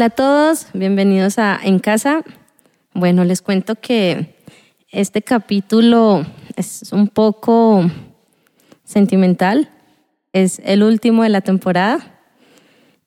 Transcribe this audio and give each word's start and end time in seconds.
Hola 0.00 0.06
a 0.06 0.08
todos, 0.08 0.68
bienvenidos 0.72 1.38
a 1.38 1.60
En 1.62 1.78
Casa. 1.78 2.22
Bueno, 2.94 3.22
les 3.24 3.42
cuento 3.42 3.74
que 3.74 4.34
este 4.90 5.20
capítulo 5.20 6.24
es 6.56 6.90
un 6.94 7.06
poco 7.06 7.84
sentimental, 8.82 9.68
es 10.32 10.58
el 10.64 10.84
último 10.84 11.22
de 11.22 11.28
la 11.28 11.42
temporada 11.42 12.18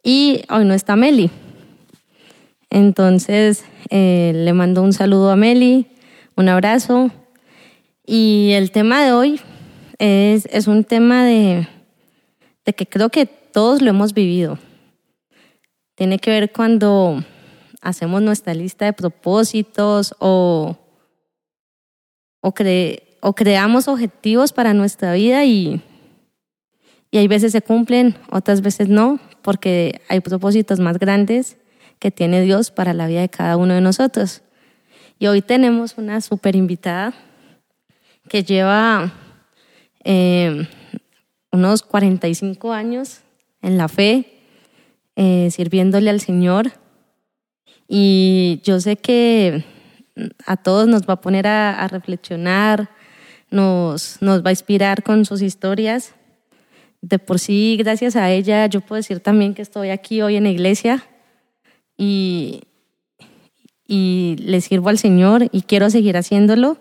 y 0.04 0.44
hoy 0.52 0.66
no 0.66 0.76
está 0.76 0.96
Meli. 0.96 1.32
Entonces 2.70 3.66
eh, 3.90 4.32
le 4.36 4.54
mando 4.54 4.84
un 4.84 4.94
saludo 4.94 5.32
a 5.32 5.36
Meli, 5.36 5.88
un 6.36 6.48
abrazo 6.48 7.10
y 8.06 8.52
el 8.52 8.70
tema 8.70 9.04
de 9.04 9.14
hoy 9.14 9.42
es, 9.98 10.48
es 10.52 10.68
un 10.68 10.84
tema 10.84 11.26
de, 11.26 11.68
de 12.66 12.74
que 12.74 12.86
creo 12.86 13.10
que 13.10 13.26
todos 13.26 13.82
lo 13.82 13.90
hemos 13.90 14.14
vivido 14.14 14.60
tiene 15.96 16.20
que 16.20 16.32
ver 16.32 16.52
cuando 16.52 17.24
hacemos 17.82 18.22
nuestra 18.22 18.54
lista 18.54 18.86
de 18.86 18.94
propósitos 18.94 20.16
o, 20.20 20.78
o, 22.42 22.54
o 23.22 23.34
creamos 23.34 23.88
objetivos 23.88 24.54
para 24.54 24.74
nuestra 24.74 25.14
vida 25.14 25.46
y, 25.46 25.82
y 27.12 27.18
hay 27.18 27.28
veces 27.28 27.52
se 27.52 27.62
cumplen, 27.62 28.16
otras 28.32 28.62
veces 28.62 28.90
no, 28.90 29.20
porque 29.42 30.02
hay 30.10 30.20
propósitos 30.22 30.80
más 30.80 30.98
grandes 30.98 31.58
que 32.00 32.10
tiene 32.10 32.42
Dios 32.42 32.72
para 32.72 32.94
la 32.94 33.08
vida 33.08 33.22
de 33.22 33.30
cada 33.30 33.56
uno 33.56 33.76
de 33.76 33.82
nosotros. 33.82 34.42
Y 35.20 35.28
hoy 35.28 35.42
tenemos 35.42 35.98
una 35.98 36.22
super 36.22 36.56
invitada 36.56 37.14
que 38.28 38.44
lleva 38.44 39.14
eh, 40.04 40.68
unos 41.52 41.84
45 41.84 42.74
años 42.74 43.22
en 43.62 43.78
la 43.78 43.88
fe, 43.88 44.33
eh, 45.16 45.50
sirviéndole 45.52 46.10
al 46.10 46.22
Señor. 46.22 46.72
Y 47.88 48.62
yo 48.64 48.80
sé 48.80 48.96
que 48.96 49.64
a 50.46 50.58
todos 50.58 50.88
nos 50.88 51.08
va 51.08 51.16
a 51.16 51.22
poner 51.22 51.48
a, 51.48 51.88
reflexionar, 51.88 52.90
nos, 53.50 54.20
va 54.22 54.50
a 54.50 54.52
inspirar 54.52 55.04
con 55.04 55.26
sus 55.26 55.42
historias. 55.42 56.16
De 57.02 57.20
por 57.20 57.40
sí, 57.40 57.76
gracias 57.78 58.16
a 58.16 58.32
ella, 58.32 58.66
yo 58.68 58.82
puedo 58.82 58.98
decir 58.98 59.20
también 59.20 59.54
que 59.54 59.62
estoy 59.62 59.90
aquí 59.90 60.22
hoy 60.22 60.38
en 60.38 60.44
la 60.44 60.50
iglesia 60.50 61.06
y, 61.98 62.62
y 63.86 64.38
le 64.40 64.62
sirvo 64.62 64.90
al 64.90 64.98
Señor 64.98 65.50
y 65.52 65.64
quiero 65.64 65.90
seguir 65.90 66.16
haciéndolo. 66.16 66.78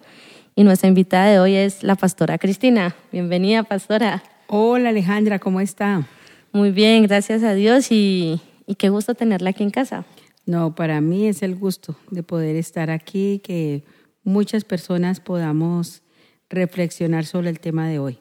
Y 0.55 0.65
nuestra 0.65 0.89
invitada 0.89 1.27
de 1.27 1.41
hoy 1.41 1.55
es 1.55 1.83
la 1.83 1.97
pastora 1.97 2.39
Cristina. 2.39 2.95
Bienvenida, 3.11 3.63
pastora. 3.63 4.23
Hola 4.47 4.91
Alejandra, 4.91 5.39
¿cómo 5.39 5.61
está? 5.61 6.07
Muy 6.55 6.71
bien, 6.71 7.05
gracias 7.05 7.43
a 7.45 7.55
Dios 7.55 7.91
y, 7.91 8.39
qué 8.77 8.91
gusto 8.91 9.15
tenerla 9.15 9.51
aquí 9.51 9.63
en 9.63 9.71
casa. 9.71 10.05
No, 10.45 10.75
para 10.75 11.01
mí 11.01 11.27
es 11.27 11.43
el 11.43 11.57
gusto 11.57 11.97
de 12.11 12.23
poder 12.23 12.57
estar 12.57 12.91
aquí, 12.91 13.41
que 13.43 13.85
muchas 14.23 14.63
personas 14.65 15.19
podamos 15.19 16.03
reflexionar 16.51 17.25
sobre 17.25 17.49
el 17.49 17.59
tema 17.59 17.89
de 17.89 17.99
hoy. 17.99 18.19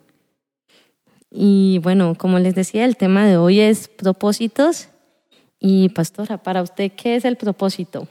Y 1.29 1.81
bueno, 1.83 2.15
como 2.17 2.39
les 2.39 2.55
decía, 2.55 2.85
el 2.85 2.95
tema 2.95 3.27
de 3.27 3.35
hoy 3.35 3.59
es 3.59 3.89
propósitos. 3.89 4.87
Y 5.59 5.89
pastora, 5.89 6.41
para 6.41 6.61
usted, 6.61 6.93
¿qué 6.93 7.17
es 7.17 7.25
el 7.25 7.35
propósito? 7.35 8.07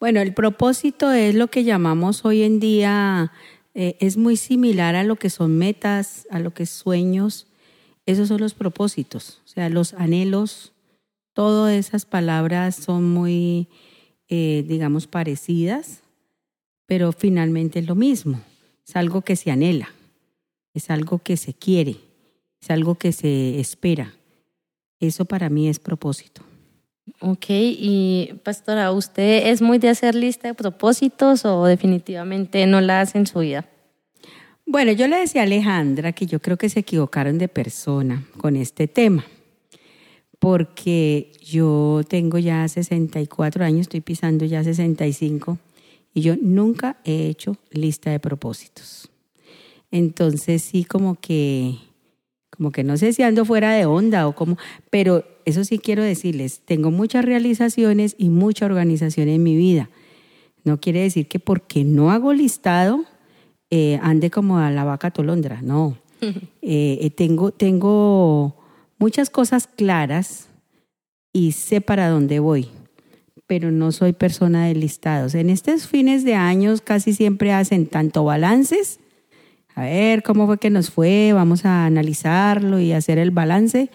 Bueno, 0.00 0.20
el 0.20 0.34
propósito 0.34 1.12
es 1.12 1.36
lo 1.36 1.46
que 1.46 1.62
llamamos 1.62 2.24
hoy 2.24 2.42
en 2.42 2.58
día, 2.58 3.30
eh, 3.72 3.96
es 4.00 4.16
muy 4.16 4.36
similar 4.36 4.96
a 4.96 5.04
lo 5.04 5.14
que 5.14 5.30
son 5.30 5.56
metas, 5.56 6.26
a 6.28 6.40
lo 6.40 6.52
que 6.52 6.64
es 6.64 6.70
sueños, 6.70 7.46
esos 8.06 8.28
son 8.28 8.40
los 8.40 8.54
propósitos, 8.54 9.40
o 9.44 9.48
sea, 9.48 9.68
los 9.68 9.94
anhelos, 9.94 10.72
todas 11.32 11.74
esas 11.74 12.06
palabras 12.06 12.76
son 12.76 13.10
muy, 13.10 13.68
eh, 14.28 14.64
digamos, 14.66 15.06
parecidas, 15.06 16.00
pero 16.86 17.12
finalmente 17.12 17.80
es 17.80 17.86
lo 17.86 17.94
mismo. 17.94 18.40
Es 18.86 18.94
algo 18.94 19.22
que 19.22 19.34
se 19.34 19.50
anhela, 19.50 19.88
es 20.72 20.90
algo 20.90 21.18
que 21.18 21.36
se 21.36 21.52
quiere, 21.52 21.96
es 22.60 22.70
algo 22.70 22.94
que 22.94 23.10
se 23.12 23.58
espera. 23.58 24.14
Eso 25.00 25.24
para 25.24 25.50
mí 25.50 25.68
es 25.68 25.80
propósito. 25.80 26.42
Ok, 27.20 27.46
y 27.48 28.30
pastora, 28.44 28.92
¿usted 28.92 29.48
es 29.48 29.60
muy 29.60 29.78
de 29.78 29.88
hacer 29.88 30.14
lista 30.14 30.48
de 30.48 30.54
propósitos 30.54 31.44
o 31.44 31.64
definitivamente 31.64 32.66
no 32.66 32.80
la 32.80 33.00
hace 33.00 33.18
en 33.18 33.26
su 33.26 33.40
vida? 33.40 33.68
Bueno, 34.68 34.90
yo 34.90 35.06
le 35.06 35.18
decía 35.18 35.42
a 35.42 35.44
Alejandra 35.44 36.10
que 36.10 36.26
yo 36.26 36.40
creo 36.40 36.56
que 36.56 36.68
se 36.68 36.80
equivocaron 36.80 37.38
de 37.38 37.46
persona 37.46 38.26
con 38.36 38.56
este 38.56 38.88
tema, 38.88 39.24
porque 40.40 41.30
yo 41.40 42.00
tengo 42.08 42.38
ya 42.38 42.66
64 42.66 43.64
años, 43.64 43.82
estoy 43.82 44.00
pisando 44.00 44.44
ya 44.44 44.64
65, 44.64 45.58
y 46.12 46.22
yo 46.22 46.34
nunca 46.42 46.96
he 47.04 47.28
hecho 47.28 47.56
lista 47.70 48.10
de 48.10 48.18
propósitos. 48.18 49.08
Entonces 49.92 50.62
sí 50.62 50.82
como 50.82 51.14
que, 51.14 51.76
como 52.50 52.72
que 52.72 52.82
no 52.82 52.96
sé 52.96 53.12
si 53.12 53.22
ando 53.22 53.44
fuera 53.44 53.72
de 53.72 53.86
onda 53.86 54.26
o 54.26 54.34
como, 54.34 54.56
pero 54.90 55.24
eso 55.44 55.62
sí 55.62 55.78
quiero 55.78 56.02
decirles, 56.02 56.60
tengo 56.64 56.90
muchas 56.90 57.24
realizaciones 57.24 58.16
y 58.18 58.30
mucha 58.30 58.66
organización 58.66 59.28
en 59.28 59.44
mi 59.44 59.56
vida. 59.56 59.90
No 60.64 60.80
quiere 60.80 61.02
decir 61.02 61.28
que 61.28 61.38
porque 61.38 61.84
no 61.84 62.10
hago 62.10 62.32
listado, 62.32 63.04
eh, 63.70 63.98
ande 64.02 64.30
como 64.30 64.58
a 64.58 64.70
la 64.70 64.84
vaca 64.84 65.10
tolondra, 65.10 65.60
no. 65.62 65.96
Eh, 66.68 66.98
eh, 67.02 67.10
tengo, 67.10 67.52
tengo 67.52 68.56
muchas 68.98 69.30
cosas 69.30 69.68
claras 69.68 70.48
y 71.32 71.52
sé 71.52 71.80
para 71.80 72.08
dónde 72.08 72.40
voy, 72.40 72.68
pero 73.46 73.70
no 73.70 73.92
soy 73.92 74.12
persona 74.12 74.66
de 74.66 74.74
listados. 74.74 75.36
En 75.36 75.48
estos 75.48 75.86
fines 75.86 76.24
de 76.24 76.34
años 76.34 76.80
casi 76.80 77.12
siempre 77.12 77.52
hacen 77.52 77.86
tanto 77.86 78.24
balances, 78.24 78.98
a 79.76 79.82
ver 79.82 80.24
cómo 80.24 80.46
fue 80.46 80.58
que 80.58 80.70
nos 80.70 80.90
fue, 80.90 81.32
vamos 81.32 81.64
a 81.64 81.86
analizarlo 81.86 82.80
y 82.80 82.92
hacer 82.92 83.18
el 83.18 83.30
balance, 83.30 83.90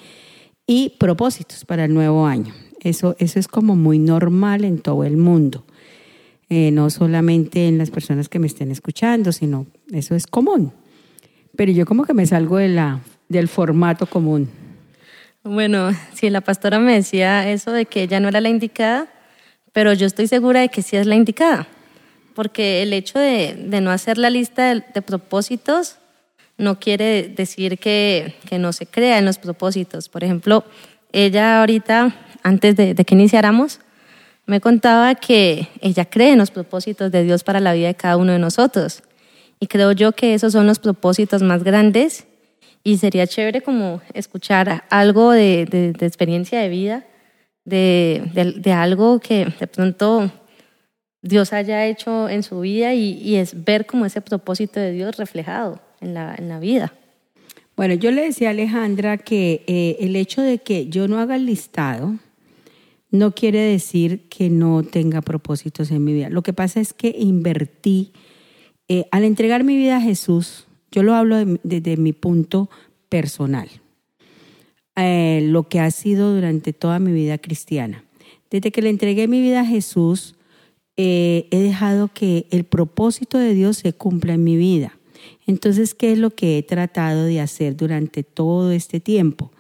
y 0.66 0.96
propósitos 0.98 1.66
para 1.66 1.84
el 1.86 1.94
nuevo 1.94 2.26
año. 2.26 2.54
Eso, 2.80 3.18
eso 3.20 3.38
es 3.38 3.50
como 3.50 3.76
muy 3.76 4.00
normal 4.00 4.64
en 4.64 4.80
todo 4.80 5.04
el 5.04 5.18
mundo. 5.18 5.66
Eh, 6.54 6.70
no 6.70 6.90
solamente 6.90 7.70
en 7.70 7.78
las 7.78 7.92
personas 7.92 8.28
que 8.28 8.38
me 8.38 8.46
estén 8.46 8.72
escuchando, 8.72 9.32
sino 9.32 9.68
eso 9.90 10.16
es 10.16 10.28
común. 10.28 10.74
Pero 11.56 11.72
yo 11.72 11.86
como 11.86 12.04
que 12.04 12.14
me 12.14 12.26
salgo 12.26 12.58
de 12.58 12.68
la, 12.68 13.00
del 13.30 13.48
formato 13.48 14.06
común. 14.06 14.50
Bueno, 15.46 15.92
sí, 16.14 16.30
la 16.30 16.42
pastora 16.42 16.78
me 16.78 16.94
decía 16.94 17.50
eso 17.50 17.72
de 17.72 17.86
que 17.86 18.04
ella 18.04 18.20
no 18.20 18.28
era 18.28 18.42
la 18.42 18.50
indicada, 18.50 19.08
pero 19.72 19.94
yo 19.94 20.06
estoy 20.06 20.28
segura 20.28 20.60
de 20.60 20.68
que 20.68 20.82
sí 20.82 20.98
es 20.98 21.08
la 21.08 21.16
indicada, 21.16 21.70
porque 22.36 22.84
el 22.84 22.92
hecho 22.92 23.18
de, 23.18 23.56
de 23.70 23.80
no 23.80 23.90
hacer 23.90 24.18
la 24.18 24.30
lista 24.30 24.76
de, 24.76 25.02
propósitos 25.02 26.00
no 26.58 26.82
quiere 26.82 27.30
decir 27.30 27.80
que, 27.80 28.36
que, 28.50 28.60
no 28.60 28.74
se 28.74 28.88
crea 28.88 29.20
en 29.20 29.24
los 29.24 29.38
propósitos. 29.38 30.10
Por 30.10 30.26
ejemplo, 30.26 30.66
ella 31.14 31.62
ahorita, 31.62 32.14
antes 32.44 32.76
de 32.76 32.94
que 32.94 33.16
iniciáramos, 33.16 33.80
me 34.52 34.60
contaba 34.60 35.16
que 35.16 35.70
ella 35.80 36.04
cree 36.04 36.34
en 36.34 36.38
los 36.38 36.52
propósitos 36.52 37.10
de 37.10 37.24
Dios 37.24 37.42
para 37.42 37.62
la 37.62 37.72
vida 37.72 37.88
de 37.88 37.96
cada 37.96 38.18
uno 38.18 38.34
de 38.34 38.40
nosotros. 38.40 39.02
Y 39.62 39.68
creo 39.68 39.94
yo 39.94 40.12
que 40.12 40.34
esos 40.34 40.52
son 40.52 40.68
los 40.68 40.78
propósitos 40.78 41.42
más 41.42 41.64
grandes 41.64 42.26
y 42.84 42.98
sería 42.98 43.26
chévere 43.26 43.62
como 43.62 44.02
escuchar 44.14 44.84
algo 44.90 45.32
de, 45.32 45.96
experiencia 46.02 46.60
de 46.60 46.68
vida, 46.68 47.06
de, 47.64 48.74
algo 48.76 49.22
que 49.22 49.46
de 49.58 49.68
pronto 49.68 50.30
Dios 51.22 51.54
haya 51.54 51.86
hecho 51.86 52.28
en 52.28 52.44
su 52.44 52.60
vida 52.60 52.94
y, 52.94 53.38
es 53.38 53.64
ver 53.64 53.86
como 53.86 54.06
ese 54.06 54.20
propósito 54.20 54.82
de 54.82 54.92
Dios 54.92 55.16
reflejado 55.16 55.80
en 56.02 56.14
la, 56.14 56.36
en 56.38 56.50
la 56.50 56.60
vida. 56.60 56.92
Bueno, 57.78 57.94
yo 57.94 58.12
le 58.12 58.24
decía 58.24 58.50
a 58.50 58.52
Alejandra 58.52 59.18
que 59.18 59.64
eh, 59.68 59.96
el 60.02 60.14
hecho 60.18 60.42
de 60.42 60.58
que 60.58 60.88
yo 60.90 61.08
no 61.08 61.22
haga 61.22 61.38
el 61.38 61.46
listado, 61.46 62.18
no 63.12 63.36
quiere 63.36 63.60
decir 63.60 64.28
que 64.30 64.50
no 64.50 64.84
tenga 64.84 65.22
propósitos 65.22 65.92
en 65.92 66.04
mi 66.04 66.14
vida. 66.14 66.30
Lo 66.30 66.42
que 66.42 66.54
pasa 66.54 66.80
es 66.80 66.94
que 66.94 67.14
invertí, 67.18 68.14
eh, 68.88 69.06
al 69.12 69.26
entregar 69.26 69.64
mi 69.64 69.76
vida 69.76 69.98
a 69.98 70.02
Jesús, 70.02 70.68
yo 70.92 71.04
lo 71.04 71.14
hablo 71.14 71.38
desde 71.64 71.98
mi 71.98 72.14
punto 72.14 72.70
personal, 73.10 73.70
eh, 74.96 75.42
lo 75.44 75.68
que 75.68 75.80
ha 75.80 75.92
sido 75.92 76.34
durante 76.34 76.74
toda 76.74 77.00
mi 77.00 77.12
vida 77.12 77.38
cristiana. 77.38 78.06
Desde 78.50 78.72
que 78.72 78.82
le 78.82 78.90
entregué 78.90 79.28
mi 79.28 79.42
vida 79.42 79.62
a 79.62 79.66
Jesús, 79.66 80.36
eh, 80.98 81.48
he 81.52 81.60
dejado 81.60 82.10
que 82.10 82.48
el 82.52 82.64
propósito 82.64 83.38
de 83.38 83.54
Dios 83.54 83.78
se 83.78 83.94
cumpla 83.94 84.34
en 84.34 84.44
mi 84.44 84.58
vida. 84.58 84.98
Entonces, 85.48 85.94
¿qué 85.94 86.14
es 86.14 86.18
lo 86.18 86.32
que 86.32 86.58
he 86.58 86.64
tratado 86.64 87.26
de 87.26 87.42
hacer 87.42 87.76
durante 87.76 88.24
todo 88.24 88.72
este 88.72 89.00
tiempo? 89.00 89.52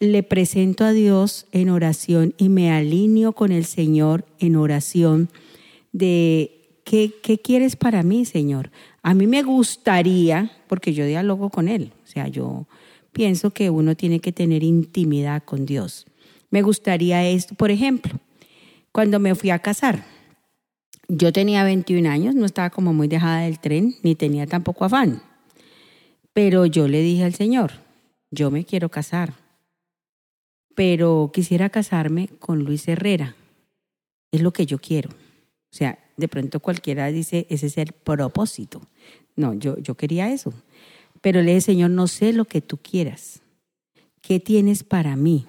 Le 0.00 0.22
presento 0.22 0.84
a 0.84 0.92
Dios 0.92 1.46
en 1.52 1.68
oración 1.68 2.34
y 2.38 2.48
me 2.48 2.72
alineo 2.72 3.32
con 3.32 3.52
el 3.52 3.66
Señor 3.66 4.24
en 4.38 4.56
oración 4.56 5.28
de 5.92 6.80
qué, 6.84 7.12
qué 7.22 7.38
quieres 7.38 7.76
para 7.76 8.02
mí, 8.02 8.24
Señor. 8.24 8.70
A 9.02 9.12
mí 9.12 9.26
me 9.26 9.42
gustaría, 9.42 10.50
porque 10.68 10.94
yo 10.94 11.04
dialogo 11.04 11.50
con 11.50 11.68
Él, 11.68 11.92
o 12.02 12.06
sea, 12.06 12.28
yo 12.28 12.66
pienso 13.12 13.50
que 13.50 13.68
uno 13.68 13.94
tiene 13.94 14.20
que 14.20 14.32
tener 14.32 14.62
intimidad 14.62 15.44
con 15.44 15.66
Dios. 15.66 16.06
Me 16.50 16.62
gustaría 16.62 17.28
esto, 17.28 17.54
por 17.54 17.70
ejemplo, 17.70 18.18
cuando 18.92 19.20
me 19.20 19.34
fui 19.34 19.50
a 19.50 19.58
casar, 19.58 20.04
yo 21.08 21.32
tenía 21.32 21.62
21 21.62 22.08
años, 22.08 22.34
no 22.34 22.46
estaba 22.46 22.70
como 22.70 22.94
muy 22.94 23.06
dejada 23.06 23.42
del 23.42 23.58
tren, 23.58 23.96
ni 24.02 24.14
tenía 24.14 24.46
tampoco 24.46 24.86
afán. 24.86 25.22
Pero 26.32 26.64
yo 26.64 26.88
le 26.88 27.02
dije 27.02 27.24
al 27.24 27.34
Señor, 27.34 27.72
yo 28.30 28.50
me 28.50 28.64
quiero 28.64 28.88
casar, 28.88 29.34
pero 30.74 31.30
quisiera 31.32 31.70
casarme 31.70 32.28
con 32.38 32.64
Luis 32.64 32.86
Herrera. 32.88 33.36
Es 34.32 34.42
lo 34.42 34.52
que 34.52 34.66
yo 34.66 34.78
quiero. 34.78 35.10
O 35.10 35.76
sea, 35.76 35.98
de 36.16 36.28
pronto 36.28 36.60
cualquiera 36.60 37.06
dice, 37.08 37.46
ese 37.50 37.66
es 37.66 37.78
el 37.78 37.92
propósito. 37.92 38.82
No, 39.36 39.54
yo, 39.54 39.78
yo 39.78 39.94
quería 39.94 40.32
eso. 40.32 40.52
Pero 41.20 41.42
le 41.42 41.50
dije, 41.50 41.60
Señor, 41.60 41.90
no 41.90 42.06
sé 42.06 42.32
lo 42.32 42.44
que 42.44 42.60
tú 42.60 42.76
quieras. 42.76 43.40
¿Qué 44.20 44.40
tienes 44.40 44.84
para 44.84 45.16
mí? 45.16 45.46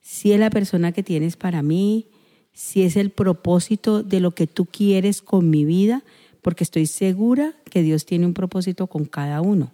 Si 0.00 0.32
es 0.32 0.40
la 0.40 0.50
persona 0.50 0.92
que 0.92 1.02
tienes 1.02 1.36
para 1.36 1.62
mí, 1.62 2.08
si 2.52 2.82
es 2.82 2.96
el 2.96 3.10
propósito 3.10 4.02
de 4.02 4.20
lo 4.20 4.32
que 4.32 4.46
tú 4.46 4.66
quieres 4.66 5.22
con 5.22 5.50
mi 5.50 5.64
vida, 5.64 6.04
porque 6.42 6.64
estoy 6.64 6.86
segura 6.86 7.54
que 7.70 7.82
Dios 7.82 8.04
tiene 8.04 8.26
un 8.26 8.34
propósito 8.34 8.86
con 8.86 9.06
cada 9.06 9.40
uno. 9.40 9.72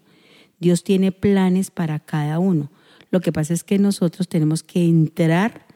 Dios 0.61 0.85
tiene 0.85 1.11
planes 1.11 1.71
para 1.71 1.99
cada 1.99 2.39
uno. 2.39 2.71
Lo 3.11 3.21
que 3.21 3.33
pasa 3.33 3.55
es 3.55 3.65
que 3.65 3.79
nosotros 3.79 4.29
tenemos 4.29 4.63
que 4.63 4.85
entrar 4.85 5.67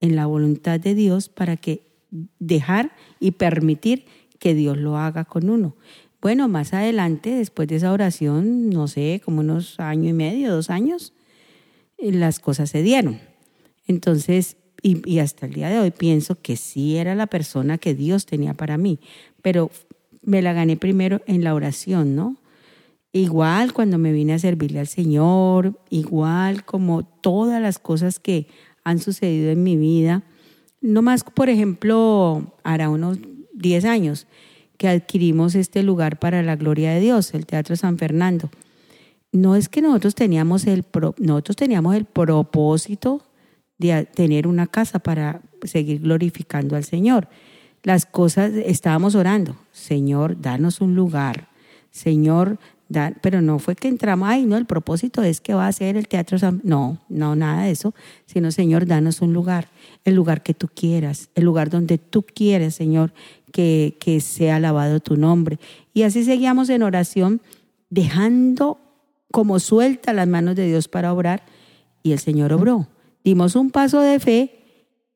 en 0.00 0.16
la 0.16 0.26
voluntad 0.26 0.78
de 0.78 0.94
Dios 0.94 1.28
para 1.28 1.56
que 1.56 1.94
dejar 2.38 2.92
y 3.20 3.32
permitir 3.32 4.04
que 4.38 4.54
Dios 4.54 4.76
lo 4.76 4.98
haga 4.98 5.24
con 5.24 5.48
uno. 5.48 5.76
Bueno, 6.20 6.48
más 6.48 6.72
adelante, 6.72 7.30
después 7.30 7.68
de 7.68 7.76
esa 7.76 7.92
oración, 7.92 8.70
no 8.70 8.88
sé, 8.88 9.20
como 9.24 9.40
unos 9.40 9.78
año 9.80 10.10
y 10.10 10.12
medio, 10.12 10.52
dos 10.52 10.70
años, 10.70 11.12
eh, 11.98 12.12
las 12.12 12.38
cosas 12.38 12.70
se 12.70 12.82
dieron. 12.82 13.20
Entonces, 13.86 14.56
y, 14.82 15.02
y, 15.10 15.18
hasta 15.18 15.46
el 15.46 15.54
día 15.54 15.68
de 15.68 15.78
hoy 15.78 15.90
pienso 15.90 16.40
que 16.40 16.56
sí 16.56 16.96
era 16.96 17.14
la 17.14 17.26
persona 17.26 17.78
que 17.78 17.94
Dios 17.94 18.26
tenía 18.26 18.54
para 18.54 18.76
mí, 18.76 19.00
pero 19.42 19.70
me 20.22 20.42
la 20.42 20.52
gané 20.52 20.76
primero 20.76 21.22
en 21.26 21.44
la 21.44 21.54
oración, 21.54 22.14
¿no? 22.14 22.36
Igual 23.14 23.72
cuando 23.72 23.96
me 23.96 24.10
vine 24.10 24.32
a 24.32 24.40
servirle 24.40 24.80
al 24.80 24.88
Señor, 24.88 25.78
igual 25.88 26.64
como 26.64 27.04
todas 27.04 27.62
las 27.62 27.78
cosas 27.78 28.18
que 28.18 28.48
han 28.82 28.98
sucedido 28.98 29.52
en 29.52 29.62
mi 29.62 29.76
vida, 29.76 30.24
no 30.80 31.00
más, 31.00 31.22
por 31.22 31.48
ejemplo, 31.48 32.56
hará 32.64 32.88
unos 32.88 33.18
10 33.52 33.84
años 33.84 34.26
que 34.78 34.88
adquirimos 34.88 35.54
este 35.54 35.84
lugar 35.84 36.18
para 36.18 36.42
la 36.42 36.56
gloria 36.56 36.90
de 36.90 36.98
Dios, 36.98 37.34
el 37.34 37.46
Teatro 37.46 37.76
San 37.76 37.98
Fernando. 37.98 38.50
No 39.30 39.54
es 39.54 39.68
que 39.68 39.80
nosotros 39.80 40.16
teníamos 40.16 40.66
el, 40.66 40.84
nosotros 41.18 41.54
teníamos 41.54 41.94
el 41.94 42.06
propósito 42.06 43.22
de 43.78 44.06
tener 44.06 44.48
una 44.48 44.66
casa 44.66 44.98
para 44.98 45.40
seguir 45.62 46.00
glorificando 46.00 46.74
al 46.74 46.82
Señor. 46.82 47.28
Las 47.84 48.06
cosas, 48.06 48.50
estábamos 48.54 49.14
orando, 49.14 49.54
Señor, 49.70 50.40
danos 50.40 50.80
un 50.80 50.96
lugar, 50.96 51.46
Señor, 51.92 52.58
pero 53.20 53.40
no 53.40 53.58
fue 53.58 53.74
que 53.76 53.88
entramos, 53.88 54.28
ay, 54.28 54.44
no, 54.44 54.56
el 54.56 54.66
propósito 54.66 55.22
es 55.22 55.40
que 55.40 55.54
va 55.54 55.66
a 55.66 55.72
ser 55.72 55.96
el 55.96 56.06
Teatro 56.06 56.38
San... 56.38 56.60
No, 56.64 56.98
no, 57.08 57.34
nada 57.34 57.64
de 57.64 57.70
eso, 57.70 57.94
sino, 58.26 58.50
Señor, 58.50 58.86
danos 58.86 59.20
un 59.20 59.32
lugar, 59.32 59.68
el 60.04 60.14
lugar 60.14 60.42
que 60.42 60.54
tú 60.54 60.68
quieras, 60.68 61.30
el 61.34 61.44
lugar 61.44 61.70
donde 61.70 61.98
tú 61.98 62.22
quieres, 62.22 62.74
Señor, 62.74 63.12
que, 63.52 63.96
que 64.00 64.20
sea 64.20 64.56
alabado 64.56 65.00
tu 65.00 65.16
nombre. 65.16 65.58
Y 65.92 66.02
así 66.02 66.24
seguíamos 66.24 66.68
en 66.68 66.82
oración, 66.82 67.40
dejando 67.90 68.78
como 69.32 69.58
suelta 69.58 70.12
las 70.12 70.28
manos 70.28 70.54
de 70.54 70.66
Dios 70.66 70.88
para 70.88 71.12
obrar, 71.12 71.42
y 72.02 72.12
el 72.12 72.18
Señor 72.18 72.52
obró. 72.52 72.86
Dimos 73.24 73.56
un 73.56 73.70
paso 73.70 74.00
de 74.00 74.20
fe 74.20 74.60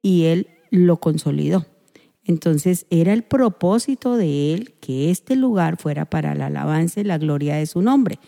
y 0.03 0.25
Él 0.25 0.49
lo 0.71 0.99
consolidó. 0.99 1.67
Entonces 2.29 2.85
era 2.91 3.15
el 3.15 3.23
propósito 3.23 4.17
de 4.19 4.53
él 4.53 4.75
que 4.81 5.11
este 5.11 5.35
lugar 5.35 5.79
fuera 5.79 6.05
para 6.05 6.35
la 6.35 6.47
alabanza 6.47 7.01
y 7.01 7.05
la 7.05 7.17
gloria 7.17 7.57
de 7.57 7.65
su 7.65 7.81
nombre. 7.81 8.19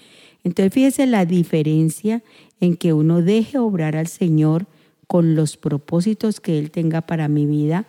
Entonces 0.43 0.73
fíjese 0.73 1.06
la 1.06 1.26
diferencia 1.26 2.23
en 2.61 2.76
que 2.76 2.94
uno 2.94 3.20
deje 3.20 3.58
obrar 3.58 3.97
al 3.97 4.06
Señor 4.06 4.67
con 5.06 5.35
los 5.35 5.58
propósitos 5.58 6.41
que 6.41 6.58
Él 6.58 6.70
tenga 6.70 7.02
para 7.02 7.29
mi 7.29 7.44
vida, 7.44 7.85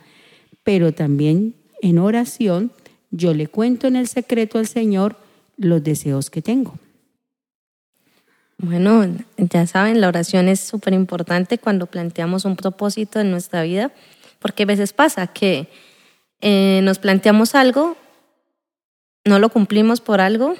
pero 0.64 0.92
también 0.92 1.54
en 1.80 1.98
oración 1.98 2.72
yo 3.10 3.32
le 3.32 3.46
cuento 3.46 3.86
en 3.86 3.96
el 3.96 4.06
secreto 4.06 4.58
al 4.58 4.66
Señor 4.66 5.16
los 5.56 5.82
deseos 5.82 6.28
que 6.28 6.42
tengo. 6.42 6.74
Bueno, 8.58 9.06
ya 9.38 9.66
saben, 9.66 10.02
la 10.02 10.08
oración 10.08 10.48
es 10.48 10.60
súper 10.60 10.92
importante 10.92 11.56
cuando 11.56 11.86
planteamos 11.86 12.44
un 12.44 12.56
propósito 12.56 13.18
en 13.18 13.30
nuestra 13.30 13.62
vida, 13.62 13.92
porque 14.40 14.64
a 14.64 14.66
veces 14.66 14.92
pasa 14.92 15.26
que 15.28 15.68
eh, 16.42 16.80
nos 16.82 16.98
planteamos 16.98 17.54
algo, 17.54 17.96
no 19.24 19.38
lo 19.38 19.48
cumplimos 19.48 20.00
por 20.00 20.20
algo, 20.20 20.56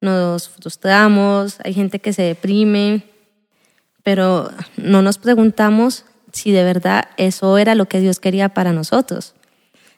nos 0.00 0.48
frustramos, 0.48 1.58
hay 1.64 1.74
gente 1.74 1.98
que 1.98 2.12
se 2.12 2.22
deprime, 2.22 3.02
pero 4.04 4.50
no 4.76 5.02
nos 5.02 5.18
preguntamos 5.18 6.04
si 6.32 6.52
de 6.52 6.62
verdad 6.62 7.08
eso 7.16 7.58
era 7.58 7.74
lo 7.74 7.86
que 7.86 8.00
Dios 8.00 8.20
quería 8.20 8.50
para 8.50 8.72
nosotros. 8.72 9.34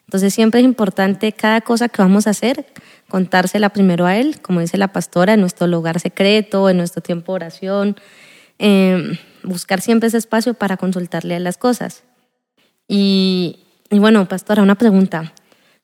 Entonces 0.07 0.33
siempre 0.33 0.61
es 0.61 0.65
importante 0.65 1.33
cada 1.33 1.61
cosa 1.61 1.89
que 1.89 2.01
vamos 2.01 2.27
a 2.27 2.31
hacer, 2.31 2.67
contársela 3.09 3.71
primero 3.71 4.07
a 4.07 4.17
Él, 4.17 4.41
como 4.41 4.61
dice 4.61 4.79
la 4.79 4.89
pastora, 4.89 5.35
en 5.35 5.41
nuestro 5.41 5.67
lugar 5.67 6.01
secreto, 6.01 6.71
en 6.71 6.79
nuestro 6.79 7.03
tiempo 7.03 7.33
de 7.33 7.37
oración, 7.37 7.97
em, 8.59 9.19
buscar 9.43 9.83
siempre 9.83 10.09
ese 10.09 10.19
espacio 10.19 10.55
para 10.55 10.79
consultarle 10.79 11.39
las 11.41 11.59
cosas. 11.59 12.05
Y, 12.89 13.64
y 13.91 13.99
bueno, 13.99 14.27
pastora, 14.27 14.63
una 14.63 14.75
pregunta. 14.75 15.33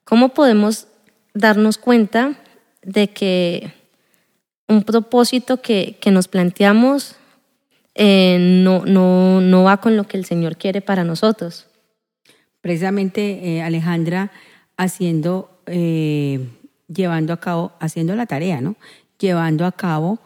¿Cómo 0.03 0.29
podemos 0.29 0.87
darnos 1.33 1.77
cuenta 1.77 2.35
de 2.81 3.09
que 3.09 3.73
un 4.67 4.83
propósito 4.83 5.61
que, 5.61 5.97
que 6.01 6.11
nos 6.11 6.27
planteamos 6.27 7.15
eh, 7.93 8.37
no, 8.63 8.85
no, 8.85 9.41
no 9.41 9.63
va 9.63 9.77
con 9.77 9.97
lo 9.97 10.05
que 10.05 10.17
el 10.17 10.25
Señor 10.25 10.57
quiere 10.57 10.81
para 10.81 11.03
nosotros? 11.03 11.67
Precisamente, 12.61 13.57
eh, 13.57 13.61
Alejandra, 13.61 14.31
haciendo, 14.77 15.61
eh, 15.65 16.47
llevando 16.87 17.33
a 17.33 17.37
cabo, 17.39 17.73
haciendo 17.79 18.15
la 18.15 18.25
tarea, 18.25 18.61
¿no? 18.61 18.75
Llevando 19.19 19.65
a 19.65 19.71
cabo 19.71 20.19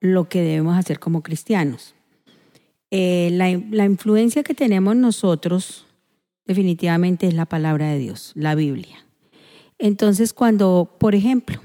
lo 0.00 0.28
que 0.28 0.42
debemos 0.42 0.76
hacer 0.76 0.98
como 0.98 1.22
cristianos. 1.22 1.94
la, 2.90 3.60
la 3.70 3.84
influencia 3.84 4.42
que 4.42 4.54
tenemos 4.54 4.96
nosotros 4.96 5.86
definitivamente 6.46 7.26
es 7.26 7.34
la 7.34 7.46
palabra 7.46 7.88
de 7.88 7.98
Dios, 7.98 8.32
la 8.34 8.54
Biblia. 8.54 9.06
Entonces, 9.78 10.32
cuando, 10.32 10.96
por 10.98 11.14
ejemplo, 11.14 11.60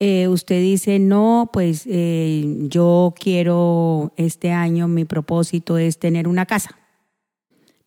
eh, 0.00 0.28
usted 0.28 0.60
dice, 0.60 0.98
no, 0.98 1.50
pues 1.52 1.84
eh, 1.86 2.66
yo 2.68 3.14
quiero 3.18 4.12
este 4.16 4.50
año, 4.50 4.88
mi 4.88 5.04
propósito 5.04 5.78
es 5.78 5.98
tener 5.98 6.26
una 6.26 6.46
casa. 6.46 6.78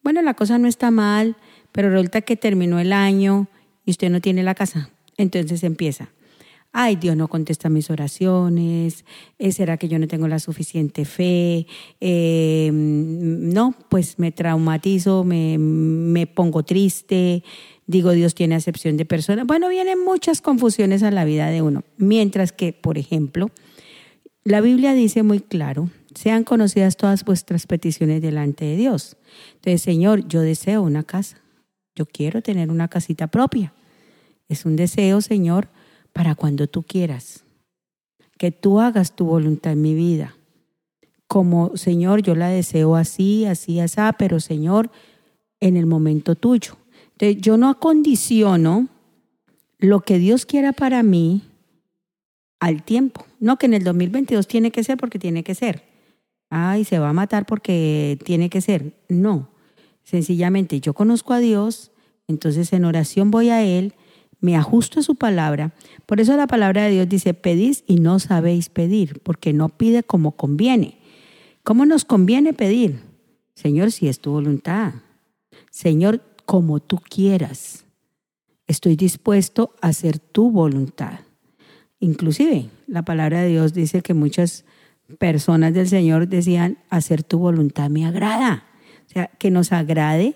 Bueno, 0.02 0.22
la 0.22 0.34
cosa 0.36 0.58
no 0.58 0.68
está 0.68 0.92
mal, 0.92 1.36
pero 1.72 1.90
resulta 1.90 2.22
que 2.22 2.38
terminó 2.38 2.80
el 2.80 2.94
año 2.94 3.48
y 3.84 3.92
usted 3.92 4.10
no 4.10 4.22
tiene 4.22 4.44
la 4.44 4.56
casa. 4.56 4.92
Entonces 5.18 5.64
empieza, 5.64 6.10
ay, 6.78 6.98
Dios 6.98 7.16
no 7.16 7.30
contesta 7.30 7.70
mis 7.70 7.90
oraciones, 7.90 9.06
eh, 9.40 9.54
será 9.54 9.78
que 9.78 9.88
yo 9.88 9.98
no 9.98 10.10
tengo 10.10 10.28
la 10.28 10.40
suficiente 10.40 11.06
fe, 11.06 11.68
eh, 12.02 12.70
no, 12.74 13.74
pues 13.88 14.20
me 14.20 14.34
traumatizo, 14.34 15.24
me, 15.24 15.58
me 15.58 16.28
pongo 16.28 16.64
triste, 16.64 17.46
digo 17.88 18.12
Dios 18.12 18.36
tiene 18.36 18.56
acepción 18.56 18.98
de 18.98 19.06
personas. 19.06 19.48
Bueno, 19.48 19.70
vienen 19.70 20.04
muchas 20.04 20.42
confusiones 20.42 21.02
a 21.02 21.12
la 21.12 21.24
vida 21.24 21.50
de 21.50 21.62
uno, 21.62 21.86
mientras 21.96 22.52
que, 22.52 22.74
por 22.74 22.98
ejemplo, 22.98 23.52
la 24.44 24.60
Biblia 24.60 24.94
dice 24.94 25.24
muy 25.24 25.40
claro, 25.40 25.90
sean 26.14 26.44
conocidas 26.44 26.98
todas 26.98 27.24
vuestras 27.24 27.68
peticiones 27.68 28.22
delante 28.22 28.66
de 28.66 28.76
Dios. 28.76 29.16
Entonces, 29.56 29.82
Señor, 29.82 30.28
yo 30.28 30.42
deseo 30.42 30.82
una 30.82 31.04
casa, 31.04 31.38
yo 31.96 32.06
quiero 32.06 32.42
tener 32.42 32.70
una 32.70 32.90
casita 32.90 33.28
propia. 33.28 33.74
Es 34.50 34.66
un 34.66 34.76
deseo, 34.76 35.22
Señor, 35.22 35.70
para 36.16 36.34
cuando 36.34 36.68
tú 36.68 36.84
quieras. 36.84 37.44
Que 38.38 38.50
tú 38.50 38.80
hagas 38.80 39.18
tu 39.18 39.26
voluntad 39.26 39.74
en 39.74 39.82
mi 39.82 39.94
vida. 39.94 40.38
Como 41.28 41.76
Señor, 41.76 42.22
yo 42.22 42.36
la 42.36 42.48
deseo 42.48 42.96
así, 42.96 43.44
así, 43.44 43.82
así, 43.82 44.00
pero 44.18 44.40
Señor, 44.40 44.90
en 45.60 45.76
el 45.76 45.86
momento 45.86 46.36
tuyo. 46.36 46.78
Entonces, 47.12 47.42
yo 47.42 47.58
no 47.58 47.70
acondiciono 47.70 48.88
lo 49.78 50.02
que 50.02 50.18
Dios 50.18 50.46
quiera 50.46 50.72
para 50.72 51.04
mí 51.04 51.42
al 52.62 52.84
tiempo. 52.84 53.26
No 53.42 53.58
que 53.58 53.66
en 53.66 53.74
el 53.74 53.84
2022 53.84 54.48
tiene 54.48 54.72
que 54.72 54.86
ser 54.86 54.98
porque 54.98 55.20
tiene 55.20 55.44
que 55.44 55.54
ser. 55.54 55.84
Ay, 56.50 56.86
se 56.86 56.98
va 56.98 57.10
a 57.10 57.14
matar 57.14 57.46
porque 57.46 58.18
tiene 58.24 58.50
que 58.50 58.62
ser. 58.62 58.94
No. 59.10 59.50
Sencillamente 60.04 60.80
yo 60.80 60.94
conozco 60.94 61.34
a 61.34 61.40
Dios, 61.40 61.92
entonces 62.30 62.72
en 62.72 62.86
oración 62.86 63.32
voy 63.32 63.50
a 63.50 63.64
Él 63.64 63.96
me 64.46 64.56
ajusto 64.56 65.00
a 65.00 65.04
su 65.04 65.16
palabra. 65.16 65.74
Por 66.06 66.22
eso 66.22 66.38
la 66.38 66.46
palabra 66.46 66.84
de 66.84 66.92
Dios 66.92 67.10
dice, 67.10 67.34
pedís 67.34 67.84
y 67.88 67.96
no 67.96 68.20
sabéis 68.20 68.70
pedir, 68.70 69.20
porque 69.24 69.54
no 69.54 69.70
pide 69.70 70.04
como 70.04 70.34
conviene. 70.34 71.00
¿Cómo 71.64 71.88
nos 71.88 72.06
conviene 72.06 72.54
pedir? 72.54 73.00
Señor, 73.56 73.92
si 73.92 74.08
es 74.08 74.20
tu 74.20 74.32
voluntad. 74.32 74.94
Señor, 75.72 76.22
como 76.46 76.80
tú 76.80 76.98
quieras. 76.98 77.86
Estoy 78.68 78.96
dispuesto 78.96 79.74
a 79.82 79.88
hacer 79.88 80.20
tu 80.20 80.52
voluntad. 80.52 81.22
Inclusive, 82.00 82.70
la 82.86 83.04
palabra 83.04 83.42
de 83.42 83.50
Dios 83.50 83.74
dice 83.74 84.02
que 84.02 84.14
muchas 84.14 84.64
personas 85.18 85.74
del 85.74 85.88
Señor 85.88 86.28
decían, 86.28 86.78
hacer 86.90 87.24
tu 87.24 87.40
voluntad 87.40 87.90
me 87.90 88.06
agrada. 88.06 88.66
O 89.08 89.10
sea, 89.12 89.28
que 89.40 89.50
nos 89.50 89.72
agrade 89.72 90.36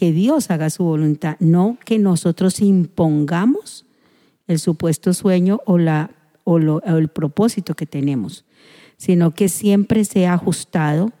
que 0.00 0.12
Dios 0.12 0.50
haga 0.50 0.70
su 0.70 0.82
voluntad, 0.82 1.36
no 1.40 1.76
que 1.84 1.98
nosotros 1.98 2.62
impongamos 2.62 3.84
el 4.46 4.58
supuesto 4.58 5.12
sueño 5.12 5.60
o, 5.66 5.76
la, 5.76 6.12
o, 6.44 6.56
el 6.56 7.08
propósito 7.08 7.74
que 7.74 7.84
tenemos, 7.84 8.46
sino 8.96 9.32
que 9.32 9.50
siempre 9.50 10.06
sea 10.06 10.32
ajustado 10.32 11.12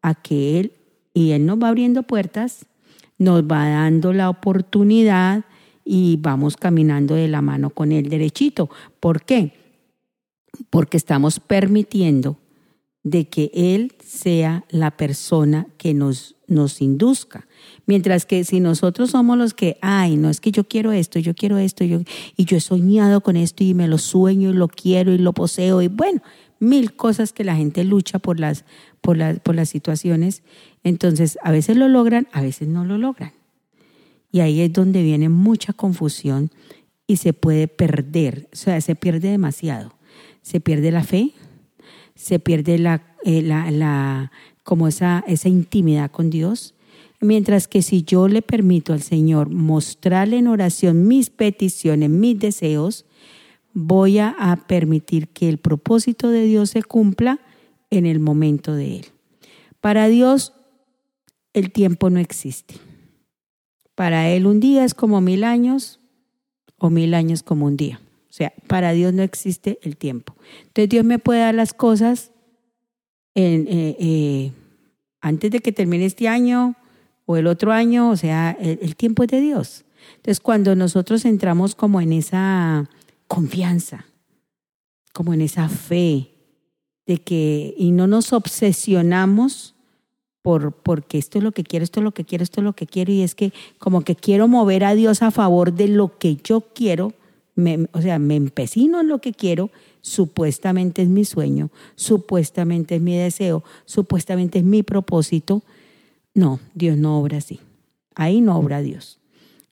a 0.00 0.14
que 0.14 0.58
Él, 0.58 0.72
y 1.12 1.32
Él 1.32 1.44
nos 1.44 1.62
va 1.62 1.68
abriendo 1.68 2.04
puertas, 2.04 2.64
nos 3.18 3.42
va 3.42 3.68
dando 3.68 4.14
la 4.14 4.30
oportunidad 4.30 5.44
y 5.84 6.16
vamos 6.16 6.56
caminando 6.56 7.14
de 7.14 7.28
la 7.28 7.42
mano 7.42 7.68
con 7.68 7.92
Él 7.92 8.08
derechito. 8.08 8.70
¿Por 8.98 9.24
qué? 9.24 9.52
Porque 10.70 10.96
estamos 10.96 11.38
permitiendo 11.38 12.38
de 13.02 13.28
que 13.28 13.50
Él 13.52 13.92
sea 14.12 14.66
la 14.68 14.90
persona 14.90 15.66
que 15.78 15.94
nos, 15.94 16.36
nos 16.46 16.82
induzca. 16.82 17.46
Mientras 17.86 18.26
que 18.26 18.44
si 18.44 18.60
nosotros 18.60 19.12
somos 19.12 19.38
los 19.38 19.54
que, 19.54 19.78
ay, 19.80 20.18
no 20.18 20.28
es 20.28 20.38
que 20.38 20.52
yo 20.52 20.64
quiero 20.64 20.92
esto, 20.92 21.18
yo 21.18 21.34
quiero 21.34 21.56
esto, 21.56 21.82
yo, 21.82 22.00
y 22.36 22.44
yo 22.44 22.58
he 22.58 22.60
soñado 22.60 23.22
con 23.22 23.36
esto 23.36 23.64
y 23.64 23.72
me 23.72 23.88
lo 23.88 23.96
sueño 23.96 24.50
y 24.50 24.52
lo 24.52 24.68
quiero 24.68 25.14
y 25.14 25.18
lo 25.18 25.32
poseo 25.32 25.80
y 25.80 25.88
bueno, 25.88 26.20
mil 26.58 26.94
cosas 26.94 27.32
que 27.32 27.42
la 27.42 27.56
gente 27.56 27.84
lucha 27.84 28.18
por 28.18 28.38
las, 28.38 28.66
por, 29.00 29.16
las, 29.16 29.40
por 29.40 29.54
las 29.54 29.70
situaciones. 29.70 30.42
Entonces, 30.84 31.38
a 31.42 31.50
veces 31.50 31.78
lo 31.78 31.88
logran, 31.88 32.28
a 32.32 32.42
veces 32.42 32.68
no 32.68 32.84
lo 32.84 32.98
logran. 32.98 33.32
Y 34.30 34.40
ahí 34.40 34.60
es 34.60 34.74
donde 34.74 35.02
viene 35.02 35.30
mucha 35.30 35.72
confusión 35.72 36.50
y 37.06 37.16
se 37.16 37.32
puede 37.32 37.66
perder, 37.66 38.50
o 38.52 38.56
sea, 38.56 38.78
se 38.82 38.94
pierde 38.94 39.30
demasiado. 39.30 39.94
Se 40.42 40.60
pierde 40.60 40.90
la 40.92 41.02
fe, 41.02 41.32
se 42.14 42.38
pierde 42.38 42.78
la, 42.78 43.11
eh, 43.24 43.42
la, 43.42 43.70
la, 43.70 44.32
como 44.62 44.88
esa, 44.88 45.24
esa 45.26 45.48
intimidad 45.48 46.10
con 46.10 46.30
Dios. 46.30 46.74
Mientras 47.20 47.68
que 47.68 47.82
si 47.82 48.02
yo 48.02 48.26
le 48.28 48.42
permito 48.42 48.92
al 48.92 49.02
Señor 49.02 49.48
mostrarle 49.48 50.38
en 50.38 50.48
oración 50.48 51.06
mis 51.06 51.30
peticiones, 51.30 52.10
mis 52.10 52.38
deseos, 52.38 53.06
voy 53.72 54.18
a, 54.18 54.34
a 54.38 54.66
permitir 54.66 55.28
que 55.28 55.48
el 55.48 55.58
propósito 55.58 56.30
de 56.30 56.44
Dios 56.44 56.70
se 56.70 56.82
cumpla 56.82 57.40
en 57.90 58.06
el 58.06 58.18
momento 58.18 58.74
de 58.74 58.96
Él. 58.96 59.06
Para 59.80 60.08
Dios 60.08 60.52
el 61.52 61.70
tiempo 61.70 62.10
no 62.10 62.18
existe. 62.18 62.74
Para 63.94 64.30
Él 64.30 64.46
un 64.46 64.58
día 64.58 64.84
es 64.84 64.94
como 64.94 65.20
mil 65.20 65.44
años 65.44 66.00
o 66.78 66.90
mil 66.90 67.14
años 67.14 67.42
como 67.42 67.66
un 67.66 67.76
día. 67.76 68.00
O 68.28 68.32
sea, 68.32 68.52
para 68.66 68.92
Dios 68.92 69.12
no 69.12 69.22
existe 69.22 69.78
el 69.82 69.96
tiempo. 69.96 70.34
Entonces 70.62 70.88
Dios 70.88 71.04
me 71.04 71.18
puede 71.18 71.40
dar 71.40 71.54
las 71.54 71.74
cosas 71.74 72.31
en, 73.34 73.66
eh, 73.68 73.96
eh, 73.98 74.52
antes 75.20 75.50
de 75.50 75.60
que 75.60 75.72
termine 75.72 76.06
este 76.06 76.28
año 76.28 76.74
o 77.26 77.36
el 77.36 77.46
otro 77.46 77.72
año, 77.72 78.10
o 78.10 78.16
sea, 78.16 78.56
el, 78.60 78.78
el 78.82 78.96
tiempo 78.96 79.22
es 79.22 79.30
de 79.30 79.40
Dios. 79.40 79.84
Entonces 80.16 80.40
cuando 80.40 80.74
nosotros 80.74 81.24
entramos 81.24 81.74
como 81.74 82.00
en 82.00 82.12
esa 82.12 82.88
confianza, 83.28 84.06
como 85.12 85.34
en 85.34 85.40
esa 85.40 85.68
fe 85.68 86.30
de 87.06 87.18
que 87.18 87.74
y 87.76 87.92
no 87.92 88.06
nos 88.06 88.32
obsesionamos 88.32 89.74
por 90.42 90.72
porque 90.72 91.18
esto 91.18 91.38
es 91.38 91.44
lo 91.44 91.52
que 91.52 91.64
quiero, 91.64 91.84
esto 91.84 92.00
es 92.00 92.04
lo 92.04 92.12
que 92.12 92.24
quiero, 92.24 92.42
esto 92.42 92.60
es 92.60 92.64
lo 92.64 92.72
que 92.72 92.86
quiero 92.86 93.12
y 93.12 93.22
es 93.22 93.34
que 93.34 93.52
como 93.78 94.02
que 94.02 94.16
quiero 94.16 94.48
mover 94.48 94.84
a 94.84 94.94
Dios 94.94 95.22
a 95.22 95.30
favor 95.30 95.72
de 95.72 95.88
lo 95.88 96.18
que 96.18 96.36
yo 96.36 96.62
quiero, 96.74 97.14
me, 97.54 97.86
o 97.92 98.00
sea, 98.00 98.18
me 98.18 98.36
empecino 98.36 99.00
en 99.00 99.08
lo 99.08 99.20
que 99.20 99.32
quiero, 99.32 99.70
supuestamente 100.00 101.02
es 101.02 101.08
mi 101.08 101.24
sueño, 101.24 101.70
supuestamente 101.94 102.96
es 102.96 103.02
mi 103.02 103.16
deseo, 103.16 103.62
supuestamente 103.84 104.58
es 104.58 104.64
mi 104.64 104.82
propósito. 104.82 105.62
No, 106.34 106.60
Dios 106.74 106.96
no 106.96 107.18
obra 107.18 107.38
así. 107.38 107.60
Ahí 108.14 108.40
no 108.40 108.56
obra 108.58 108.82
Dios. 108.82 109.18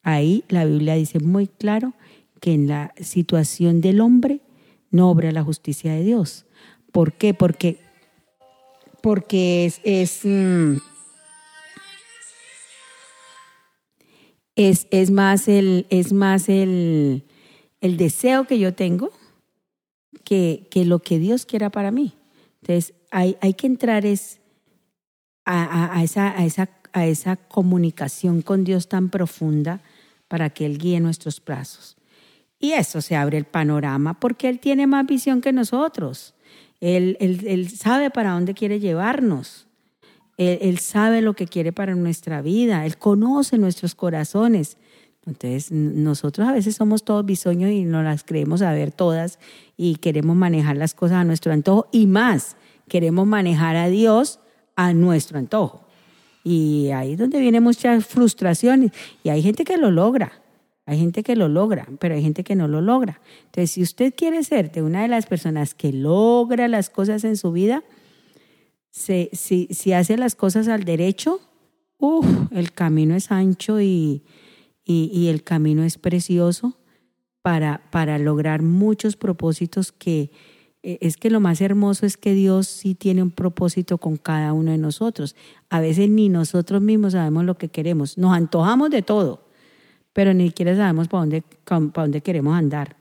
Ahí 0.02 0.44
la 0.48 0.64
Biblia 0.64 0.94
dice 0.94 1.20
muy 1.20 1.46
claro 1.46 1.94
que 2.40 2.52
en 2.52 2.68
la 2.68 2.92
situación 3.00 3.80
del 3.80 4.00
hombre 4.00 4.40
no 4.90 5.10
obra 5.10 5.32
la 5.32 5.42
justicia 5.42 5.92
de 5.94 6.02
Dios. 6.02 6.46
¿Por 6.92 7.12
qué? 7.12 7.34
Porque 7.34 7.78
porque 9.00 9.64
es, 9.66 9.80
es, 9.84 10.20
mm, 10.24 10.76
es, 14.56 14.86
es, 14.90 15.10
más, 15.10 15.48
el, 15.48 15.86
es 15.90 16.12
más 16.12 16.48
el, 16.48 17.24
el 17.80 17.96
deseo 17.96 18.46
que 18.46 18.58
yo 18.58 18.74
tengo 18.74 19.10
que, 20.24 20.66
que, 20.70 20.84
lo 20.84 21.00
que 21.00 21.18
Dios 21.18 21.46
quiera 21.46 21.70
para 21.70 21.90
mí. 21.90 22.14
Entonces, 22.62 22.94
hay, 23.10 23.36
hay 23.40 23.54
que 23.54 23.66
entrar 23.66 24.06
es 24.06 24.40
a, 25.44 25.96
a, 25.96 26.02
esa, 26.02 26.38
a, 26.38 26.44
esa, 26.44 26.68
a 26.92 27.06
esa 27.06 27.36
comunicación 27.36 28.42
con 28.42 28.64
Dios 28.64 28.88
tan 28.88 29.08
profunda 29.08 29.80
para 30.28 30.50
que 30.50 30.66
Él 30.66 30.78
guíe 30.78 31.00
nuestros 31.00 31.42
brazos. 31.44 31.96
Y 32.58 32.72
eso 32.72 33.00
se 33.00 33.16
abre 33.16 33.38
el 33.38 33.46
panorama 33.46 34.20
porque 34.20 34.48
Él 34.48 34.60
tiene 34.60 34.86
más 34.86 35.06
visión 35.06 35.40
que 35.40 35.52
nosotros. 35.52 36.34
Él, 36.80 37.16
él, 37.20 37.44
él 37.46 37.68
sabe 37.70 38.10
para 38.10 38.32
dónde 38.32 38.54
quiere 38.54 38.80
llevarnos. 38.80 39.66
Él, 40.40 40.78
sabe 40.78 41.20
lo 41.20 41.34
que 41.34 41.46
quiere 41.46 41.70
para 41.70 41.94
nuestra 41.94 42.40
vida. 42.40 42.86
Él 42.86 42.96
conoce 42.96 43.58
nuestros 43.58 43.94
corazones. 43.94 44.78
Entonces, 45.26 45.70
nosotros 45.70 46.48
a 46.48 46.52
veces 46.52 46.76
somos 46.76 47.04
todos 47.04 47.24
bisoños 47.24 47.70
y 47.70 47.84
no 47.84 48.02
las 48.02 48.24
creemos 48.24 48.60
saber 48.60 48.90
todas 48.90 49.38
y 49.76 49.96
queremos 49.96 50.34
manejar 50.34 50.76
las 50.76 50.94
cosas 50.94 51.18
a 51.18 51.24
nuestro 51.24 51.52
antojo 51.52 51.88
y 51.92 52.06
más, 52.06 52.56
queremos 52.88 53.26
manejar 53.26 53.76
a 53.76 53.88
Dios 53.88 54.40
a 54.76 54.94
nuestro 54.94 55.38
antojo. 55.38 55.84
Y 56.42 56.90
ahí 56.90 57.12
es 57.12 57.18
donde 57.18 57.38
vienen 57.38 57.62
muchas 57.62 58.06
frustraciones 58.06 58.92
y 59.22 59.28
hay 59.28 59.42
gente 59.42 59.64
que 59.64 59.76
lo 59.76 59.90
logra. 59.90 60.32
Hay 60.86 60.98
gente 60.98 61.22
que 61.22 61.36
lo 61.36 61.48
logra, 61.48 61.86
pero 62.00 62.14
hay 62.14 62.22
gente 62.22 62.42
que 62.42 62.56
no 62.56 62.66
lo 62.66 62.80
logra. 62.80 63.20
Entonces, 63.44 63.70
si 63.70 63.82
usted 63.82 64.14
quiere 64.16 64.42
ser 64.42 64.72
de 64.72 64.82
una 64.82 65.02
de 65.02 65.08
las 65.08 65.26
personas 65.26 65.74
que 65.74 65.92
logra 65.92 66.66
las 66.66 66.90
cosas 66.90 67.22
en 67.22 67.36
su 67.36 67.52
vida, 67.52 67.84
si, 68.90 69.28
si, 69.32 69.92
hace 69.92 70.16
las 70.16 70.34
cosas 70.34 70.66
al 70.66 70.82
derecho, 70.84 71.40
uf, 71.98 72.26
el 72.50 72.72
camino 72.72 73.14
es 73.14 73.30
ancho 73.30 73.80
y, 73.80 74.24
y, 74.84 75.28
el 75.28 75.44
camino 75.44 75.84
es 75.84 75.98
precioso 75.98 76.76
para, 77.42 77.88
para 77.90 78.18
lograr 78.18 78.62
muchos 78.62 79.16
propósitos 79.16 79.92
que, 79.92 80.32
eh, 80.82 80.98
es 81.00 81.16
que 81.16 81.30
lo 81.30 81.38
más 81.38 81.60
hermoso 81.60 82.06
es 82.06 82.16
que 82.16 82.34
Dios 82.34 82.66
sí 82.66 82.94
tiene 82.94 83.22
un 83.22 83.30
propósito 83.30 83.98
con 83.98 84.16
cada 84.16 84.52
uno 84.52 84.72
de 84.72 84.78
nosotros. 84.78 85.36
A 85.68 85.80
veces 85.80 86.10
ni 86.10 86.28
nosotros 86.28 86.82
mismos 86.82 87.12
sabemos 87.12 87.44
lo 87.44 87.56
que 87.56 87.68
queremos. 87.68 88.18
Nos 88.18 88.32
antojamos 88.34 88.90
de 88.90 89.02
todo 89.02 89.50
pero 90.12 90.34
ni 90.34 90.48
siquiera 90.48 90.76
sabemos 90.76 91.08
para 91.08 91.20
dónde, 91.20 91.42
para 91.64 91.88
dónde 91.92 92.20
queremos 92.20 92.54
andar. 92.54 92.96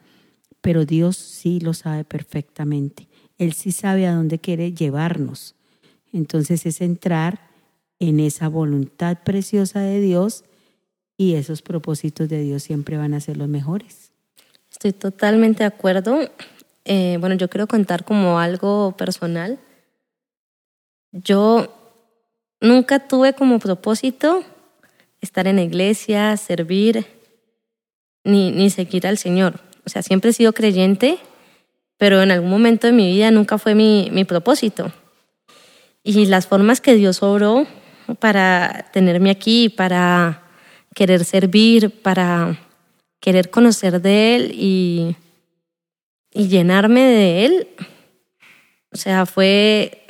Pero 0.62 0.86
Dios 0.86 1.17
sí 1.17 1.59
lo 1.59 1.74
sabe 1.74 2.03
perfectamente. 2.03 3.07
Él 3.38 3.53
sí 3.53 3.71
sabe 3.71 4.07
a 4.07 4.15
dónde 4.15 4.39
quiere 4.39 4.74
llevarnos. 4.74 5.55
Entonces 6.12 6.65
es 6.65 6.81
entrar 6.81 7.50
en 8.00 8.19
esa 8.19 8.48
voluntad 8.48 9.19
preciosa 9.24 9.79
de 9.81 10.01
Dios 10.01 10.43
y 11.20 11.36
esos 11.36 11.62
propósitos 11.62 12.30
de 12.30 12.42
Dios 12.42 12.64
siempre 12.64 12.96
van 12.96 13.14
a 13.14 13.20
ser 13.20 13.36
los 13.36 13.50
mejores. 13.50 14.14
Estoy 14.72 14.94
totalmente 14.94 15.64
de 15.64 15.66
acuerdo. 15.66 16.18
Eh, 16.86 17.18
bueno, 17.20 17.36
yo 17.36 17.50
quiero 17.50 17.68
contar 17.68 18.06
como 18.06 18.40
algo 18.40 18.96
personal. 18.96 19.60
Yo 21.12 21.76
nunca 22.62 23.06
tuve 23.06 23.34
como 23.34 23.60
propósito 23.60 24.46
estar 25.20 25.46
en 25.46 25.58
la 25.58 25.64
iglesia, 25.64 26.38
servir, 26.38 27.06
ni, 28.24 28.52
ni 28.52 28.70
seguir 28.70 29.06
al 29.06 29.18
Señor. 29.18 29.60
O 29.86 29.90
sea, 29.90 30.02
siempre 30.02 30.30
he 30.30 30.34
sido 30.34 30.54
creyente, 30.54 31.20
pero 31.98 32.24
en 32.24 32.32
algún 32.32 32.50
momento 32.50 32.88
de 32.88 32.94
mi 32.94 33.12
vida 33.12 33.30
nunca 33.30 33.58
fue 33.58 33.76
mi, 33.76 34.08
mi 34.14 34.24
propósito. 34.24 34.94
Y 36.02 36.28
las 36.28 36.48
formas 36.48 36.80
que 36.80 36.94
Dios 36.94 37.22
obró 37.24 37.68
para 38.20 38.90
tenerme 38.94 39.32
aquí, 39.32 39.68
para 39.68 40.46
querer 41.00 41.24
servir, 41.24 42.01
para 42.01 42.60
querer 43.22 43.50
conocer 43.50 44.01
de 44.01 44.36
Él 44.36 44.51
y, 44.53 45.15
y 46.34 46.50
llenarme 46.50 47.00
de 47.00 47.46
Él, 47.46 47.68
o 48.91 48.98
sea, 48.98 49.25
fue, 49.25 50.03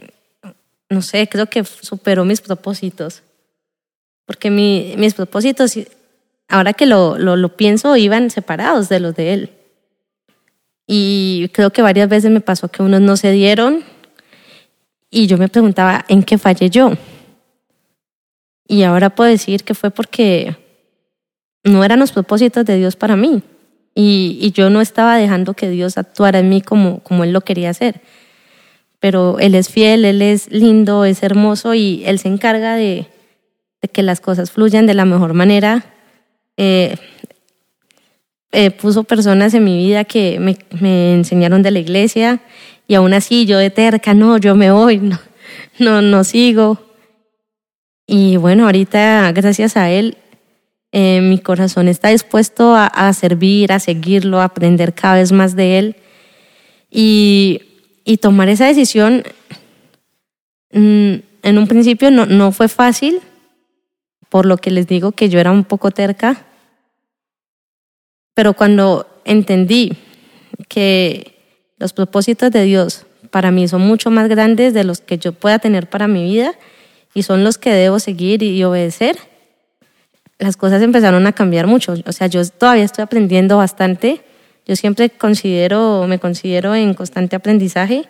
no 0.89 1.03
sé, 1.03 1.29
creo 1.29 1.46
que 1.46 1.63
superó 1.63 2.25
mis 2.25 2.41
propósitos 2.41 3.22
porque 4.25 4.51
mi, 4.51 4.93
mis 4.98 5.15
propósitos, 5.15 5.74
ahora 6.48 6.74
que 6.74 6.86
lo, 6.86 7.17
lo, 7.17 7.36
lo 7.36 7.58
pienso, 7.58 7.96
iban 7.98 8.29
separados 8.29 8.88
de 8.88 9.00
los 9.00 9.15
de 9.15 9.34
él. 9.34 9.50
Y 10.86 11.50
creo 11.51 11.72
que 11.72 11.81
varias 11.81 12.10
veces 12.10 12.29
me 12.29 12.39
pasó 12.39 12.67
que 12.67 12.84
unos 12.84 13.01
no 13.01 13.17
se 13.17 13.31
dieron 13.31 13.84
y 15.10 15.25
yo 15.27 15.39
me 15.39 15.50
preguntaba, 15.50 16.05
¿en 16.08 16.22
qué 16.22 16.38
fallé 16.38 16.69
yo? 16.69 16.91
Y 18.67 18.84
ahora 18.84 19.10
puedo 19.10 19.31
decir 19.31 19.63
que 19.63 19.74
fue 19.74 19.89
porque 19.89 20.55
no 21.63 21.84
eran 21.84 22.00
los 22.00 22.12
propósitos 22.12 22.66
de 22.66 22.78
Dios 22.78 22.96
para 22.96 23.16
mí. 23.16 23.42
Y, 23.96 24.51
yo 24.54 24.70
no 24.70 24.82
estaba 24.82 25.18
dejando 25.18 25.54
que 25.54 25.70
Dios 25.70 25.98
actuara 25.98 26.39
en 26.39 26.50
mí 26.50 26.62
como, 26.62 27.00
como 27.00 27.24
Él 27.24 27.34
lo 27.34 27.42
quería 27.42 27.70
hacer. 27.70 28.01
Pero 29.00 29.39
Él 29.39 29.56
es 29.56 29.70
fiel, 29.70 30.06
Él 30.06 30.22
es 30.22 30.51
lindo, 30.51 31.06
es 31.06 31.24
hermoso 31.24 31.74
y 31.74 32.04
Él 32.06 32.20
se 32.20 32.30
encarga 32.30 32.75
de, 32.75 33.08
de 33.82 33.88
que 33.88 34.04
las 34.04 34.22
cosas 34.22 34.51
fluyan 34.51 34.86
de 34.86 34.94
la 34.94 35.06
mejor 35.06 35.34
manera. 35.34 35.86
Eh, 36.56 36.96
eh, 38.51 38.72
puso 38.72 39.04
personas 39.04 39.54
en 39.54 39.63
mi 39.63 39.78
vida 39.78 40.06
que 40.06 40.39
me, 40.39 40.58
me, 40.80 41.13
enseñaron 41.13 41.62
de 41.62 41.72
la 41.72 41.80
iglesia 41.80 42.42
y 42.88 42.96
aún 42.96 43.13
así 43.13 43.46
yo 43.46 43.60
de 43.60 43.70
terca, 43.70 44.16
no, 44.16 44.38
yo 44.38 44.56
me 44.56 44.72
voy, 44.72 44.98
no, 44.98 45.20
no, 45.78 46.01
no 46.01 46.24
sigo. 46.24 46.80
Y 48.08 48.38
bueno, 48.38 48.66
ahorita 48.66 49.32
gracias 49.34 49.78
a 49.78 49.92
Él 49.92 50.18
eh, 50.91 51.22
mi 51.22 51.38
corazón 51.39 51.88
está 51.88 52.10
dispuesto 52.10 52.75
a, 52.75 53.13
servir, 53.13 53.72
a 53.72 53.79
seguirlo, 53.79 54.41
a 54.41 54.46
aprender 54.46 54.93
cada 54.93 55.15
vez 55.15 55.31
más 55.31 55.55
de 55.55 55.79
Él. 55.79 55.96
Y, 56.89 57.62
tomar 58.22 58.50
esa 58.50 58.65
decisión 58.65 59.24
mm, 60.72 61.13
en 61.43 61.58
un 61.58 61.67
principio 61.67 62.10
no, 62.10 62.25
no 62.25 62.51
fue 62.51 62.67
fácil, 62.67 63.22
por 64.29 64.48
lo 64.48 64.58
que 64.58 64.72
les 64.72 64.88
digo 64.88 65.12
que 65.12 65.29
yo 65.29 65.39
era 65.39 65.51
un 65.51 65.63
poco 65.63 65.91
terca. 65.91 66.46
Pero 68.34 68.53
cuando 68.53 69.08
entendí 69.25 69.93
que 70.67 71.36
los 71.77 71.93
propósitos 71.93 72.51
de 72.51 72.63
Dios 72.63 73.05
para 73.29 73.51
mí 73.51 73.67
son 73.67 73.81
mucho 73.81 74.10
más 74.10 74.27
grandes 74.27 74.74
de 74.74 74.84
los 74.84 75.01
que 75.01 75.17
yo 75.17 75.34
pueda 75.34 75.60
tener 75.60 75.88
para 75.88 76.08
mi 76.08 76.24
vida 76.24 76.53
y 77.13 77.24
son 77.24 77.43
los 77.43 77.58
que 77.58 77.72
debo 77.72 78.00
seguir 78.00 78.43
y 78.43 78.63
obedecer, 78.63 79.17
las 80.39 80.55
cosas 80.55 80.81
empezaron 80.81 81.27
a 81.27 81.34
cambiar 81.34 81.67
mucho. 81.67 81.93
O 82.05 82.12
sea, 82.12 82.27
yo 82.27 82.43
todavía 82.48 82.86
estoy 82.86 83.03
aprendiendo 83.03 83.58
bastante. 83.58 84.22
Yo 84.65 84.75
siempre 84.75 85.10
considero, 85.10 86.05
me 86.08 86.17
considero 86.17 86.74
en 86.74 86.93
constante 86.93 87.36
aprendizaje 87.36 88.05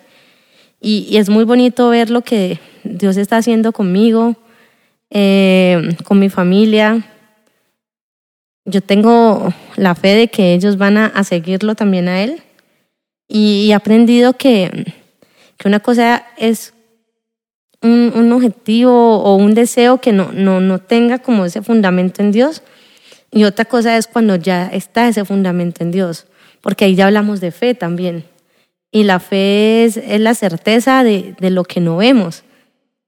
y, 0.79 1.17
es 1.17 1.29
muy 1.29 1.43
bonito 1.43 1.89
ver 1.89 2.09
lo 2.09 2.21
que 2.21 2.59
Dios 2.83 3.17
está 3.17 3.37
haciendo 3.37 3.71
conmigo, 3.73 4.35
eh, 5.09 5.95
con 6.05 6.19
mi 6.19 6.29
familia. 6.29 7.03
Yo 8.65 8.81
tengo 8.81 9.53
la 9.75 9.95
fe 9.95 10.15
de 10.15 10.27
que 10.27 10.53
ellos 10.53 10.77
van 10.77 10.97
a, 10.97 11.23
seguirlo 11.23 11.75
también 11.75 12.07
a 12.07 12.21
Él 12.21 12.43
y, 13.27 13.71
he 13.71 13.73
aprendido 13.73 14.33
que, 14.33 14.93
que 15.57 15.67
una 15.67 15.79
cosa 15.79 16.25
es 16.37 16.73
un, 17.81 18.11
un, 18.15 18.31
objetivo 18.31 19.23
o 19.23 19.35
un 19.35 19.53
deseo 19.53 19.99
que 19.99 20.11
no, 20.11 20.31
no, 20.33 20.59
no 20.59 20.79
tenga 20.79 21.19
como 21.19 21.45
ese 21.45 21.61
fundamento 21.61 22.21
en 22.21 22.31
Dios. 22.31 22.61
Y 23.31 23.43
otra 23.43 23.65
cosa 23.65 23.97
es 23.97 24.07
cuando 24.07 24.35
ya 24.35 24.67
está 24.67 25.07
ese 25.07 25.23
fundamento 25.23 25.83
en 25.83 25.91
Dios, 25.91 26.25
porque 26.61 26.85
ahí 26.85 26.95
ya 26.95 27.07
hablamos 27.07 27.41
de 27.41 27.51
fe 27.51 27.75
también. 27.75 28.25
Y 28.91 29.03
la 29.03 29.19
fe 29.19 29.85
es, 29.85 29.97
es 29.97 30.19
la 30.19 30.33
certeza 30.33 31.03
de, 31.03 31.35
de, 31.39 31.49
lo 31.51 31.63
que 31.63 31.79
no 31.79 31.97
vemos. 31.97 32.43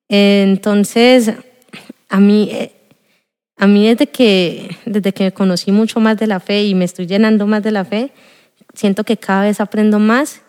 Entonces, 0.08 1.32
a 2.08 2.20
mí, 2.20 2.52
a 3.58 3.68
mí 3.68 3.88
desde 3.88 4.08
que, 4.08 4.76
desde 4.86 5.14
que 5.14 5.32
conocí 5.32 5.72
mucho 5.72 6.00
más 6.00 6.18
de 6.18 6.28
la 6.28 6.40
fe 6.40 6.64
y 6.64 6.76
me 6.76 6.86
estoy 6.86 7.08
llenando 7.08 7.48
más 7.48 7.64
de 7.64 7.72
la 7.72 7.86
fe, 7.86 8.12
siento 8.74 9.04
que 9.04 9.18
cada 9.18 9.44
vez 9.44 9.60
aprendo 9.60 9.98
más 9.98 10.42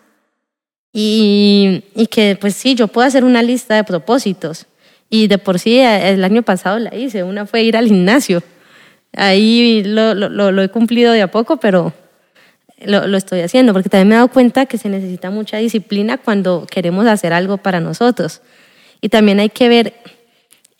y, 0.93 1.83
que 2.11 2.37
pues 2.39 2.53
sí, 2.53 2.75
yo 2.75 2.87
puedo 2.87 3.07
hacer 3.07 3.23
una 3.23 3.41
lista 3.41 3.75
de 3.75 3.83
propósitos. 3.83 4.67
Y 5.09 5.27
de 5.27 5.37
por 5.37 5.59
sí 5.59 5.79
el 5.79 6.23
año 6.23 6.43
pasado 6.43 6.79
la 6.79 6.95
hice, 6.95 7.23
una 7.23 7.45
fue 7.45 7.63
ir 7.63 7.75
al 7.75 7.87
gimnasio. 7.87 8.41
Ahí 9.15 9.83
lo, 9.83 10.13
lo, 10.13 10.51
lo 10.51 10.61
he 10.61 10.69
cumplido 10.69 11.11
de 11.11 11.21
a 11.21 11.29
poco, 11.29 11.57
pero 11.57 11.93
lo, 12.83 13.07
lo, 13.07 13.17
estoy 13.17 13.41
haciendo, 13.41 13.73
porque 13.73 13.89
también 13.89 14.07
me 14.07 14.15
he 14.15 14.17
dado 14.17 14.27
cuenta 14.29 14.65
que 14.65 14.77
se 14.77 14.89
necesita 14.89 15.29
mucha 15.29 15.57
disciplina 15.57 16.17
cuando 16.17 16.65
queremos 16.69 17.05
hacer 17.07 17.33
algo 17.33 17.57
para 17.57 17.79
nosotros. 17.79 18.41
Y 19.01 19.09
también 19.09 19.39
hay 19.39 19.49
que 19.49 19.69
ver 19.69 19.93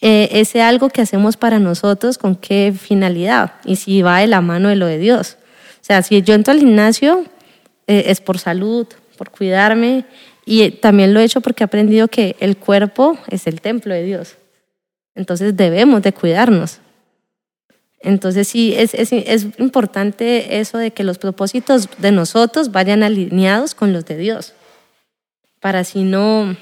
eh, 0.06 0.42
ese 0.42 0.62
algo 0.62 0.90
que 0.90 1.02
hacemos 1.02 1.38
para 1.38 1.60
nosotros 1.60 2.18
con 2.18 2.36
qué 2.36 2.74
finalidad 2.78 3.54
y 3.64 3.78
si 3.78 4.02
va 4.02 4.20
de 4.20 4.28
la 4.28 4.42
mano 4.42 4.68
de 4.68 4.76
lo 4.76 4.86
de 4.86 4.98
Dios. 4.98 5.38
O 5.82 5.86
sea, 5.86 6.02
si 6.02 6.22
yo 6.22 6.34
entro 6.34 6.52
al 6.52 6.60
gimnasio 6.60 7.24
eh, 7.88 8.04
es 8.08 8.20
por 8.20 8.38
salud, 8.38 8.86
por 9.18 9.32
cuidarme 9.32 10.06
y 10.46 10.70
también 10.72 11.14
lo 11.14 11.20
he 11.20 11.24
hecho 11.24 11.42
porque 11.42 11.64
he 11.64 11.66
aprendido 11.66 12.08
que 12.08 12.36
el 12.40 12.58
cuerpo 12.58 13.18
es 13.30 13.48
el 13.48 13.62
templo 13.62 13.94
de 13.94 14.04
Dios. 14.04 14.36
Entonces 15.16 15.56
debemos 15.56 16.02
de 16.02 16.14
cuidarnos. 16.14 16.80
Entonces 18.00 18.50
sí, 18.50 18.74
es, 18.76 18.94
es, 18.94 19.14
es, 19.14 19.48
importante 19.60 20.60
eso 20.60 20.78
de 20.78 20.92
que 20.92 21.06
los 21.06 21.18
propósitos 21.18 21.88
de 22.00 22.12
nosotros 22.12 22.72
vayan 22.72 23.02
alineados 23.02 23.76
con 23.76 23.94
los 23.94 24.06
de 24.06 24.18
Dios, 24.18 24.54
para 25.62 25.80
así 25.80 26.04
no, 26.04 26.58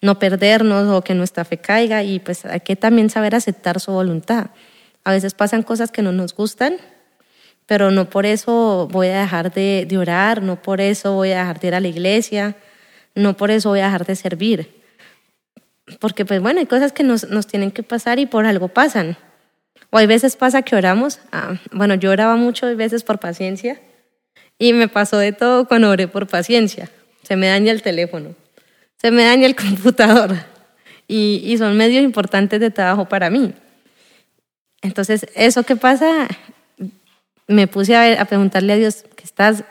no 0.00 0.18
perdernos 0.20 0.88
o 0.88 1.02
que 1.02 1.14
nuestra 1.14 1.44
fe 1.44 1.58
caiga 1.58 2.04
y 2.04 2.20
pues 2.20 2.44
hay 2.44 2.60
que 2.60 2.76
también 2.76 3.10
saber 3.10 3.34
aceptar 3.34 3.80
su 3.80 3.90
voluntad. 3.90 4.50
A 5.02 5.10
veces 5.10 5.34
pasan 5.34 5.64
cosas 5.64 5.90
que 5.90 6.02
no 6.02 6.12
nos 6.12 6.36
gustan 6.36 6.76
pero 7.66 7.90
no 7.90 8.10
por 8.10 8.26
eso 8.26 8.88
voy 8.90 9.08
a 9.08 9.20
dejar 9.20 9.52
de, 9.52 9.86
de, 9.88 9.98
orar, 9.98 10.42
no 10.42 10.60
por 10.60 10.80
eso 10.80 11.14
voy 11.14 11.32
a 11.32 11.38
dejar 11.38 11.60
de 11.60 11.68
ir 11.68 11.74
a 11.74 11.80
la 11.80 11.88
iglesia, 11.88 12.56
no 13.14 13.36
por 13.36 13.50
eso 13.50 13.70
voy 13.70 13.80
a 13.80 13.86
dejar 13.86 14.06
de 14.06 14.16
servir. 14.16 14.82
Porque 16.00 16.24
pues 16.24 16.40
bueno, 16.40 16.60
hay 16.60 16.66
cosas 16.66 16.92
que 16.92 17.02
nos, 17.02 17.28
nos 17.28 17.46
tienen 17.46 17.70
que 17.70 17.82
pasar 17.82 18.18
y 18.18 18.26
por 18.26 18.46
algo 18.46 18.68
pasan. 18.68 19.16
O 19.90 19.98
hay 19.98 20.06
veces 20.06 20.36
pasa 20.36 20.62
que 20.62 20.76
oramos, 20.76 21.20
ah, 21.32 21.58
bueno, 21.70 21.94
yo 21.94 22.10
oraba 22.10 22.36
mucho 22.36 22.66
hay 22.66 22.74
veces 22.74 23.04
por 23.04 23.18
paciencia 23.18 23.80
y 24.58 24.72
me 24.72 24.88
pasó 24.88 25.18
de 25.18 25.32
todo 25.32 25.66
cuando 25.68 25.90
oré 25.90 26.08
por 26.08 26.26
paciencia. 26.26 26.88
Se 27.22 27.36
me 27.36 27.48
daña 27.48 27.72
el 27.72 27.82
teléfono, 27.82 28.34
se 28.96 29.10
me 29.10 29.24
daña 29.24 29.46
el 29.46 29.56
computador 29.56 30.36
y, 31.06 31.42
y 31.44 31.58
son 31.58 31.76
medios 31.76 32.02
importantes 32.02 32.58
de 32.58 32.70
trabajo 32.70 33.06
para 33.06 33.28
mí. 33.28 33.52
Entonces, 34.80 35.26
eso 35.34 35.62
que 35.62 35.76
pasa 35.76 36.26
me 37.52 37.66
puse 37.66 37.96
a, 37.96 38.24
preguntarle 38.24 38.72
a 38.72 38.76
Dios, 38.76 39.04
¿qué 39.16 39.24
estás 39.24 39.64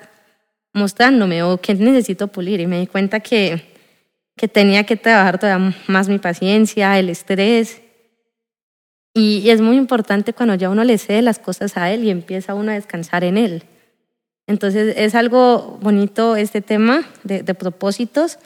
mostrándome 0.74 1.44
o 1.44 1.58
qué 1.60 1.74
necesito 1.76 2.28
pulir? 2.28 2.60
Y 2.60 2.68
me 2.68 2.80
di 2.80 2.88
cuenta 2.88 3.20
que, 3.20 3.74
que 4.36 4.48
tenía 4.48 4.86
que 4.86 4.96
trabajar 4.96 5.40
todavía 5.40 5.76
más 5.88 6.08
mi 6.08 6.20
paciencia, 6.20 6.98
el 6.98 7.10
estrés. 7.10 7.82
Y, 9.14 9.50
es 9.50 9.62
muy 9.62 9.76
importante 9.76 10.34
cuando 10.34 10.56
ya 10.56 10.70
uno 10.70 10.84
le 10.84 10.98
cede 10.98 11.22
las 11.22 11.40
cosas 11.40 11.76
a 11.78 11.92
Él 11.92 12.04
y 12.04 12.10
empieza 12.10 12.54
uno 12.54 12.72
a 12.72 12.76
descansar 12.76 13.24
en 13.24 13.38
Él. 13.38 13.64
Entonces 14.48 14.96
es 14.98 15.16
algo 15.16 15.78
bonito 15.82 16.36
este 16.36 16.62
tema 16.62 17.04
de, 17.24 17.44
de 17.44 17.54
propósitos, 17.54 18.40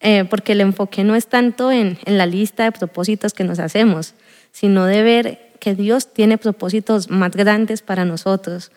eh, 0.00 0.24
porque 0.24 0.52
el 0.52 0.60
enfoque 0.60 1.04
no 1.04 1.14
es 1.14 1.26
tanto 1.26 1.72
en, 1.72 1.98
en 2.04 2.18
la 2.18 2.26
lista 2.26 2.64
de 2.64 2.72
propósitos 2.72 3.32
que 3.32 3.44
nos 3.44 3.58
hacemos, 3.58 4.14
sino 4.52 4.84
de 4.86 5.02
ver 5.02 5.43
que 5.64 5.74
Dios 5.74 6.12
tiene 6.12 6.36
propósitos 6.36 7.08
más 7.08 7.30
grandes 7.34 7.80
para 7.80 8.04
nosotros, 8.04 8.70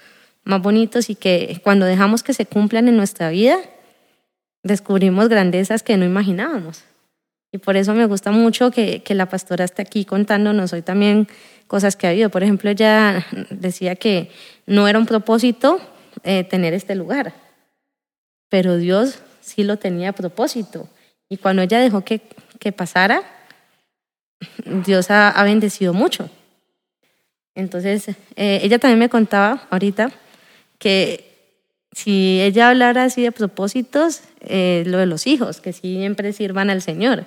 más 0.46 0.62
bonitos 0.62 1.10
y 1.10 1.16
que 1.16 1.60
cuando 1.62 1.86
dejamos 1.86 2.24
que 2.24 2.34
se 2.34 2.46
cumplan 2.46 2.88
en 2.88 2.96
nuestra 2.96 3.30
vida, 3.30 3.58
descubrimos 4.64 5.28
grandezas 5.28 5.84
que 5.84 5.98
no 5.98 6.06
imaginábamos. 6.06 6.86
Y 7.52 7.58
por 7.58 7.76
eso 7.76 7.94
me 7.94 8.06
gusta 8.06 8.32
mucho 8.32 8.72
que, 8.72 9.04
que 9.04 9.16
la 9.16 9.26
pastora 9.26 9.66
esté 9.66 9.82
aquí 9.82 10.06
contándonos 10.06 10.72
hoy 10.72 10.82
también 10.82 11.28
cosas 11.68 11.98
que 11.98 12.08
ha 12.08 12.12
habido. 12.12 12.30
Por 12.30 12.42
ejemplo, 12.44 12.70
ella 12.70 13.26
decía 13.50 13.98
que 13.98 14.32
no 14.66 14.88
era 14.88 14.98
un 14.98 15.06
propósito 15.06 15.82
eh, 16.24 16.46
tener 16.46 16.74
este 16.74 16.96
lugar, 16.96 17.34
pero 18.48 18.78
Dios 18.78 19.20
sí 19.42 19.66
lo 19.66 19.76
tenía 19.76 20.12
a 20.12 20.14
propósito. 20.14 20.88
Y 21.28 21.36
cuando 21.36 21.64
ella 21.64 21.82
dejó 21.82 22.06
que, 22.06 22.22
que 22.60 22.72
pasara, 22.72 23.24
Dios 24.86 25.12
ha, 25.12 25.32
ha 25.32 25.44
bendecido 25.44 25.94
mucho. 25.94 26.30
Entonces, 27.58 28.10
eh, 28.36 28.60
ella 28.62 28.78
también 28.78 29.00
me 29.00 29.10
contaba 29.10 29.68
ahorita 29.72 30.12
que 30.78 31.26
si 31.92 32.40
ella 32.40 32.70
hablara 32.70 33.06
así 33.06 33.24
de 33.24 33.32
propósitos, 33.32 34.22
eh, 34.42 34.84
lo 34.86 35.00
de 35.00 35.08
los 35.08 35.26
hijos, 35.26 35.60
que 35.60 35.74
siempre 35.74 36.34
sirvan 36.34 36.70
al 36.70 36.84
Señor. 36.84 37.26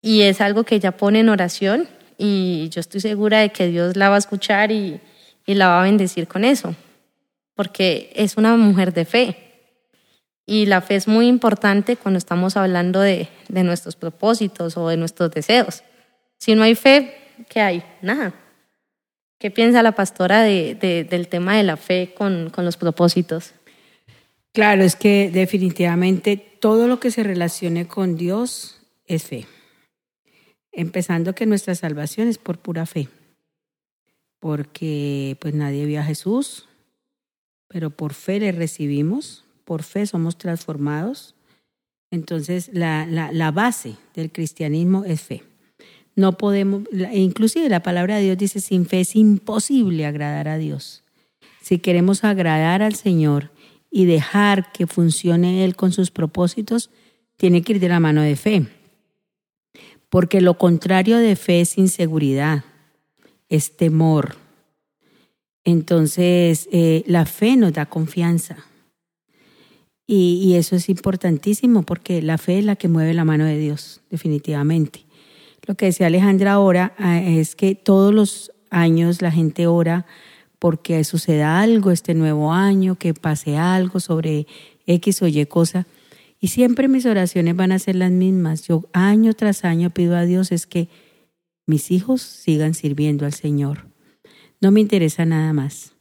Y 0.00 0.22
es 0.22 0.40
algo 0.40 0.62
que 0.62 0.76
ella 0.76 0.96
pone 0.96 1.18
en 1.18 1.28
oración 1.28 1.88
y 2.18 2.68
yo 2.70 2.78
estoy 2.78 3.00
segura 3.00 3.40
de 3.40 3.50
que 3.50 3.66
Dios 3.66 3.96
la 3.96 4.10
va 4.10 4.14
a 4.14 4.18
escuchar 4.18 4.70
y, 4.70 5.00
la 5.44 5.66
va 5.66 5.80
a 5.80 5.84
bendecir 5.84 6.28
con 6.28 6.44
eso, 6.44 6.76
porque 7.56 8.12
es 8.14 8.36
una 8.36 8.56
mujer 8.56 8.94
de 8.94 9.04
fe. 9.04 9.36
Y 10.46 10.66
la 10.66 10.82
fe 10.82 10.94
es 10.94 11.08
muy 11.08 11.26
importante 11.26 11.96
cuando 11.96 12.18
estamos 12.18 12.56
hablando 12.56 13.00
de, 13.00 13.28
de 13.48 13.64
nuestros 13.64 13.96
propósitos 13.96 14.76
o 14.76 14.88
de 14.88 14.96
nuestros 14.96 15.32
deseos. 15.32 15.82
Si 16.38 16.54
no 16.54 16.62
hay 16.62 16.76
fe, 16.76 17.16
¿qué 17.48 17.60
hay? 17.60 17.82
Nada. 18.02 18.32
¿Qué 19.40 19.50
piensa 19.50 19.82
la 19.82 19.92
pastora 19.92 20.42
de, 20.42 20.74
de, 20.74 21.02
del 21.02 21.26
tema 21.26 21.56
de 21.56 21.62
la 21.62 21.78
fe 21.78 22.12
con, 22.14 22.50
con 22.50 22.66
los 22.66 22.76
propósitos? 22.76 23.54
Claro, 24.52 24.82
es 24.82 24.96
que 24.96 25.30
definitivamente 25.32 26.36
todo 26.36 26.86
lo 26.86 27.00
que 27.00 27.10
se 27.10 27.22
relacione 27.22 27.88
con 27.88 28.16
Dios 28.16 28.82
es 29.06 29.24
fe. 29.24 29.46
Empezando 30.72 31.34
que 31.34 31.46
nuestra 31.46 31.74
salvación 31.74 32.28
es 32.28 32.36
por 32.36 32.58
pura 32.58 32.84
fe, 32.84 33.08
porque 34.40 35.38
pues 35.40 35.54
nadie 35.54 35.86
vio 35.86 36.00
a 36.00 36.04
Jesús, 36.04 36.68
pero 37.66 37.88
por 37.88 38.12
fe 38.12 38.40
le 38.40 38.52
recibimos, 38.52 39.46
por 39.64 39.84
fe 39.84 40.04
somos 40.04 40.36
transformados. 40.36 41.34
Entonces 42.10 42.68
la, 42.74 43.06
la 43.06 43.50
base 43.52 43.96
del 44.14 44.30
cristianismo 44.30 45.06
es 45.06 45.22
fe. 45.22 45.49
No 46.16 46.36
podemos, 46.36 46.84
inclusive 47.12 47.68
la 47.68 47.82
palabra 47.82 48.16
de 48.16 48.24
Dios 48.24 48.38
dice, 48.38 48.60
sin 48.60 48.86
fe 48.86 49.00
es 49.00 49.16
imposible 49.16 50.06
agradar 50.06 50.48
a 50.48 50.58
Dios. 50.58 51.04
Si 51.62 51.78
queremos 51.78 52.24
agradar 52.24 52.82
al 52.82 52.94
Señor 52.94 53.50
y 53.90 54.04
dejar 54.04 54.72
que 54.72 54.86
funcione 54.86 55.64
Él 55.64 55.76
con 55.76 55.92
sus 55.92 56.10
propósitos, 56.10 56.90
tiene 57.36 57.62
que 57.62 57.74
ir 57.74 57.80
de 57.80 57.88
la 57.88 58.00
mano 58.00 58.22
de 58.22 58.36
fe. 58.36 58.66
Porque 60.08 60.40
lo 60.40 60.58
contrario 60.58 61.18
de 61.18 61.36
fe 61.36 61.60
es 61.60 61.78
inseguridad, 61.78 62.64
es 63.48 63.76
temor. 63.76 64.36
Entonces, 65.64 66.68
eh, 66.72 67.04
la 67.06 67.26
fe 67.26 67.56
nos 67.56 67.72
da 67.72 67.86
confianza. 67.86 68.64
Y, 70.06 70.40
y, 70.42 70.56
eso 70.56 70.74
es 70.74 70.88
importantísimo 70.88 71.84
porque 71.84 72.20
la 72.20 72.36
fe 72.36 72.58
es 72.58 72.64
la 72.64 72.74
que 72.74 72.88
mueve 72.88 73.14
la 73.14 73.24
mano 73.24 73.44
de 73.44 73.58
Dios, 73.58 74.00
definitivamente. 74.10 75.04
Lo 75.70 75.76
que 75.76 75.86
decía 75.86 76.08
Alejandra 76.08 76.54
ahora 76.54 76.94
ah, 76.98 77.20
es 77.22 77.54
que 77.54 77.76
todos 77.76 78.12
los 78.12 78.50
años 78.70 79.22
la 79.22 79.30
gente 79.30 79.68
ora 79.68 80.04
porque 80.58 81.04
suceda 81.04 81.60
algo 81.60 81.92
este 81.92 82.12
nuevo 82.14 82.52
año, 82.52 82.96
que 82.96 83.14
pase 83.14 83.56
algo 83.56 84.00
sobre 84.00 84.48
X 84.88 85.22
o 85.22 85.28
Y 85.28 85.46
cosa. 85.46 85.86
Y 86.40 86.48
siempre 86.48 86.88
mis 86.88 87.06
oraciones 87.06 87.54
van 87.54 87.70
a 87.70 87.78
ser 87.78 87.94
las 87.94 88.10
mismas. 88.10 88.66
Yo 88.66 88.82
año 88.92 89.32
tras 89.34 89.64
año 89.64 89.90
pido 89.90 90.16
a 90.16 90.24
Dios 90.24 90.50
es 90.50 90.66
que 90.66 90.88
mis 91.66 91.92
hijos 91.92 92.20
sigan 92.20 92.74
sirviendo 92.74 93.24
al 93.24 93.32
Señor. 93.32 93.86
No 94.60 94.72
me 94.72 94.80
interesa 94.80 95.24
nada 95.24 95.52
más. 95.52 95.92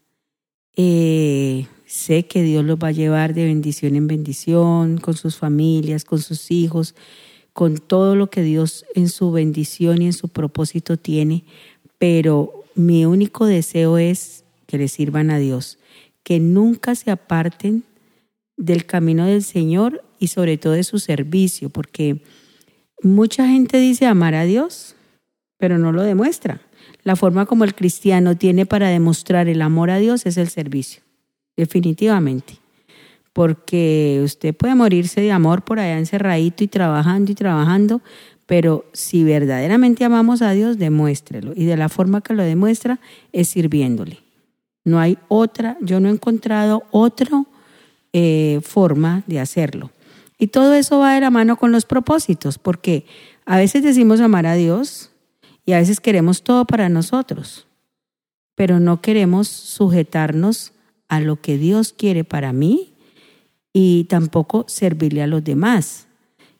Eh, 0.77 1.67
sé 1.85 2.25
que 2.25 2.41
Dios 2.41 2.65
los 2.65 2.79
va 2.79 2.87
a 2.87 2.91
llevar 2.91 3.35
de 3.35 3.45
bendición 3.45 3.95
en 3.95 4.07
bendición, 4.07 4.97
con 4.97 5.13
sus 5.13 5.35
familias, 5.35 6.05
con 6.05 6.17
sus 6.17 6.49
hijos, 6.49 6.95
con 7.59 7.77
todo 7.77 8.15
lo 8.15 8.29
que 8.29 8.41
Dios 8.41 8.85
en 8.95 9.09
su 9.09 9.33
bendición 9.33 10.01
y 10.01 10.05
en 10.05 10.13
su 10.13 10.29
propósito 10.29 10.95
tiene, 10.95 11.43
pero 11.97 12.63
mi 12.73 13.03
único 13.03 13.45
deseo 13.45 13.97
es 13.97 14.45
que 14.65 14.77
le 14.77 14.87
sirvan 14.87 15.29
a 15.29 15.39
Dios, 15.39 15.77
que 16.23 16.39
nunca 16.39 16.95
se 16.95 17.11
aparten 17.11 17.83
del 18.55 18.85
camino 18.85 19.25
del 19.25 19.43
Señor 19.43 20.05
y 20.19 20.27
sobre 20.27 20.57
todo 20.57 20.71
de 20.71 20.85
su 20.85 20.99
servicio, 20.99 21.69
porque 21.69 22.23
mucha 23.03 23.45
gente 23.45 23.77
dice 23.77 24.05
amar 24.05 24.35
a 24.35 24.45
Dios, 24.45 24.95
pero 25.57 25.77
no 25.77 25.91
lo 25.91 26.03
demuestra. 26.03 26.61
La 27.03 27.17
forma 27.17 27.45
como 27.45 27.65
el 27.65 27.75
cristiano 27.75 28.37
tiene 28.37 28.67
para 28.67 28.87
demostrar 28.87 29.49
el 29.49 29.61
amor 29.61 29.89
a 29.89 29.97
Dios 29.97 30.25
es 30.25 30.37
el 30.37 30.47
servicio, 30.47 31.01
definitivamente 31.57 32.58
porque 33.33 34.21
usted 34.23 34.55
puede 34.55 34.75
morirse 34.75 35.21
de 35.21 35.31
amor 35.31 35.63
por 35.63 35.79
allá 35.79 35.97
encerradito 35.97 36.63
y 36.63 36.67
trabajando 36.67 37.31
y 37.31 37.35
trabajando, 37.35 38.01
pero 38.45 38.85
si 38.93 39.23
verdaderamente 39.23 40.03
amamos 40.03 40.41
a 40.41 40.51
Dios, 40.51 40.77
demuéstrelo. 40.77 41.53
Y 41.55 41.65
de 41.65 41.77
la 41.77 41.89
forma 41.89 42.21
que 42.21 42.33
lo 42.33 42.43
demuestra 42.43 42.99
es 43.31 43.49
sirviéndole. 43.49 44.19
No 44.83 44.99
hay 44.99 45.19
otra, 45.27 45.77
yo 45.81 45.99
no 45.99 46.09
he 46.09 46.11
encontrado 46.11 46.83
otra 46.89 47.43
eh, 48.11 48.59
forma 48.63 49.23
de 49.27 49.39
hacerlo. 49.39 49.91
Y 50.39 50.47
todo 50.47 50.73
eso 50.73 50.99
va 50.99 51.13
de 51.13 51.21
la 51.21 51.29
mano 51.29 51.57
con 51.57 51.71
los 51.71 51.85
propósitos, 51.85 52.57
porque 52.57 53.05
a 53.45 53.57
veces 53.57 53.83
decimos 53.83 54.19
amar 54.19 54.47
a 54.47 54.55
Dios 54.55 55.11
y 55.65 55.73
a 55.73 55.77
veces 55.77 55.99
queremos 55.99 56.41
todo 56.41 56.65
para 56.65 56.89
nosotros, 56.89 57.67
pero 58.55 58.79
no 58.79 59.01
queremos 59.01 59.47
sujetarnos 59.47 60.73
a 61.07 61.19
lo 61.19 61.41
que 61.41 61.57
Dios 61.57 61.93
quiere 61.93 62.23
para 62.23 62.53
mí 62.53 62.88
y 63.81 64.03
tampoco 64.09 64.65
servirle 64.67 65.21
a 65.21 65.27
los 65.27 65.41
demás. 65.41 66.07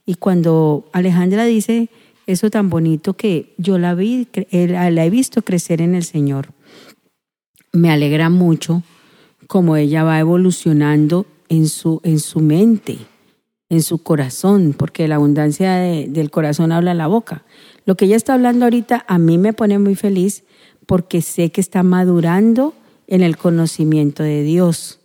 Y 0.05 0.15
cuando 0.15 0.87
Alejandra 0.93 1.43
dice 1.43 1.89
eso 2.27 2.49
tan 2.49 2.69
bonito 2.69 3.15
que 3.15 3.53
yo 3.57 3.77
la 3.77 3.93
vi, 3.93 4.29
la 4.51 5.05
he 5.05 5.09
visto 5.09 5.41
crecer 5.41 5.81
en 5.81 5.95
el 5.95 6.05
Señor, 6.05 6.53
me 7.73 7.91
alegra 7.91 8.29
mucho 8.29 8.83
como 9.47 9.75
ella 9.75 10.05
va 10.05 10.17
evolucionando 10.17 11.25
en 11.49 11.67
su, 11.67 11.99
en 12.05 12.19
su 12.21 12.39
mente, 12.39 12.99
en 13.67 13.83
su 13.83 14.01
corazón, 14.01 14.73
porque 14.77 15.09
la 15.09 15.15
abundancia 15.15 15.73
del 15.73 16.31
corazón 16.31 16.71
habla 16.71 16.93
la 16.93 17.07
boca. 17.07 17.43
Lo 17.83 17.97
que 17.97 18.05
ella 18.05 18.15
está 18.15 18.33
hablando 18.33 18.65
ahorita 18.65 19.03
a 19.09 19.17
mí 19.17 19.37
me 19.37 19.51
pone 19.51 19.77
muy 19.77 19.95
feliz 19.95 20.45
porque 20.85 21.21
sé 21.21 21.51
que 21.51 21.59
está 21.59 21.83
madurando 21.83 22.73
en 23.07 23.23
el 23.23 23.35
conocimiento 23.35 24.23
de 24.23 24.43
Dios 24.43 24.98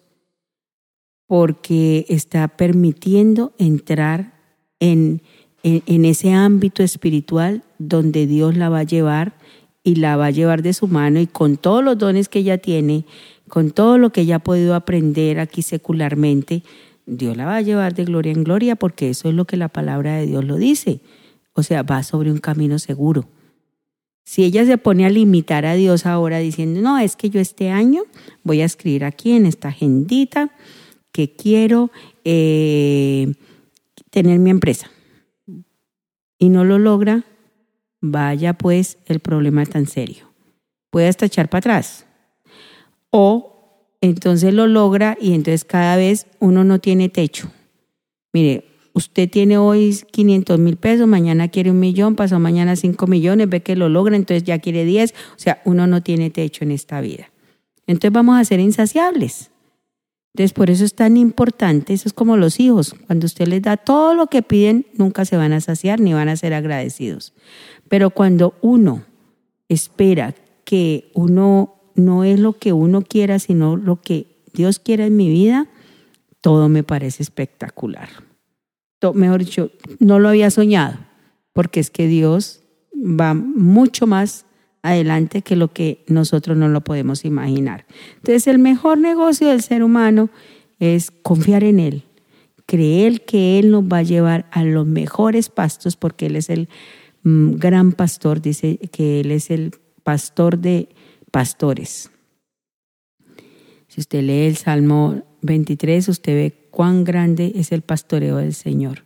porque 1.26 2.06
está 2.08 2.48
permitiendo 2.48 3.52
entrar 3.58 4.34
en, 4.80 5.22
en, 5.62 6.04
ese 6.04 6.32
ámbito 6.32 6.82
espiritual 6.82 7.62
donde 7.78 8.26
Dios 8.26 8.56
la 8.56 8.68
va 8.68 8.80
a 8.80 8.84
llevar 8.84 9.34
y 9.82 9.96
la 9.96 10.16
va 10.16 10.26
a 10.26 10.30
llevar 10.30 10.62
de 10.62 10.74
su 10.74 10.88
mano 10.88 11.20
y 11.20 11.26
con 11.26 11.56
todos 11.56 11.82
los 11.82 11.96
dones 11.96 12.28
que 12.28 12.40
ella 12.40 12.58
tiene, 12.58 13.04
con 13.48 13.70
todo 13.70 13.98
lo 13.98 14.10
que 14.10 14.22
ella 14.22 14.36
ha 14.36 14.40
podido 14.40 14.74
aprender 14.74 15.40
aquí 15.40 15.62
secularmente, 15.62 16.62
Dios 17.06 17.36
la 17.36 17.46
va 17.46 17.56
a 17.56 17.62
llevar 17.62 17.94
de 17.94 18.04
gloria 18.04 18.32
en 18.32 18.44
gloria 18.44 18.76
porque 18.76 19.10
eso 19.10 19.28
es 19.28 19.34
lo 19.34 19.44
que 19.46 19.56
la 19.56 19.68
palabra 19.68 20.16
de 20.16 20.26
Dios 20.26 20.44
lo 20.44 20.56
dice. 20.56 21.00
O 21.54 21.62
sea, 21.62 21.82
va 21.82 22.02
sobre 22.02 22.30
un 22.30 22.38
camino 22.38 22.78
seguro. 22.78 23.26
Si 24.24 24.42
ella 24.42 24.64
se 24.64 24.78
pone 24.78 25.04
a 25.04 25.10
limitar 25.10 25.66
a 25.66 25.74
Dios 25.74 26.06
ahora 26.06 26.38
diciendo, 26.38 26.80
no, 26.80 26.98
es 26.98 27.14
que 27.14 27.28
yo 27.28 27.40
este 27.40 27.70
año 27.70 28.02
voy 28.42 28.62
a 28.62 28.64
escribir 28.64 29.04
aquí 29.04 29.32
en 29.32 29.44
esta 29.44 29.68
agendita, 29.68 30.50
que 31.14 31.30
quiero 31.30 31.92
eh, 32.24 33.32
tener 34.10 34.40
mi 34.40 34.50
empresa 34.50 34.90
y 36.40 36.48
no 36.48 36.64
lo 36.64 36.80
logra, 36.80 37.24
vaya 38.00 38.54
pues 38.54 38.98
el 39.06 39.20
problema 39.20 39.64
tan 39.64 39.86
serio. 39.86 40.34
Puede 40.90 41.06
hasta 41.06 41.26
echar 41.26 41.48
para 41.48 41.60
atrás. 41.60 42.04
O 43.10 43.94
entonces 44.00 44.52
lo 44.52 44.66
logra 44.66 45.16
y 45.20 45.34
entonces 45.34 45.64
cada 45.64 45.94
vez 45.94 46.26
uno 46.40 46.64
no 46.64 46.80
tiene 46.80 47.08
techo. 47.08 47.48
Mire, 48.32 48.64
usted 48.92 49.30
tiene 49.30 49.56
hoy 49.56 49.96
500 50.10 50.58
mil 50.58 50.76
pesos, 50.76 51.06
mañana 51.06 51.46
quiere 51.46 51.70
un 51.70 51.78
millón, 51.78 52.16
pasó 52.16 52.40
mañana 52.40 52.74
5 52.74 53.06
millones, 53.06 53.48
ve 53.48 53.62
que 53.62 53.76
lo 53.76 53.88
logra, 53.88 54.16
entonces 54.16 54.42
ya 54.42 54.58
quiere 54.58 54.84
10. 54.84 55.12
O 55.12 55.38
sea, 55.38 55.62
uno 55.64 55.86
no 55.86 56.02
tiene 56.02 56.30
techo 56.30 56.64
en 56.64 56.72
esta 56.72 57.00
vida. 57.00 57.30
Entonces 57.86 58.10
vamos 58.10 58.36
a 58.36 58.44
ser 58.44 58.58
insaciables. 58.58 59.52
Entonces, 60.34 60.52
por 60.52 60.68
eso 60.68 60.84
es 60.84 60.94
tan 60.94 61.16
importante, 61.16 61.92
eso 61.92 62.08
es 62.08 62.12
como 62.12 62.36
los 62.36 62.58
hijos, 62.58 62.96
cuando 63.06 63.26
usted 63.26 63.46
les 63.46 63.62
da 63.62 63.76
todo 63.76 64.14
lo 64.14 64.26
que 64.26 64.42
piden, 64.42 64.84
nunca 64.94 65.24
se 65.24 65.36
van 65.36 65.52
a 65.52 65.60
saciar 65.60 66.00
ni 66.00 66.12
van 66.12 66.28
a 66.28 66.36
ser 66.36 66.54
agradecidos. 66.54 67.32
Pero 67.88 68.10
cuando 68.10 68.54
uno 68.60 69.04
espera 69.68 70.34
que 70.64 71.12
uno 71.14 71.76
no 71.94 72.24
es 72.24 72.40
lo 72.40 72.54
que 72.54 72.72
uno 72.72 73.02
quiera, 73.02 73.38
sino 73.38 73.76
lo 73.76 74.00
que 74.00 74.26
Dios 74.52 74.80
quiera 74.80 75.06
en 75.06 75.16
mi 75.16 75.28
vida, 75.28 75.68
todo 76.40 76.68
me 76.68 76.82
parece 76.82 77.22
espectacular. 77.22 78.08
mejor 79.14 79.38
dicho, 79.38 79.70
no 80.00 80.18
lo 80.18 80.30
había 80.30 80.50
soñado, 80.50 80.98
porque 81.52 81.78
es 81.78 81.90
que 81.90 82.08
Dios 82.08 82.62
va 82.92 83.34
mucho 83.34 84.08
más 84.08 84.46
adelante 84.84 85.40
que 85.40 85.56
lo 85.56 85.72
que 85.72 86.04
nosotros 86.08 86.58
no 86.58 86.68
lo 86.68 86.82
podemos 86.82 87.24
imaginar. 87.24 87.86
Entonces, 88.16 88.46
el 88.46 88.58
mejor 88.58 88.98
negocio 88.98 89.48
del 89.48 89.62
ser 89.62 89.82
humano 89.82 90.28
es 90.78 91.10
confiar 91.10 91.64
en 91.64 91.80
Él, 91.80 92.04
creer 92.66 93.24
que 93.24 93.58
Él 93.58 93.70
nos 93.70 93.84
va 93.84 93.98
a 93.98 94.02
llevar 94.02 94.46
a 94.50 94.62
los 94.62 94.86
mejores 94.86 95.48
pastos 95.48 95.96
porque 95.96 96.26
Él 96.26 96.36
es 96.36 96.50
el 96.50 96.68
mm, 97.22 97.54
gran 97.54 97.92
pastor, 97.92 98.42
dice 98.42 98.76
que 98.92 99.20
Él 99.20 99.30
es 99.30 99.50
el 99.50 99.72
pastor 100.02 100.58
de 100.58 100.90
pastores. 101.30 102.10
Si 103.88 104.02
usted 104.02 104.22
lee 104.22 104.46
el 104.46 104.58
Salmo 104.58 105.22
23, 105.40 106.08
usted 106.10 106.34
ve 106.34 106.68
cuán 106.70 107.04
grande 107.04 107.52
es 107.54 107.72
el 107.72 107.80
pastoreo 107.80 108.36
del 108.36 108.52
Señor. 108.52 109.04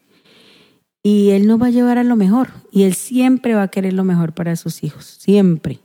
Y 1.02 1.30
Él 1.30 1.46
nos 1.46 1.61
va 1.61 1.66
a 1.66 1.70
llevar 1.70 1.98
a 1.98 2.04
lo 2.04 2.16
mejor. 2.16 2.48
Y 2.70 2.82
Él 2.82 2.94
siempre 2.94 3.54
va 3.54 3.62
a 3.62 3.68
querer 3.68 3.92
lo 3.92 4.04
mejor 4.04 4.32
para 4.34 4.56
sus 4.56 4.82
hijos. 4.82 5.04
Siempre. 5.04 5.80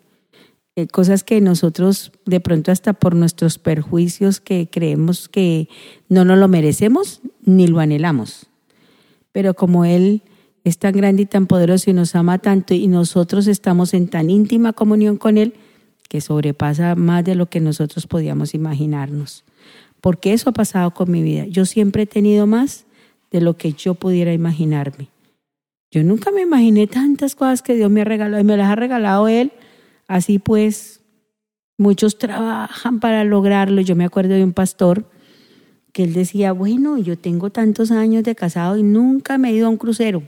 Eh, 0.76 0.88
cosas 0.88 1.24
que 1.24 1.40
nosotros 1.40 2.12
de 2.26 2.40
pronto 2.40 2.72
hasta 2.72 2.94
por 2.94 3.16
nuestros 3.16 3.60
perjuicios 3.60 4.40
que 4.40 4.68
creemos 4.72 5.30
que 5.30 5.70
no 6.10 6.26
nos 6.26 6.40
lo 6.40 6.48
merecemos, 6.48 7.22
ni 7.46 7.68
lo 7.68 7.80
anhelamos. 7.80 8.48
Pero 9.32 9.54
como 9.54 9.86
Él 9.86 10.24
es 10.64 10.80
tan 10.80 10.94
grande 10.94 11.24
y 11.24 11.26
tan 11.28 11.46
poderoso 11.46 11.92
y 11.92 11.94
nos 11.94 12.16
ama 12.16 12.40
tanto 12.40 12.74
y 12.74 12.88
nosotros 12.88 13.46
estamos 13.46 13.94
en 13.94 14.08
tan 14.08 14.32
íntima 14.32 14.74
comunión 14.74 15.18
con 15.18 15.38
Él 15.38 15.54
que 16.10 16.22
sobrepasa 16.22 16.96
más 16.96 17.24
de 17.24 17.36
lo 17.36 17.48
que 17.48 17.60
nosotros 17.60 18.08
podíamos 18.08 18.54
imaginarnos. 18.56 19.44
Porque 20.02 20.34
eso 20.34 20.50
ha 20.50 20.54
pasado 20.54 20.92
con 20.92 21.12
mi 21.12 21.22
vida. 21.22 21.46
Yo 21.46 21.66
siempre 21.66 22.04
he 22.04 22.08
tenido 22.08 22.48
más 22.48 22.86
de 23.34 23.42
lo 23.42 23.58
que 23.58 23.74
yo 23.74 23.96
pudiera 23.96 24.32
imaginarme. 24.32 25.10
Yo 25.92 26.04
nunca 26.04 26.32
me 26.32 26.42
imaginé 26.42 26.88
tantas 26.88 27.36
cosas 27.36 27.62
que 27.62 27.76
Dios 27.76 27.92
me 27.92 28.02
ha 28.02 28.06
regalado 28.06 28.42
y 28.42 28.46
me 28.46 28.56
las 28.56 28.72
ha 28.72 28.76
regalado 28.76 29.28
Él. 29.28 29.52
Así 30.08 30.40
pues, 30.40 31.02
muchos 31.78 32.18
trabajan 32.20 33.00
para 33.00 33.24
lograrlo. 33.24 33.82
Yo 33.82 33.96
me 33.96 34.06
acuerdo 34.06 34.36
de 34.36 34.44
un 34.44 34.54
pastor 34.54 35.10
que 35.92 36.04
él 36.04 36.14
decía, 36.14 36.52
bueno, 36.54 36.98
yo 36.98 37.18
tengo 37.18 37.52
tantos 37.52 37.92
años 37.92 38.24
de 38.24 38.34
casado 38.36 38.78
y 38.78 38.84
nunca 38.84 39.38
me 39.38 39.50
he 39.50 39.54
ido 39.54 39.68
a 39.68 39.70
un 39.70 39.78
crucero. 39.78 40.24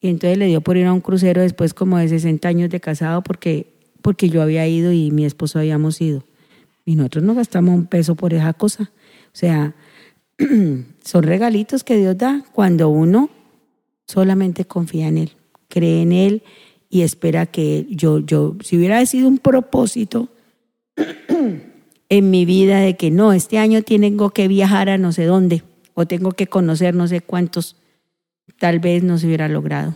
Y 0.00 0.08
entonces 0.08 0.38
le 0.38 0.46
dio 0.46 0.60
por 0.60 0.76
ir 0.76 0.86
a 0.86 0.92
un 0.92 1.00
crucero 1.00 1.42
después 1.42 1.74
como 1.74 1.98
de 1.98 2.08
60 2.08 2.46
años 2.48 2.70
de 2.70 2.80
casado 2.80 3.22
porque, 3.22 3.72
porque 4.02 4.28
yo 4.28 4.42
había 4.42 4.66
ido 4.66 4.92
y 4.92 5.10
mi 5.10 5.24
esposo 5.24 5.58
habíamos 5.58 6.00
ido. 6.00 6.24
Y 6.84 6.96
nosotros 6.96 7.24
no 7.24 7.34
gastamos 7.34 7.74
un 7.74 7.86
peso 7.86 8.14
por 8.14 8.34
esa 8.34 8.52
cosa. 8.52 8.92
O 9.26 9.36
sea, 9.36 9.74
son 11.04 11.22
regalitos 11.22 11.84
que 11.84 11.96
Dios 11.96 12.16
da 12.16 12.44
cuando 12.52 12.88
uno 12.88 13.30
solamente 14.06 14.64
confía 14.64 15.08
en 15.08 15.18
Él, 15.18 15.32
cree 15.68 16.02
en 16.02 16.12
Él 16.12 16.42
y 16.90 17.02
espera 17.02 17.46
que 17.46 17.86
yo, 17.90 18.20
yo, 18.20 18.56
si 18.62 18.76
hubiera 18.76 19.04
sido 19.06 19.28
un 19.28 19.38
propósito 19.38 20.28
en 22.08 22.30
mi 22.30 22.44
vida 22.44 22.80
de 22.80 22.96
que 22.96 23.10
no, 23.10 23.32
este 23.32 23.58
año 23.58 23.82
tengo 23.82 24.30
que 24.30 24.48
viajar 24.48 24.88
a 24.88 24.98
no 24.98 25.12
sé 25.12 25.24
dónde 25.24 25.62
o 25.94 26.06
tengo 26.06 26.32
que 26.32 26.46
conocer 26.46 26.94
no 26.94 27.08
sé 27.08 27.20
cuántos, 27.20 27.76
tal 28.58 28.80
vez 28.80 29.02
no 29.02 29.18
se 29.18 29.26
hubiera 29.26 29.48
logrado. 29.48 29.94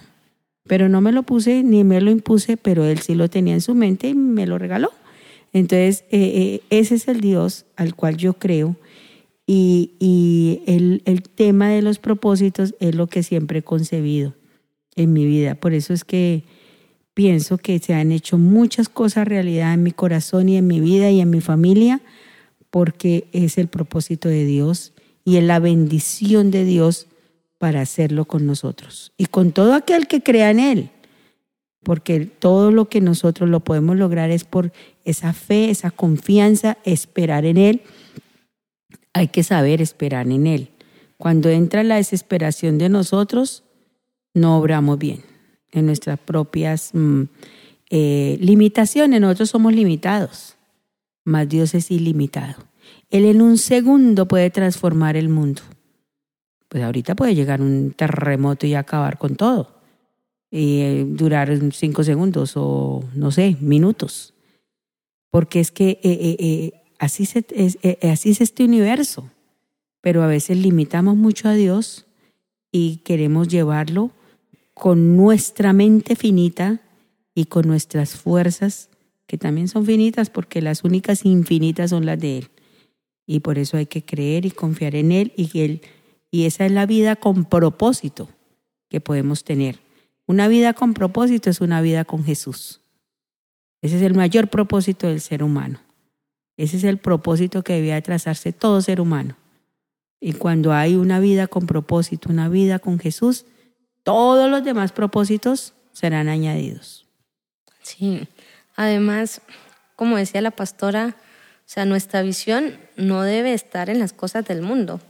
Pero 0.66 0.88
no 0.88 1.01
me 1.01 1.12
lo 1.12 1.22
puse 1.22 1.62
ni 1.62 1.83
me 1.85 2.01
lo 2.01 2.11
impuse, 2.11 2.57
pero 2.57 2.85
Él 2.85 2.98
sí 2.98 3.14
lo 3.14 3.29
tenía 3.29 3.55
en 3.55 3.61
su 3.61 3.74
mente 3.74 4.09
y 4.09 4.14
me 4.14 4.46
lo 4.46 4.59
regaló. 4.59 4.90
Entonces, 5.53 6.05
eh, 6.11 6.33
eh, 6.35 6.61
ese 6.70 6.96
es 6.96 7.09
el 7.09 7.20
Dios 7.20 7.64
al 7.77 7.94
cual 7.94 8.16
yo 8.16 8.35
creo 8.35 8.77
y, 9.51 10.61
el, 10.67 11.01
el, 11.07 11.23
tema 11.23 11.71
de 11.71 11.81
los 11.81 11.99
propósitos 11.99 12.75
es 12.81 12.95
lo 12.95 13.07
que 13.07 13.23
siempre 13.23 13.61
he 13.61 13.63
concebido 13.63 14.35
en 14.95 15.15
mi 15.15 15.25
vida. 15.25 15.55
Por 15.55 15.73
eso 15.73 15.95
es 15.95 16.05
que 16.05 16.45
pienso 17.15 17.57
que 17.57 17.79
se 17.79 17.95
han 17.95 18.13
hecho 18.13 18.37
muchas 18.37 18.91
cosas 18.91 19.27
realidad 19.27 19.73
en 19.73 19.83
mi 19.83 19.93
corazón 19.93 20.51
y 20.51 20.59
en 20.59 20.67
mi 20.67 20.81
vida 20.81 21.11
y 21.11 21.23
en 21.23 21.31
mi 21.31 21.41
familia 21.41 22.03
porque 22.69 23.27
es 23.33 23.57
el 23.57 23.69
propósito 23.69 24.29
de 24.29 24.45
Dios 24.45 24.93
y 25.25 25.39
es 25.39 25.45
la 25.45 25.61
bendición 25.61 26.51
de 26.51 26.65
Dios 26.65 27.07
para 27.57 27.81
hacerlo 27.81 28.27
con 28.27 28.45
nosotros 28.45 29.13
y 29.17 29.27
con 29.27 29.53
todo 29.53 29.73
aquel 29.73 30.07
que 30.09 30.23
crea 30.23 30.51
en 30.51 30.61
Él. 30.61 30.91
Porque 31.83 32.27
todo 32.27 32.71
lo 32.71 32.91
que 32.91 33.01
nosotros 33.01 33.49
lo 33.49 33.61
podemos 33.61 33.97
lograr 33.97 34.31
es 34.31 34.45
por 34.45 34.73
esa 35.07 35.33
fe, 35.33 35.71
esa 35.71 35.91
confianza, 35.91 36.77
esperar 36.85 37.47
en 37.47 37.57
Él 37.57 37.83
hay 39.12 39.29
que 39.29 39.42
saber 39.42 39.81
esperar 39.81 40.27
en 40.29 40.47
Él. 40.47 40.71
Cuando 41.16 41.49
entra 41.49 41.83
la 41.83 41.97
desesperación 41.97 42.79
de 42.79 42.88
nosotros, 42.88 43.64
no 44.35 44.59
obramos 44.59 44.99
bien 44.99 45.23
en 45.73 45.87
nuestras 45.87 46.18
propias 46.18 46.90
mm, 46.92 47.23
eh, 47.90 48.38
limitaciones. 48.40 49.21
Nosotros 49.21 49.51
somos 49.51 49.75
limitados, 49.75 50.57
mas 51.25 51.49
Dios 51.49 51.75
es 51.75 51.90
ilimitado. 51.90 52.55
Él 53.11 53.25
en 53.25 53.42
un 53.42 53.59
segundo 53.59 54.29
puede 54.29 54.51
transformar 54.51 55.16
el 55.16 55.29
mundo. 55.29 55.62
Pues 56.68 56.85
ahorita 56.85 57.16
puede 57.16 57.35
llegar 57.35 57.61
un 57.62 57.92
terremoto 57.97 58.66
y 58.66 58.75
acabar 58.75 59.18
con 59.18 59.37
todo. 59.37 59.81
Y 60.51 60.81
eh, 60.81 61.05
durar 61.07 61.51
cinco 61.73 62.05
segundos 62.05 62.53
o, 62.57 63.03
no 63.14 63.31
sé, 63.31 63.57
minutos. 63.61 64.35
Porque 65.31 65.61
es 65.61 65.71
que 65.71 65.99
eh, 66.03 66.78
Así, 66.99 67.23
es, 67.23 67.37
eh, 67.37 67.77
eh, 67.83 68.11
así 68.11 68.31
es 68.31 68.41
este 68.41 68.65
universo, 68.65 69.31
pero 70.01 70.23
a 70.23 70.27
veces 70.27 70.57
limitamos 70.57 71.17
mucho 71.17 71.49
a 71.49 71.55
Dios 71.55 72.07
y 72.73 72.99
queremos 72.99 73.49
llevarlo 73.49 74.11
con 74.75 75.17
nuestra 75.17 75.73
mente 75.73 76.17
finita 76.17 76.81
y 77.35 77.47
con 77.47 77.67
nuestras 77.67 78.17
fuerzas, 78.17 78.91
que 79.27 79.39
también 79.39 79.69
son 79.69 79.85
finitas 79.85 80.31
porque 80.31 80.61
las 80.61 80.85
únicas 80.85 81.25
infinitas 81.25 81.91
son 81.91 82.07
las 82.07 82.19
de 82.19 82.39
Él. 82.39 82.51
Y 83.27 83.41
por 83.41 83.59
eso 83.59 83.77
hay 83.77 83.87
que 83.87 84.05
creer 84.05 84.47
y 84.47 84.51
confiar 84.51 84.95
en 84.97 85.13
Él 85.13 85.33
y, 85.37 85.61
él, 85.61 85.83
y 86.31 86.47
esa 86.47 86.67
es 86.67 86.73
la 86.73 86.87
vida 86.87 87.15
con 87.15 87.45
propósito 87.45 88.29
que 88.89 89.01
podemos 89.01 89.45
tener. 89.45 89.81
Una 90.27 90.49
vida 90.49 90.73
con 90.73 90.95
propósito 90.95 91.49
es 91.51 91.61
una 91.61 91.81
vida 91.81 92.05
con 92.05 92.25
Jesús. 92.25 92.81
Ese 93.83 93.97
es 93.97 94.03
el 94.03 94.15
mayor 94.15 94.49
propósito 94.49 95.07
del 95.07 95.21
ser 95.21 95.43
humano. 95.43 95.81
Ese 96.59 96.77
es 96.77 96.85
el 96.85 96.99
propósito 96.99 97.62
que 97.62 97.75
debía 97.75 98.03
trazarse 98.03 98.53
todo 98.53 98.83
ser 98.83 99.01
humano. 99.01 99.37
Y 100.21 100.33
cuando 100.33 100.73
hay 100.73 100.97
una 100.97 101.21
vida 101.21 101.47
con 101.47 101.66
propósito, 101.66 102.31
una 102.31 102.49
vida 102.49 102.81
con 102.81 102.99
Jesús, 102.99 103.47
todos 104.03 104.51
los 104.51 104.64
demás 104.64 104.90
propósitos 104.90 105.75
serán 105.92 106.29
añadidos. 106.29 107.07
Sí, 107.83 108.27
además, 108.75 109.40
como 109.94 110.16
decía 110.16 110.40
la 110.40 110.51
pastora, 110.51 111.14
o 111.61 111.71
sea, 111.71 111.85
nuestra 111.85 112.23
visión 112.23 112.77
no 112.97 113.23
debe 113.23 113.55
estar 113.55 113.88
en 113.88 114.01
las 114.01 114.12
cosas 114.12 114.44
del 114.44 114.61
mundo 114.61 115.01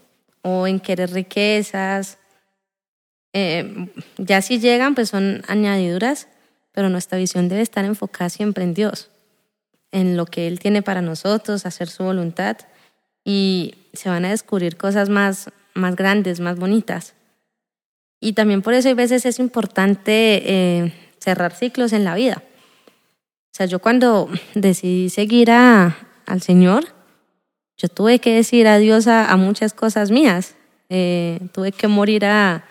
o 0.43 0.67
en 0.67 0.81
querer 0.81 1.13
riquezas. 1.13 2.19
Eh, 3.33 3.91
ya 4.19 4.43
si 4.43 4.59
llegan, 4.61 4.95
pues 4.95 5.09
son 5.09 5.43
añadiduras, 5.49 6.29
pero 6.73 6.91
nuestra 6.91 7.17
visión 7.17 7.49
debe 7.49 7.63
estar 7.63 7.87
enfocada 7.87 8.29
siempre 8.29 8.65
en 8.65 8.75
Dios 8.75 9.11
en 9.93 10.17
lo 10.17 10.27
que 10.27 10.47
Él 10.47 10.59
tiene 10.59 10.83
para 10.83 11.03
nosotros, 11.03 11.67
hacer 11.67 11.89
su 11.89 12.05
voluntad 12.05 12.57
y 13.25 13.75
se 13.93 14.09
van 14.09 14.25
a 14.25 14.31
descubrir 14.31 14.77
cosas 14.77 15.09
más, 15.09 15.51
más 15.75 15.97
grandes, 15.97 16.41
más 16.41 16.59
bonitas. 16.59 17.15
Y 18.21 18.33
también 18.33 18.63
por 18.63 18.75
eso 18.75 18.89
hay 18.89 18.95
veces 18.95 19.27
es 19.27 19.39
importante 19.39 20.43
eh, 20.45 20.93
cerrar 21.19 21.55
ciclos 21.55 21.93
en 21.93 22.05
la 22.05 22.15
vida. 22.15 22.43
O 22.87 23.55
sea, 23.59 23.67
yo 23.67 23.79
cuando 23.79 24.29
decidí 24.55 25.11
seguir 25.11 25.51
a, 25.51 25.97
al 26.27 26.43
Señor, 26.43 26.85
yo 27.77 27.89
tuve 27.89 28.19
que 28.19 28.35
decir 28.35 28.67
adiós 28.67 29.07
a, 29.07 29.35
muchas 29.37 29.73
cosas 29.73 30.11
mías. 30.11 30.57
Eh, 30.89 31.39
tuve 31.53 31.71
que 31.71 31.87
morir 31.87 32.25
a, 32.25 32.65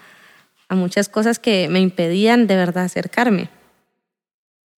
a 0.68 0.76
muchas 0.76 1.08
cosas 1.08 1.40
que 1.40 1.70
me 1.70 1.80
impedían 1.80 2.48
de 2.48 2.56
verdad 2.56 2.86
acercarme. 2.86 3.50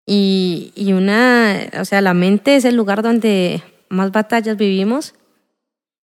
Y, 0.10 0.72
y 0.74 0.94
una, 0.94 1.70
o 1.80 1.86
sea, 1.86 2.00
la 2.00 2.14
mente 2.14 2.56
es 2.56 2.64
el 2.64 2.76
lugar 2.76 3.04
donde 3.04 3.62
más 3.90 4.12
batallas 4.12 4.58
vivimos. 4.58 5.14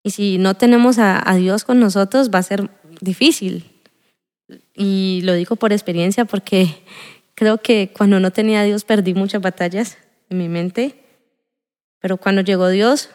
Y 0.04 0.10
si 0.10 0.38
no 0.40 0.56
tenemos 0.56 0.98
a, 0.98 1.24
Dios 1.36 1.64
con 1.64 1.80
nosotros, 1.80 2.32
va 2.34 2.40
a 2.40 2.44
ser 2.44 2.70
difícil. 3.00 3.70
Y 4.74 5.22
lo 5.24 5.34
digo 5.34 5.56
por 5.56 5.72
experiencia 5.72 6.26
porque 6.26 6.84
creo 7.36 7.60
que 7.60 7.92
cuando 7.96 8.20
no 8.20 8.32
tenía 8.32 8.62
a 8.62 8.64
Dios 8.64 8.84
perdí 8.84 9.14
muchas 9.14 9.42
batallas 9.42 9.98
en 10.30 10.40
mi 10.40 10.50
mente. 10.50 10.96
Pero 12.00 12.18
cuando 12.18 12.42
llegó 12.42 12.70
Dios, 12.70 13.12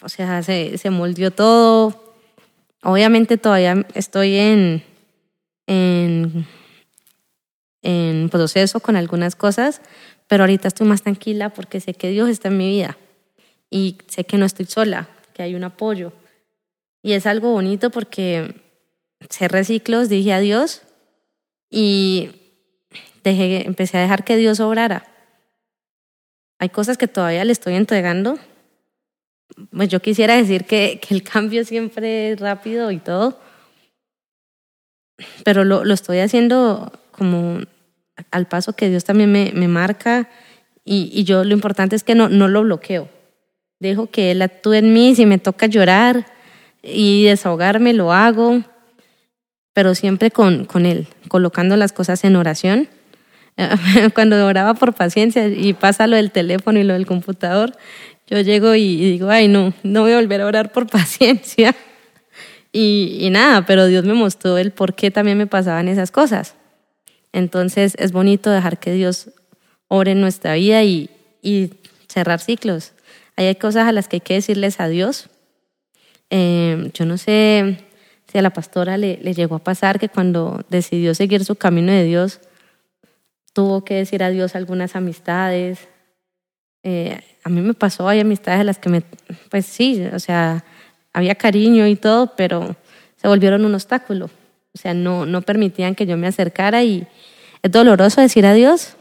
o 0.00 0.08
sea, 0.08 0.42
se, 0.44 0.78
se 0.78 0.90
moldeó 0.90 1.32
todo. 1.32 2.14
Obviamente 2.84 3.36
todavía 3.36 3.84
estoy 3.94 4.36
en, 4.36 4.84
en 5.66 6.46
en 7.82 8.28
proceso 8.30 8.80
con 8.80 8.96
algunas 8.96 9.36
cosas, 9.36 9.80
pero 10.28 10.44
ahorita 10.44 10.68
estoy 10.68 10.86
más 10.86 11.02
tranquila 11.02 11.50
porque 11.50 11.80
sé 11.80 11.94
que 11.94 12.08
Dios 12.08 12.28
está 12.28 12.48
en 12.48 12.56
mi 12.56 12.68
vida 12.68 12.96
y 13.70 13.98
sé 14.06 14.24
que 14.24 14.38
no 14.38 14.46
estoy 14.46 14.66
sola, 14.66 15.08
que 15.34 15.42
hay 15.42 15.54
un 15.54 15.64
apoyo. 15.64 16.12
Y 17.02 17.12
es 17.12 17.26
algo 17.26 17.52
bonito 17.52 17.90
porque 17.90 18.54
cerré 19.28 19.64
ciclos, 19.64 20.08
dije 20.08 20.32
adiós 20.32 20.82
y 21.70 22.30
dejé, 23.24 23.66
empecé 23.66 23.98
a 23.98 24.02
dejar 24.02 24.24
que 24.24 24.36
Dios 24.36 24.60
obrara. 24.60 25.08
Hay 26.58 26.68
cosas 26.68 26.96
que 26.96 27.08
todavía 27.08 27.44
le 27.44 27.52
estoy 27.52 27.74
entregando. 27.74 28.38
Pues 29.70 29.88
yo 29.88 30.00
quisiera 30.00 30.36
decir 30.36 30.64
que, 30.64 31.00
que 31.00 31.14
el 31.14 31.22
cambio 31.22 31.64
siempre 31.64 32.32
es 32.32 32.40
rápido 32.40 32.90
y 32.90 32.98
todo, 32.98 33.38
pero 35.44 35.64
lo, 35.64 35.84
lo 35.84 35.92
estoy 35.92 36.20
haciendo 36.20 36.92
como 37.10 37.60
al 38.30 38.46
paso 38.46 38.74
que 38.74 38.88
Dios 38.88 39.04
también 39.04 39.30
me, 39.32 39.52
me 39.54 39.68
marca 39.68 40.28
y, 40.84 41.10
y, 41.12 41.24
yo 41.24 41.44
lo 41.44 41.52
importante 41.52 41.94
es 41.94 42.02
que 42.02 42.14
no, 42.14 42.28
no 42.28 42.48
lo 42.48 42.62
bloqueo. 42.62 43.08
Dejo 43.78 44.08
que 44.08 44.32
Él 44.32 44.42
actúe 44.42 44.74
en 44.74 44.92
mí, 44.92 45.14
si 45.14 45.26
me 45.26 45.38
toca 45.38 45.66
llorar 45.66 46.26
y 46.82 47.24
desahogarme, 47.24 47.92
lo 47.92 48.12
hago, 48.12 48.62
pero 49.72 49.94
siempre 49.94 50.30
con, 50.30 50.64
con 50.64 50.86
Él, 50.86 51.06
colocando 51.28 51.76
las 51.76 51.92
cosas 51.92 52.24
en 52.24 52.36
oración. 52.36 52.88
Cuando 54.14 54.44
oraba 54.44 54.74
por 54.74 54.94
paciencia 54.94 55.46
y 55.46 55.72
pasa 55.74 56.06
lo 56.06 56.16
del 56.16 56.30
teléfono 56.30 56.78
y 56.78 56.84
lo 56.84 56.94
del 56.94 57.06
computador, 57.06 57.72
yo 58.26 58.40
llego 58.40 58.74
y 58.74 58.96
digo, 58.96 59.30
ay, 59.30 59.46
no, 59.48 59.72
no 59.82 60.02
voy 60.02 60.12
a 60.12 60.16
volver 60.16 60.40
a 60.40 60.46
orar 60.46 60.72
por 60.72 60.86
paciencia. 60.90 61.74
Y, 62.72 63.18
y 63.20 63.30
nada, 63.30 63.66
pero 63.66 63.86
Dios 63.86 64.04
me 64.04 64.14
mostró 64.14 64.58
el 64.58 64.72
por 64.72 64.94
qué 64.94 65.10
también 65.10 65.38
me 65.38 65.46
pasaban 65.46 65.88
esas 65.88 66.10
cosas. 66.10 66.56
Entonces 67.32 67.94
es 67.98 68.12
bonito 68.12 68.50
dejar 68.50 68.78
que 68.78 68.92
Dios 68.92 69.30
ore 69.88 70.12
en 70.12 70.20
nuestra 70.20 70.54
vida 70.54 70.82
y, 70.82 71.10
cerrar 72.08 72.40
ciclos. 72.40 72.92
Hay 73.36 73.54
cosas 73.54 73.88
a 73.88 73.92
las 73.92 74.06
que 74.06 74.16
hay 74.16 74.20
que 74.20 74.34
decirles 74.34 74.80
adiós. 74.80 75.30
Eh, 76.28 76.90
yo 76.92 77.06
no 77.06 77.16
sé 77.16 77.78
si 78.30 78.38
a 78.38 78.42
la 78.42 78.50
pastora 78.50 78.98
le, 78.98 79.18
le 79.22 79.32
llegó 79.32 79.56
a 79.56 79.64
pasar 79.64 79.98
que 79.98 80.10
cuando 80.10 80.62
decidió 80.68 81.14
seguir 81.14 81.44
su 81.44 81.56
camino 81.56 81.90
de 81.90 82.04
Dios, 82.04 82.40
tuvo 83.52 83.84
que 83.84 83.94
decir 83.94 84.22
adiós 84.22 84.54
a 84.54 84.58
algunas 84.58 84.96
amistades. 84.96 85.88
Eh, 86.82 87.18
a 87.44 87.48
mí 87.48 87.60
me 87.60 87.74
pasó, 87.74 88.08
hay 88.08 88.20
amistades 88.20 88.60
a 88.60 88.64
las 88.64 88.78
que 88.78 88.88
me, 88.88 89.02
pues 89.50 89.66
sí, 89.66 90.04
o 90.12 90.18
sea, 90.18 90.64
había 91.12 91.34
cariño 91.34 91.86
y 91.86 91.96
todo, 91.96 92.34
pero 92.36 92.76
se 93.16 93.28
volvieron 93.28 93.64
un 93.64 93.74
obstáculo. 93.74 94.30
O 94.74 94.78
sea, 94.78 94.94
no, 94.94 95.26
no 95.26 95.42
permitían 95.42 95.94
que 95.94 96.06
yo 96.06 96.16
me 96.16 96.26
acercara 96.26 96.82
y 96.82 97.06
es 97.62 97.70
doloroso 97.70 98.20
decir 98.20 98.46
adiós, 98.46 98.96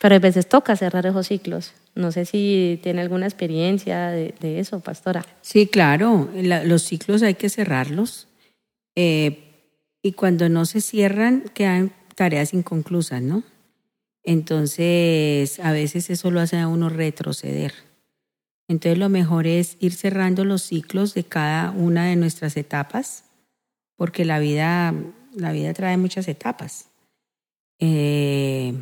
pero 0.00 0.14
a 0.14 0.18
veces 0.18 0.48
toca 0.48 0.74
cerrar 0.76 1.06
esos 1.06 1.28
ciclos. 1.28 1.72
No 1.94 2.10
sé 2.10 2.24
si 2.24 2.80
tiene 2.82 3.02
alguna 3.02 3.26
experiencia 3.26 4.08
de, 4.08 4.58
eso, 4.58 4.80
pastora. 4.80 5.24
Sí, 5.42 5.66
claro, 5.66 6.28
los 6.34 6.82
ciclos 6.82 7.22
hay 7.22 7.34
que 7.34 7.50
cerrarlos. 7.50 8.28
Eh, 8.96 9.52
y 10.02 10.12
cuando 10.12 10.48
no 10.48 10.64
se 10.64 10.80
cierran, 10.80 11.44
quedan 11.54 11.92
tareas 12.14 12.54
inconclusas, 12.54 13.22
¿no? 13.22 13.42
Entonces, 14.24 15.60
a 15.60 15.72
veces 15.72 16.08
eso 16.10 16.30
lo 16.30 16.40
hace 16.40 16.58
a 16.58 16.68
uno 16.68 16.88
retroceder. 16.88 17.72
Entonces, 18.68 18.98
lo 18.98 19.08
mejor 19.08 19.46
es 19.46 19.76
ir 19.80 19.92
cerrando 19.92 20.44
los 20.44 20.62
ciclos 20.62 21.14
de 21.14 21.24
cada 21.24 21.70
una 21.72 22.06
de 22.06 22.16
nuestras 22.16 22.56
etapas, 22.56 23.24
porque 23.96 24.24
la 24.24 24.38
vida, 24.38 24.94
la 25.34 25.52
vida 25.52 25.72
trae 25.74 25.96
muchas 25.96 26.28
etapas. 26.28 26.88
Eh, 27.78 28.74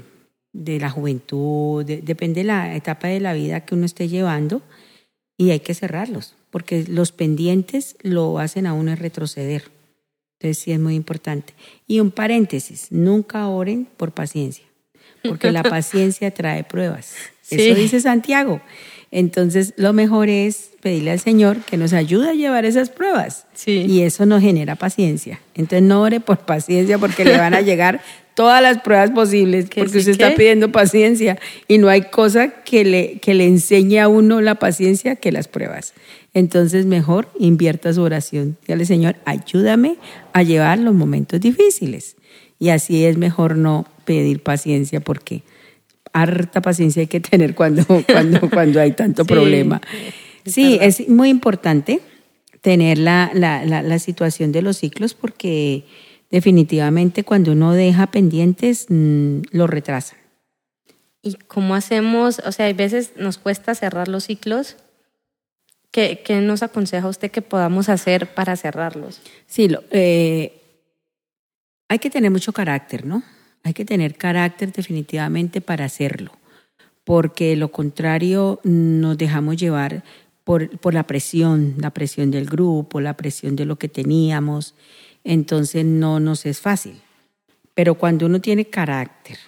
de 0.53 0.81
la 0.81 0.91
juventud, 0.91 1.85
depende 1.85 2.41
de 2.41 2.47
la 2.47 2.75
etapa 2.75 3.09
de 3.09 3.21
la 3.21 3.33
vida 3.33 3.65
que 3.65 3.75
uno 3.75 3.87
esté 3.87 4.09
llevando 4.09 4.63
y 5.37 5.51
hay 5.51 5.61
que 5.61 5.75
cerrarlos, 5.75 6.35
porque 6.51 6.85
los 6.89 7.13
pendientes 7.13 7.97
lo 8.03 8.39
hacen 8.39 8.67
a 8.67 8.73
uno 8.73 8.95
retroceder. 8.97 9.71
Entonces 10.39 10.63
sí 10.63 10.73
es 10.73 10.81
muy 10.81 10.95
importante. 10.95 11.55
Y 11.87 12.01
un 12.01 12.11
paréntesis, 12.11 12.89
nunca 12.91 13.49
oren 13.49 13.87
por 13.97 14.13
paciencia, 14.13 14.65
porque 15.23 15.53
la 15.53 15.63
paciencia 15.77 16.31
trae 16.33 16.65
pruebas. 16.65 17.15
Eso 17.49 17.75
dice 17.75 18.01
Santiago. 18.01 18.61
Entonces 19.13 19.75
lo 19.77 19.93
mejor 19.93 20.29
es 20.29 20.71
pedirle 20.81 21.11
al 21.11 21.21
Señor 21.21 21.59
que 21.59 21.77
nos 21.77 21.93
ayude 21.93 22.31
a 22.31 22.35
llevar 22.35 22.65
esas 22.65 22.91
pruebas. 22.91 23.47
Y 23.67 24.03
eso 24.03 24.25
nos 24.25 24.41
genera 24.41 24.77
paciencia. 24.77 25.41
Entonces 25.55 25.83
no 25.83 26.03
ore 26.03 26.21
por 26.21 26.39
paciencia 26.39 26.99
porque 26.99 27.25
le 27.25 27.37
van 27.37 27.55
a 27.55 27.61
llegar 27.61 28.01
todas 28.35 28.63
las 28.63 28.81
pruebas 28.81 29.11
posibles, 29.11 29.67
porque 29.67 29.99
usted 29.99 30.13
está 30.13 30.35
pidiendo 30.35 30.71
paciencia 30.73 31.39
y 31.69 31.79
no 31.79 31.89
hay 31.89 32.03
cosa 32.03 32.49
que 32.65 32.85
le, 32.85 33.19
que 33.19 33.35
le 33.35 33.47
enseñe 33.47 33.99
a 33.99 34.09
uno 34.09 34.41
la 34.41 34.55
paciencia 34.55 35.17
que 35.17 35.33
las 35.33 35.49
pruebas. 35.49 35.93
Entonces 36.33 36.87
mejor 36.87 37.29
invierta 37.39 37.93
su 37.93 38.03
oración. 38.03 38.57
Dígale, 38.63 38.85
Señor, 38.87 39.17
ayúdame 39.25 39.97
a 40.33 40.43
llevar 40.43 40.79
los 40.79 40.95
momentos 40.95 41.41
difíciles. 41.41 42.17
Y 42.59 42.69
así 42.69 43.05
es 43.05 43.19
mejor 43.19 43.57
no 43.57 43.87
pedir 44.05 44.43
paciencia 44.43 45.01
porque 45.01 45.43
harta 46.13 46.61
paciencia 46.61 47.01
hay 47.01 47.07
que 47.07 47.21
tener 47.21 47.55
cuando, 47.55 47.85
cuando, 48.07 48.51
cuando 48.51 48.81
hay 48.81 48.93
tanto 48.93 49.25
problema. 49.25 49.81
Sí, 50.45 50.79
es 50.81 51.09
muy 51.09 51.29
importante 51.29 52.01
tener 52.61 52.99
la, 52.99 53.31
la, 53.35 53.65
la 53.65 53.99
situación 53.99 54.53
de 54.53 54.63
los 54.63 54.79
ciclos 54.79 55.15
porque 55.15 55.85
definitivamente 56.31 57.25
cuando 57.25 57.53
uno 57.53 57.73
deja 57.73 58.07
pendientes, 58.09 58.87
mm, 58.89 59.41
lo 59.51 59.67
retrasa. 59.67 60.17
¿Y 61.23 61.35
cómo 61.35 61.75
hacemos? 61.75 62.41
O 62.47 62.53
sea, 62.53 62.67
hay 62.67 62.73
veces 62.73 63.13
nos 63.17 63.39
cuesta 63.39 63.75
cerrar 63.75 64.09
los 64.09 64.25
ciclos. 64.25 64.77
¿Qué, 65.91 66.23
qué 66.25 66.41
nos 66.41 66.63
aconseja 66.63 67.09
usted 67.09 67.31
que 67.31 67.43
podamos 67.43 67.89
hacer 67.89 68.33
para 68.33 68.57
cerrarlos? 68.57 69.21
Sí, 69.47 69.69
lo, 69.69 69.83
eh, 69.91 70.63
hay 71.89 71.99
que 71.99 72.11
tener 72.11 72.31
mucho 72.31 72.53
carácter, 72.53 73.05
¿no? 73.05 73.23
Hay 73.63 73.75
que 73.75 73.85
tener 73.85 74.17
carácter 74.17 74.73
definitivamente 74.73 75.61
para 75.61 75.85
hacerlo, 75.85 76.33
porque 77.05 77.57
lo 77.57 77.71
contrario 77.71 78.61
nos 78.65 79.19
dejamos 79.19 79.57
llevar 79.57 80.03
por, 80.45 80.79
por 80.79 80.95
la 80.95 81.07
presión, 81.07 81.75
la 81.79 81.91
presión 81.91 82.31
del 82.31 82.47
grupo, 82.47 83.01
la 83.01 83.17
presión 83.17 83.57
de 83.57 83.67
lo 83.67 83.77
que 83.77 83.89
teníamos 83.89 84.75
entonces 85.25 85.85
no 85.85 86.21
nos 86.21 86.47
es 86.47 86.61
fácil. 86.61 87.01
Pero 87.75 87.95
cuando 87.95 88.27
uno 88.27 88.41
tiene 88.41 88.67
carácter, 88.67 89.39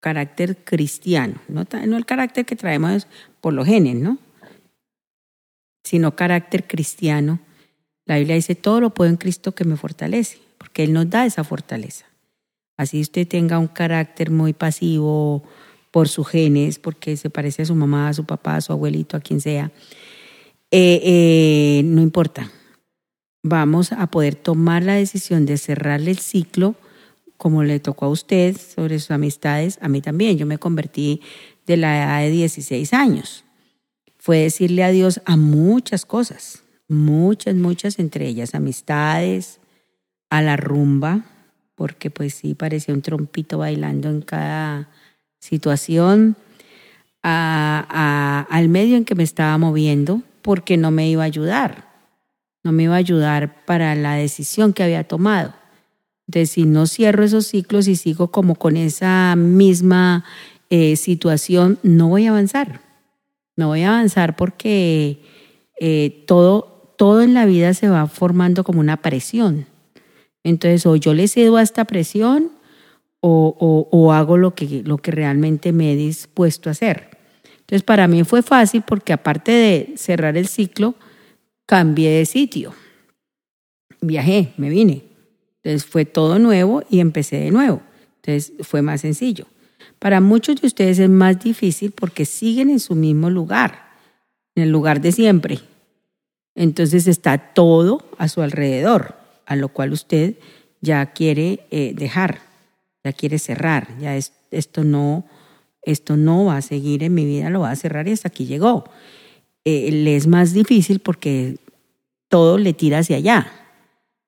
carácter 0.00 0.58
cristiano, 0.64 1.40
no, 1.48 1.66
el 1.72 2.06
carácter 2.06 2.44
que 2.44 2.56
traemos 2.56 3.06
por 3.40 3.52
los 3.52 3.66
genes, 3.66 3.96
¿no? 3.96 4.18
Sino 5.84 6.16
carácter 6.16 6.66
cristiano. 6.66 7.40
La 8.06 8.18
Biblia 8.18 8.34
dice, 8.34 8.54
todo 8.54 8.80
lo 8.80 8.90
puedo 8.90 9.10
en 9.10 9.16
Cristo 9.16 9.54
que 9.54 9.64
me 9.64 9.76
fortalece, 9.76 10.38
porque 10.58 10.82
Él 10.82 10.92
nos 10.92 11.08
da 11.08 11.26
esa 11.26 11.44
fortaleza. 11.44 12.06
Así 12.80 13.00
usted 13.00 13.26
tenga 13.26 13.58
un 13.58 13.68
carácter 13.68 14.30
muy 14.30 14.52
pasivo 14.52 15.42
por 15.90 16.08
sus 16.08 16.28
genes, 16.28 16.78
porque 16.78 17.16
se 17.16 17.30
parece 17.30 17.62
a 17.62 17.66
su 17.66 17.74
mamá, 17.74 18.08
a 18.08 18.14
su 18.14 18.24
papá, 18.24 18.56
a 18.56 18.60
su 18.60 18.72
abuelito, 18.72 19.16
a 19.16 19.20
quien 19.20 19.40
sea, 19.40 19.72
eh, 20.70 21.00
eh, 21.02 21.82
no 21.84 22.00
importa 22.00 22.50
vamos 23.42 23.92
a 23.92 24.06
poder 24.08 24.34
tomar 24.34 24.82
la 24.82 24.94
decisión 24.94 25.46
de 25.46 25.58
cerrarle 25.58 26.10
el 26.10 26.18
ciclo 26.18 26.74
como 27.36 27.64
le 27.64 27.80
tocó 27.80 28.06
a 28.06 28.10
usted 28.10 28.56
sobre 28.56 28.98
sus 28.98 29.10
amistades, 29.12 29.78
a 29.80 29.88
mí 29.88 30.02
también. 30.02 30.36
Yo 30.36 30.44
me 30.44 30.58
convertí 30.58 31.22
de 31.66 31.78
la 31.78 31.96
edad 31.96 32.20
de 32.20 32.30
16 32.30 32.92
años. 32.92 33.44
Fue 34.18 34.38
decirle 34.38 34.84
adiós 34.84 35.22
a 35.24 35.38
muchas 35.38 36.04
cosas, 36.04 36.62
muchas, 36.86 37.54
muchas, 37.54 37.98
entre 37.98 38.28
ellas 38.28 38.54
amistades, 38.54 39.58
a 40.28 40.42
la 40.42 40.58
rumba, 40.58 41.24
porque 41.80 42.10
pues 42.10 42.34
sí, 42.34 42.52
parecía 42.52 42.92
un 42.92 43.00
trompito 43.00 43.56
bailando 43.56 44.10
en 44.10 44.20
cada 44.20 44.90
situación, 45.38 46.36
al 47.22 48.68
medio 48.68 48.98
en 48.98 49.06
que 49.06 49.14
me 49.14 49.22
estaba 49.22 49.56
moviendo, 49.56 50.20
porque 50.42 50.76
no 50.76 50.90
me 50.90 51.08
iba 51.08 51.22
a 51.22 51.26
ayudar 51.26 51.90
no 52.62 52.72
me 52.72 52.84
iba 52.84 52.94
a 52.94 52.98
ayudar 52.98 53.64
para 53.64 53.94
la 53.94 54.14
decisión 54.14 54.72
que 54.72 54.82
había 54.82 55.04
tomado. 55.04 55.54
Entonces, 56.26 56.50
si 56.50 56.64
no 56.64 56.86
cierro 56.86 57.24
esos 57.24 57.46
ciclos 57.46 57.88
y 57.88 57.96
sigo 57.96 58.30
como 58.30 58.54
con 58.54 58.76
esa 58.76 59.34
misma 59.36 60.24
eh, 60.68 60.96
situación, 60.96 61.78
no 61.82 62.08
voy 62.08 62.26
a 62.26 62.30
avanzar. 62.30 62.80
No 63.56 63.68
voy 63.68 63.82
a 63.82 63.90
avanzar 63.90 64.36
porque 64.36 65.22
eh, 65.80 66.24
todo, 66.26 66.94
todo 66.96 67.22
en 67.22 67.34
la 67.34 67.46
vida 67.46 67.74
se 67.74 67.88
va 67.88 68.06
formando 68.06 68.62
como 68.62 68.80
una 68.80 68.98
presión. 68.98 69.66
Entonces, 70.44 70.86
o 70.86 70.96
yo 70.96 71.14
le 71.14 71.28
cedo 71.28 71.56
a 71.56 71.62
esta 71.62 71.84
presión 71.84 72.52
o, 73.20 73.88
o 73.90 74.12
hago 74.12 74.36
lo 74.38 74.54
que, 74.54 74.82
lo 74.84 74.98
que 74.98 75.10
realmente 75.10 75.72
me 75.72 75.92
he 75.92 75.96
dispuesto 75.96 76.68
a 76.68 76.72
hacer. 76.72 77.18
Entonces, 77.70 77.82
para 77.82 78.08
mí 78.08 78.24
fue 78.24 78.42
fácil 78.42 78.82
porque 78.86 79.12
aparte 79.12 79.52
de 79.52 79.92
cerrar 79.96 80.36
el 80.36 80.48
ciclo, 80.48 80.94
cambié 81.66 82.10
de 82.10 82.26
sitio. 82.26 82.74
Viajé, 84.00 84.54
me 84.56 84.70
vine. 84.70 85.04
Entonces 85.62 85.84
fue 85.84 86.04
todo 86.04 86.38
nuevo 86.38 86.82
y 86.88 87.00
empecé 87.00 87.36
de 87.36 87.50
nuevo. 87.50 87.82
Entonces 88.16 88.52
fue 88.66 88.82
más 88.82 89.02
sencillo. 89.02 89.46
Para 89.98 90.20
muchos 90.20 90.60
de 90.60 90.66
ustedes 90.66 90.98
es 90.98 91.08
más 91.08 91.38
difícil 91.38 91.92
porque 91.92 92.24
siguen 92.24 92.70
en 92.70 92.80
su 92.80 92.94
mismo 92.94 93.28
lugar, 93.28 93.90
en 94.54 94.64
el 94.64 94.70
lugar 94.70 95.00
de 95.00 95.12
siempre. 95.12 95.60
Entonces 96.54 97.06
está 97.06 97.38
todo 97.38 98.02
a 98.18 98.28
su 98.28 98.42
alrededor, 98.42 99.14
a 99.50 99.56
lo 99.56 99.68
cual 99.68 99.92
usted 99.92 100.36
ya 100.80 101.04
quiere 101.06 101.66
eh, 101.72 101.92
dejar, 101.96 102.38
ya 103.02 103.12
quiere 103.12 103.40
cerrar, 103.40 103.88
ya 103.98 104.16
esto 104.16 104.84
no, 104.84 105.26
esto 105.82 106.16
no 106.16 106.44
va 106.44 106.58
a 106.58 106.62
seguir 106.62 107.02
en 107.02 107.14
mi 107.14 107.24
vida, 107.24 107.50
lo 107.50 107.62
va 107.62 107.72
a 107.72 107.76
cerrar 107.76 108.06
y 108.06 108.12
hasta 108.12 108.28
aquí 108.28 108.46
llegó. 108.46 108.84
Eh, 109.64 109.90
le 109.90 110.14
es 110.14 110.28
más 110.28 110.52
difícil 110.52 111.00
porque 111.00 111.56
todo 112.28 112.58
le 112.58 112.74
tira 112.74 112.98
hacia 113.00 113.16
allá. 113.16 113.52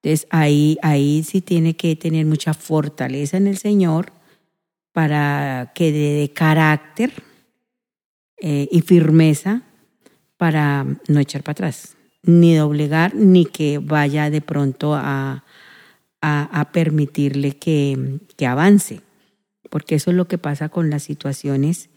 Entonces 0.03 0.27
ahí, 0.31 0.77
ahí 0.83 1.23
sí 1.23 1.41
tiene 1.41 1.77
que 1.77 1.95
tener 1.95 2.27
mucha 2.27 2.53
fortaleza 2.53 3.37
en 3.37 3.47
el 3.47 3.59
Señor 3.59 4.13
para 4.91 5.71
que 5.73 5.93
de, 5.93 6.33
carácter 6.35 7.13
eh, 8.39 8.69
y 8.73 8.81
firmeza 8.81 9.63
para 10.37 10.85
no 11.07 11.21
echar 11.21 11.45
para 11.45 11.53
atrás, 11.53 11.97
ni 12.23 12.55
doblegar, 12.55 13.15
ni 13.15 13.45
que 13.47 13.79
vaya 13.79 14.31
de 14.31 14.41
pronto 14.41 14.95
a, 14.95 15.45
a, 16.21 16.71
permitirle 16.73 17.57
que, 17.57 18.21
que 18.37 18.47
avance, 18.47 19.01
porque 19.71 19.97
eso 19.97 20.11
es 20.11 20.17
lo 20.17 20.29
que 20.29 20.39
pasa 20.39 20.69
con 20.69 20.89
las 20.89 21.03
situaciones 21.03 21.91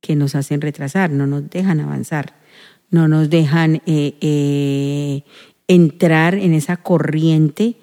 que 0.00 0.14
nos 0.14 0.34
hacen 0.34 0.60
retrasar, 0.60 1.10
no 1.10 1.26
nos 1.26 1.50
dejan 1.50 1.80
avanzar 1.80 2.34
no 2.92 3.08
nos 3.08 3.30
dejan 3.30 3.82
eh, 3.86 4.14
eh, 4.20 5.22
entrar 5.66 6.34
en 6.34 6.52
esa 6.52 6.76
corriente 6.76 7.76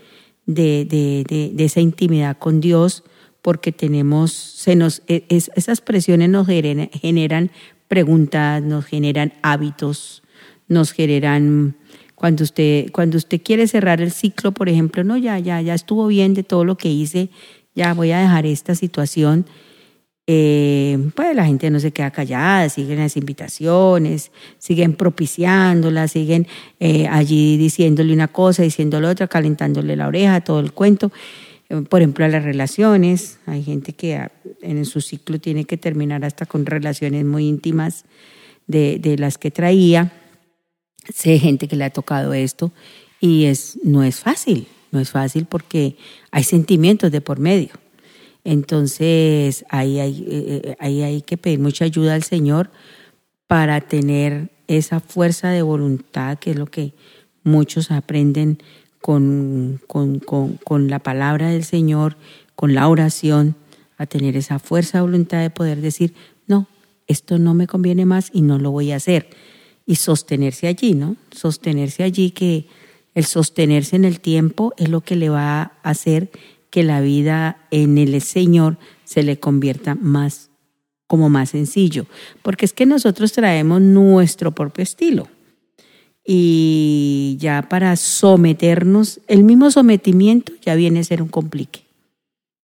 de, 0.45 0.85
de, 0.85 1.51
de, 1.53 1.65
esa 1.65 1.81
intimidad 1.81 2.37
con 2.37 2.61
Dios, 2.61 3.03
porque 3.41 3.71
tenemos, 3.71 4.31
se 4.31 4.75
nos, 4.75 5.01
e, 5.07 5.25
esas 5.29 5.81
presiones 5.81 6.29
nos 6.29 6.47
generan, 6.47 7.51
preguntas, 7.87 8.61
nos 8.61 8.85
generan 8.85 9.33
hábitos, 9.41 10.21
nos 10.67 10.91
generan 10.91 11.75
Cuando 12.19 12.43
usted, 12.43 12.91
cuando 12.91 13.17
usted 13.17 13.41
quiere 13.41 13.65
cerrar 13.65 14.01
el 14.01 14.11
ciclo, 14.11 14.51
por 14.51 14.67
ejemplo, 14.67 15.05
no, 15.05 15.15
ya, 15.15 15.39
ya, 15.39 15.61
ya 15.61 15.73
estuvo 15.73 16.05
bien 16.07 16.33
de 16.33 16.43
todo 16.43 16.65
lo 16.65 16.75
que 16.75 16.89
hice, 16.89 17.29
ya 17.75 17.93
voy 17.93 18.11
a 18.11 18.19
dejar 18.19 18.45
esta 18.45 18.75
situación. 18.75 19.45
Eh, 20.27 20.99
pues 21.15 21.33
la 21.33 21.45
gente 21.45 21.71
no 21.71 21.79
se 21.79 21.91
queda 21.91 22.11
callada, 22.11 22.67
siguen 22.67 22.99
las 22.99 23.15
invitaciones, 23.15 24.31
siguen 24.57 24.95
propiciándola, 24.95 26.09
siguen 26.09 26.45
eh, 26.81 27.07
allí 27.07 27.55
diciéndole 27.55 28.11
una 28.11 28.27
cosa, 28.27 28.63
diciéndole 28.63 29.07
otra, 29.07 29.29
calentándole 29.29 29.95
la 29.95 30.07
oreja, 30.07 30.41
todo 30.41 30.59
el 30.59 30.73
cuento. 30.73 31.13
Eh, 31.69 31.83
por 31.87 32.01
ejemplo, 32.01 32.25
a 32.25 32.27
las 32.27 32.43
relaciones, 32.43 33.39
hay 33.45 33.63
gente 33.63 33.93
que 33.93 34.27
en 34.61 34.83
su 34.83 34.99
ciclo 34.99 35.39
tiene 35.39 35.63
que 35.63 35.77
terminar 35.77 36.25
hasta 36.25 36.45
con 36.45 36.65
relaciones 36.65 37.23
muy 37.23 37.47
íntimas 37.47 38.03
de, 38.67 38.99
de 38.99 39.17
las 39.17 39.37
que 39.37 39.51
traía. 39.51 40.11
Sé 41.13 41.39
gente 41.39 41.67
que 41.67 41.75
le 41.75 41.85
ha 41.85 41.89
tocado 41.89 42.33
esto 42.33 42.71
y 43.19 43.45
es, 43.45 43.79
no 43.83 44.03
es 44.03 44.19
fácil, 44.19 44.67
no 44.91 44.99
es 44.99 45.09
fácil 45.09 45.45
porque 45.45 45.97
hay 46.31 46.43
sentimientos 46.43 47.11
de 47.11 47.21
por 47.21 47.39
medio. 47.39 47.71
Entonces, 48.43 49.65
ahí 49.69 49.99
hay, 49.99 50.25
eh, 50.27 50.61
eh, 50.63 50.75
ahí 50.79 51.01
hay 51.01 51.21
que 51.21 51.37
pedir 51.37 51.59
mucha 51.59 51.85
ayuda 51.85 52.15
al 52.15 52.23
Señor 52.23 52.71
para 53.47 53.81
tener 53.81 54.49
esa 54.67 54.99
fuerza 54.99 55.49
de 55.49 55.61
voluntad, 55.61 56.37
que 56.39 56.51
es 56.51 56.57
lo 56.57 56.67
que 56.67 56.93
muchos 57.43 57.91
aprenden 57.91 58.59
con, 59.01 59.81
con, 59.87 60.19
con, 60.19 60.57
con, 60.57 60.89
la 60.89 60.99
palabra 60.99 61.49
del 61.49 61.63
Señor, 61.63 62.17
con 62.55 62.73
la 62.73 62.87
oración, 62.87 63.55
a 63.97 64.05
tener 64.05 64.37
esa 64.37 64.59
fuerza 64.59 64.99
de 64.99 65.01
voluntad 65.01 65.41
de 65.41 65.49
poder 65.49 65.81
decir, 65.81 66.13
no, 66.47 66.67
esto 67.07 67.39
no 67.39 67.53
me 67.53 67.67
conviene 67.67 68.05
más 68.05 68.29
y 68.33 68.41
no 68.41 68.59
lo 68.59 68.71
voy 68.71 68.91
a 68.91 68.97
hacer. 68.97 69.29
Y 69.89 69.95
sostenerse 69.95 70.67
allí, 70.67 70.93
¿no? 70.93 71.15
Sostenerse 71.31 72.03
allí, 72.03 72.29
que 72.29 72.67
el 73.15 73.25
sostenerse 73.25 73.95
en 73.95 74.05
el 74.05 74.19
tiempo 74.19 74.71
es 74.77 74.87
lo 74.87 75.01
que 75.01 75.15
le 75.15 75.29
va 75.29 75.61
a 75.61 75.71
hacer 75.81 76.29
que 76.69 76.83
la 76.83 77.01
vida 77.01 77.65
en 77.71 77.97
el 77.97 78.21
Señor 78.21 78.77
se 79.03 79.23
le 79.23 79.39
convierta 79.39 79.95
más 79.95 80.51
como 81.07 81.27
más 81.27 81.49
sencillo, 81.49 82.05
porque 82.43 82.65
es 82.65 82.73
que 82.73 82.85
nosotros 82.85 83.31
traemos 83.31 83.81
nuestro 83.81 84.51
propio 84.51 84.83
estilo. 84.83 85.27
Y 86.23 87.37
ya 87.39 87.63
para 87.67 87.95
someternos, 87.95 89.21
el 89.27 89.43
mismo 89.43 89.71
sometimiento 89.71 90.53
ya 90.61 90.75
viene 90.75 90.99
a 90.99 91.03
ser 91.03 91.23
un 91.23 91.29
complique. 91.29 91.81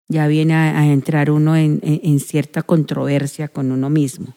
Ya 0.08 0.26
viene 0.26 0.54
a, 0.54 0.92
entrar 0.92 1.30
uno 1.30 1.56
en, 1.56 2.18
cierta 2.18 2.62
controversia 2.62 3.46
con 3.46 3.70
uno 3.70 3.90
mismo. 3.90 4.34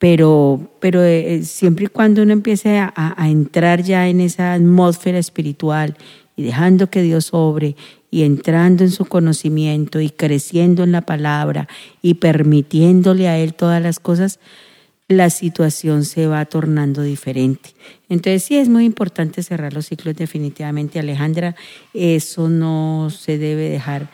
Pero, 0.00 0.72
pero 0.80 1.04
eh, 1.04 1.44
siempre 1.44 1.84
y 1.84 1.88
cuando 1.88 2.22
uno 2.22 2.32
empiece 2.32 2.78
a, 2.78 2.92
a 2.96 3.28
entrar 3.28 3.84
ya 3.84 4.08
en 4.08 4.20
esa 4.20 4.54
atmósfera 4.54 5.18
espiritual 5.18 5.96
y 6.34 6.42
dejando 6.42 6.88
que 6.88 7.02
Dios 7.02 7.26
sobre 7.26 7.76
y 8.10 8.24
entrando 8.24 8.82
en 8.82 8.90
su 8.90 9.04
conocimiento 9.04 10.00
y 10.00 10.10
creciendo 10.10 10.82
en 10.82 10.90
la 10.90 11.02
palabra 11.02 11.68
y 12.02 12.14
permitiéndole 12.14 13.28
a 13.28 13.38
Él 13.38 13.54
todas 13.54 13.80
las 13.80 14.00
cosas, 14.00 14.40
la 15.10 15.28
situación 15.28 16.04
se 16.04 16.28
va 16.28 16.44
tornando 16.44 17.02
diferente. 17.02 17.70
Entonces 18.08 18.44
sí 18.44 18.56
es 18.56 18.68
muy 18.68 18.84
importante 18.84 19.42
cerrar 19.42 19.72
los 19.72 19.86
ciclos 19.86 20.14
definitivamente, 20.14 21.00
Alejandra. 21.00 21.56
Eso 21.92 22.48
no 22.48 23.10
se 23.10 23.36
debe 23.36 23.68
dejar 23.68 24.08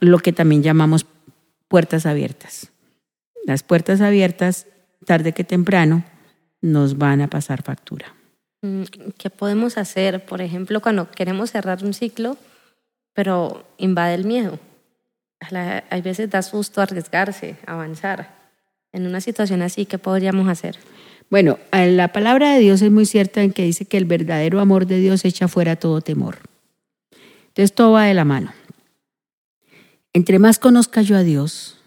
lo 0.00 0.18
que 0.18 0.32
también 0.32 0.62
llamamos 0.62 1.04
puertas 1.68 2.06
abiertas. 2.06 2.72
Las 3.44 3.62
puertas 3.62 4.00
abiertas, 4.00 4.66
tarde 5.04 5.32
que 5.32 5.44
temprano, 5.44 6.04
nos 6.60 6.96
van 6.96 7.20
a 7.20 7.28
pasar 7.28 7.62
factura. 7.62 8.14
Mm, 8.62 8.82
¿Qué 9.18 9.30
podemos 9.30 9.78
hacer, 9.78 10.24
por 10.24 10.40
ejemplo, 10.40 10.80
cuando 10.80 11.10
queremos 11.10 11.50
cerrar 11.50 11.84
un 11.84 11.94
ciclo? 11.94 12.36
pero 13.14 13.64
invade 13.78 14.14
el 14.14 14.24
miedo. 14.24 14.58
Hay 15.90 16.02
veces 16.02 16.30
da 16.30 16.42
susto 16.42 16.80
arriesgarse, 16.80 17.56
avanzar. 17.66 18.42
En 18.92 19.06
una 19.06 19.20
situación 19.20 19.62
así, 19.62 19.86
¿qué 19.86 19.98
podríamos 19.98 20.48
hacer? 20.48 20.78
Bueno, 21.30 21.58
la 21.72 22.12
palabra 22.12 22.52
de 22.54 22.60
Dios 22.60 22.82
es 22.82 22.90
muy 22.90 23.06
cierta 23.06 23.42
en 23.42 23.52
que 23.52 23.64
dice 23.64 23.86
que 23.86 23.96
el 23.96 24.04
verdadero 24.04 24.60
amor 24.60 24.86
de 24.86 24.98
Dios 24.98 25.24
echa 25.24 25.48
fuera 25.48 25.76
todo 25.76 26.00
temor. 26.00 26.38
Entonces 27.48 27.74
todo 27.74 27.92
va 27.92 28.04
de 28.04 28.14
la 28.14 28.24
mano. 28.24 28.52
Entre 30.12 30.38
más 30.38 30.58
conozca 30.58 31.02
yo 31.02 31.16
a 31.16 31.22
Dios, 31.22 31.78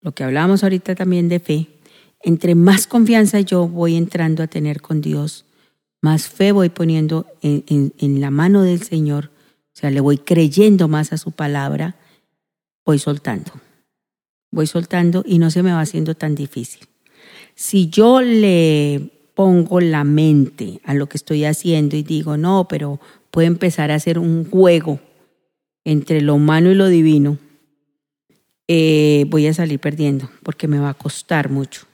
lo 0.00 0.12
que 0.12 0.24
hablábamos 0.24 0.62
ahorita 0.62 0.94
también 0.94 1.28
de 1.28 1.40
fe, 1.40 1.68
entre 2.24 2.54
más 2.54 2.86
confianza 2.86 3.40
yo 3.40 3.68
voy 3.68 3.96
entrando 3.96 4.42
a 4.42 4.48
tener 4.48 4.80
con 4.80 5.00
Dios, 5.00 5.44
más 6.02 6.28
fe 6.28 6.52
voy 6.52 6.70
poniendo 6.70 7.26
en 7.42 8.20
la 8.20 8.30
mano 8.30 8.62
del 8.62 8.82
Señor, 8.82 9.30
o 9.74 9.76
sea, 9.76 9.90
le 9.90 10.00
voy 10.00 10.18
creyendo 10.18 10.88
más 10.88 11.12
a 11.12 11.18
su 11.18 11.32
palabra, 11.32 11.96
voy 12.84 12.98
soltando. 12.98 13.52
Voy 14.50 14.68
soltando 14.68 15.24
y 15.26 15.38
no 15.38 15.50
se 15.50 15.64
me 15.64 15.72
va 15.72 15.80
haciendo 15.80 16.14
tan 16.14 16.36
difícil. 16.36 16.86
Si 17.56 17.88
yo 17.88 18.20
le 18.20 19.10
pongo 19.34 19.80
la 19.80 20.04
mente 20.04 20.80
a 20.84 20.94
lo 20.94 21.08
que 21.08 21.16
estoy 21.16 21.44
haciendo 21.44 21.96
y 21.96 22.04
digo, 22.04 22.36
no, 22.36 22.68
pero 22.68 23.00
puede 23.32 23.48
empezar 23.48 23.90
a 23.90 23.96
hacer 23.96 24.18
un 24.18 24.48
juego 24.48 25.00
entre 25.84 26.20
lo 26.20 26.36
humano 26.36 26.70
y 26.70 26.76
lo 26.76 26.86
divino, 26.86 27.38
eh, 28.68 29.26
voy 29.28 29.48
a 29.48 29.54
salir 29.54 29.80
perdiendo 29.80 30.30
porque 30.44 30.68
me 30.68 30.78
va 30.78 30.90
a 30.90 30.94
costar 30.94 31.50
mucho. 31.50 31.86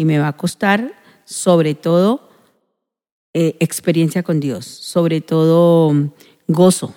Y 0.00 0.06
me 0.06 0.18
va 0.18 0.28
a 0.28 0.36
costar 0.38 0.94
sobre 1.26 1.74
todo 1.74 2.30
eh, 3.34 3.58
experiencia 3.60 4.22
con 4.22 4.40
Dios, 4.40 4.64
sobre 4.64 5.20
todo 5.20 5.92
gozo, 6.48 6.94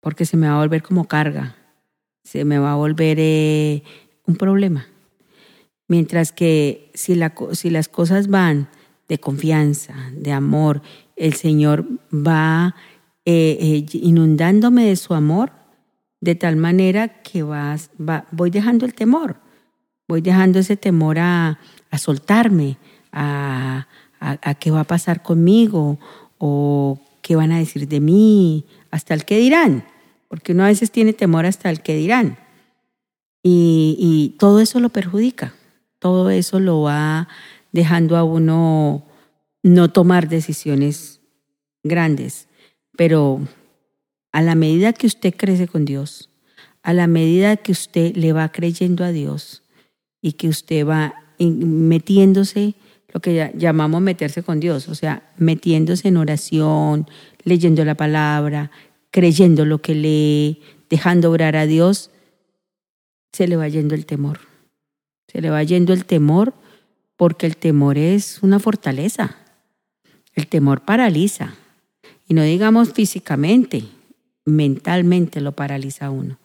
porque 0.00 0.24
se 0.24 0.38
me 0.38 0.48
va 0.48 0.54
a 0.54 0.60
volver 0.60 0.82
como 0.82 1.06
carga, 1.06 1.54
se 2.24 2.46
me 2.46 2.58
va 2.58 2.72
a 2.72 2.76
volver 2.76 3.18
eh, 3.20 3.82
un 4.24 4.36
problema. 4.36 4.86
Mientras 5.86 6.32
que 6.32 6.90
si, 6.94 7.14
la, 7.14 7.34
si 7.52 7.68
las 7.68 7.88
cosas 7.90 8.28
van 8.28 8.70
de 9.06 9.18
confianza, 9.20 9.94
de 10.12 10.32
amor, 10.32 10.80
el 11.14 11.34
Señor 11.34 11.84
va 12.10 12.74
eh, 13.26 13.84
inundándome 13.92 14.86
de 14.86 14.96
su 14.96 15.12
amor 15.12 15.52
de 16.22 16.36
tal 16.36 16.56
manera 16.56 17.20
que 17.20 17.42
va, 17.42 17.76
voy 18.30 18.48
dejando 18.48 18.86
el 18.86 18.94
temor, 18.94 19.36
voy 20.08 20.22
dejando 20.22 20.58
ese 20.58 20.78
temor 20.78 21.18
a, 21.18 21.58
a 21.90 21.98
soltarme, 21.98 22.76
a, 23.12 23.86
a, 24.20 24.54
qué 24.54 24.70
va 24.70 24.80
a 24.80 24.84
pasar 24.84 25.22
conmigo 25.22 25.98
o 26.38 27.00
qué 27.22 27.36
van 27.36 27.52
a 27.52 27.58
decir 27.58 27.88
de 27.88 28.00
mí, 28.00 28.64
hasta 28.90 29.14
el 29.14 29.24
que 29.24 29.38
dirán, 29.38 29.84
porque 30.28 30.52
uno 30.52 30.64
a 30.64 30.68
veces 30.68 30.90
tiene 30.90 31.12
temor 31.12 31.46
hasta 31.46 31.70
el 31.70 31.82
que 31.82 31.94
dirán. 31.96 32.38
Y, 33.42 34.34
todo 34.38 34.60
eso 34.60 34.78
lo 34.80 34.90
perjudica, 34.90 35.54
todo 35.98 36.30
eso 36.30 36.60
lo 36.60 36.82
va 36.82 37.28
dejando 37.72 38.16
a 38.16 38.24
uno 38.24 39.04
no 39.62 39.90
tomar 39.90 40.28
decisiones 40.28 41.20
grandes, 41.82 42.48
pero 42.96 43.40
a 44.32 44.42
la 44.42 44.54
medida 44.54 44.92
que 44.92 45.06
usted 45.06 45.34
crece 45.34 45.66
con 45.66 45.84
Dios, 45.84 46.30
a 46.82 46.92
la 46.92 47.06
medida 47.06 47.56
que 47.56 47.72
usted 47.72 48.14
le 48.16 48.32
va 48.32 48.50
creyendo 48.50 49.04
a 49.04 49.12
Dios 49.12 49.62
y 50.20 50.32
que 50.32 50.48
usted 50.48 50.86
va 50.86 51.27
metiéndose, 51.38 52.74
lo 53.12 53.20
que 53.20 53.52
llamamos 53.54 54.00
meterse 54.00 54.42
con 54.42 54.60
Dios, 54.60 54.88
o 54.88 54.94
sea, 54.94 55.30
metiéndose 55.36 56.08
en 56.08 56.16
oración, 56.16 57.06
leyendo 57.44 57.84
la 57.84 57.94
palabra, 57.94 58.70
creyendo 59.10 59.64
lo 59.64 59.78
que 59.78 59.94
lee, 59.94 60.62
dejando 60.90 61.30
orar 61.30 61.56
a 61.56 61.66
Dios, 61.66 62.10
se 63.32 63.48
le 63.48 63.56
va 63.56 63.68
yendo 63.68 63.94
el 63.94 64.06
temor. 64.06 64.40
Se 65.28 65.40
le 65.40 65.50
va 65.50 65.62
yendo 65.62 65.92
el 65.92 66.04
temor 66.04 66.54
porque 67.16 67.46
el 67.46 67.56
temor 67.56 67.98
es 67.98 68.42
una 68.42 68.58
fortaleza. 68.58 69.36
El 70.34 70.46
temor 70.46 70.82
paraliza. 70.82 71.54
Y 72.26 72.34
no 72.34 72.42
digamos 72.42 72.92
físicamente, 72.92 73.84
mentalmente 74.44 75.40
lo 75.40 75.52
paraliza 75.52 76.10
uno. 76.10 76.38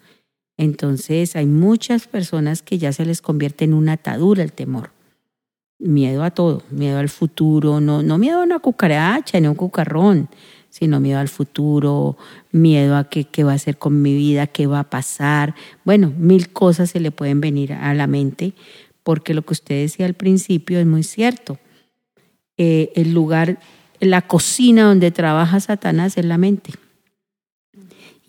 Entonces 0.57 1.35
hay 1.35 1.45
muchas 1.45 2.07
personas 2.07 2.61
que 2.61 2.77
ya 2.77 2.93
se 2.93 3.05
les 3.05 3.21
convierte 3.21 3.65
en 3.65 3.73
una 3.73 3.93
atadura 3.93 4.43
el 4.43 4.53
temor. 4.53 4.91
Miedo 5.79 6.23
a 6.23 6.31
todo, 6.31 6.63
miedo 6.69 6.99
al 6.99 7.09
futuro, 7.09 7.81
no, 7.81 8.03
no 8.03 8.17
miedo 8.17 8.39
a 8.39 8.43
una 8.43 8.59
cucaracha 8.59 9.39
ni 9.39 9.47
a 9.47 9.49
un 9.49 9.55
cucarrón, 9.55 10.29
sino 10.69 10.99
miedo 10.99 11.19
al 11.19 11.27
futuro, 11.27 12.17
miedo 12.51 12.95
a 12.95 13.09
qué, 13.09 13.25
qué 13.25 13.43
va 13.43 13.51
a 13.51 13.55
hacer 13.55 13.77
con 13.77 14.01
mi 14.01 14.15
vida, 14.15 14.47
qué 14.47 14.65
va 14.65 14.79
a 14.79 14.89
pasar. 14.89 15.55
Bueno, 15.83 16.13
mil 16.17 16.49
cosas 16.49 16.91
se 16.91 16.99
le 16.99 17.11
pueden 17.11 17.41
venir 17.41 17.73
a 17.73 17.93
la 17.93 18.07
mente, 18.07 18.53
porque 19.03 19.33
lo 19.33 19.41
que 19.41 19.53
usted 19.53 19.81
decía 19.81 20.05
al 20.05 20.13
principio 20.13 20.79
es 20.79 20.85
muy 20.85 21.03
cierto. 21.03 21.59
Eh, 22.57 22.91
el 22.95 23.13
lugar, 23.13 23.59
la 23.99 24.21
cocina 24.21 24.85
donde 24.85 25.11
trabaja 25.11 25.59
Satanás 25.59 26.17
es 26.17 26.25
la 26.25 26.37
mente. 26.37 26.71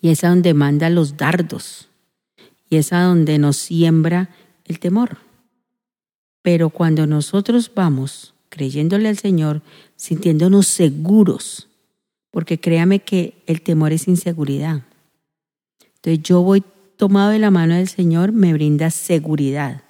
Y 0.01 0.11
es 0.11 0.25
a 0.25 0.29
donde 0.29 0.55
manda 0.55 0.91
los 0.91 1.17
dardos. 1.17 1.89
Y 2.69 2.77
es 2.77 2.93
a 2.93 3.03
donde 3.03 3.39
nos 3.39 3.57
siembra 3.57 4.31
el 4.65 4.79
temor. 4.79 5.19
Pero 6.43 6.71
cuando 6.71 7.07
nosotros 7.07 7.71
vamos 7.75 8.35
creyéndole 8.49 9.09
al 9.09 9.19
Señor, 9.19 9.63
sintiéndonos 9.97 10.67
seguros, 10.69 11.69
porque 12.31 12.61
créame 12.61 13.01
que 13.01 13.43
el 13.47 13.63
temor 13.63 13.93
es 13.93 14.07
inseguridad. 14.09 14.83
Entonces 15.97 16.23
yo 16.23 16.43
voy 16.43 16.63
tomado 16.97 17.31
de 17.31 17.39
la 17.39 17.51
mano 17.51 17.75
del 17.75 17.89
Señor, 17.89 18.33
me 18.33 18.53
brinda 18.53 18.91
seguridad. 18.91 19.83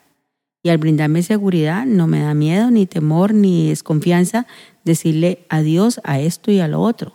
Y 0.62 0.70
al 0.70 0.78
brindarme 0.78 1.22
seguridad 1.22 1.84
no 1.84 2.06
me 2.06 2.20
da 2.20 2.32
miedo, 2.32 2.70
ni 2.70 2.86
temor, 2.86 3.34
ni 3.34 3.68
desconfianza 3.68 4.46
decirle 4.84 5.44
adiós 5.50 6.00
a 6.04 6.20
esto 6.20 6.50
y 6.50 6.60
a 6.60 6.68
lo 6.68 6.80
otro. 6.80 7.12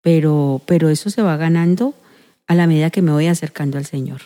Pero, 0.00 0.60
pero 0.66 0.88
eso 0.88 1.10
se 1.10 1.22
va 1.22 1.36
ganando 1.36 1.94
a 2.46 2.54
la 2.54 2.66
medida 2.66 2.90
que 2.90 3.02
me 3.02 3.12
voy 3.12 3.26
acercando 3.26 3.78
al 3.78 3.84
Señor. 3.84 4.22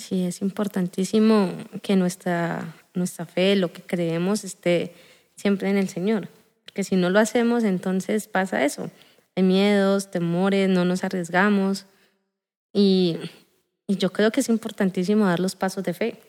Sí, 0.00 0.24
es 0.24 0.40
importantísimo 0.40 1.52
que 1.82 1.94
nuestra, 1.94 2.74
nuestra 2.94 3.26
fe, 3.26 3.54
lo 3.54 3.70
que 3.70 3.82
creemos, 3.82 4.44
esté 4.44 4.94
siempre 5.36 5.68
en 5.68 5.76
el 5.76 5.90
Señor. 5.90 6.28
Porque 6.64 6.84
si 6.84 6.96
no 6.96 7.10
lo 7.10 7.18
hacemos, 7.18 7.64
entonces 7.64 8.26
pasa 8.26 8.64
eso. 8.64 8.90
Hay 9.36 9.42
miedos, 9.42 10.10
temores, 10.10 10.70
no 10.70 10.86
nos 10.86 11.04
arriesgamos. 11.04 11.84
Y, 12.72 13.18
yo 13.88 14.10
creo 14.12 14.30
que 14.30 14.40
es 14.40 14.48
importantísimo 14.48 15.26
dar 15.26 15.40
los 15.40 15.56
pasos 15.56 15.82
de 15.82 15.92
fe 15.92 16.22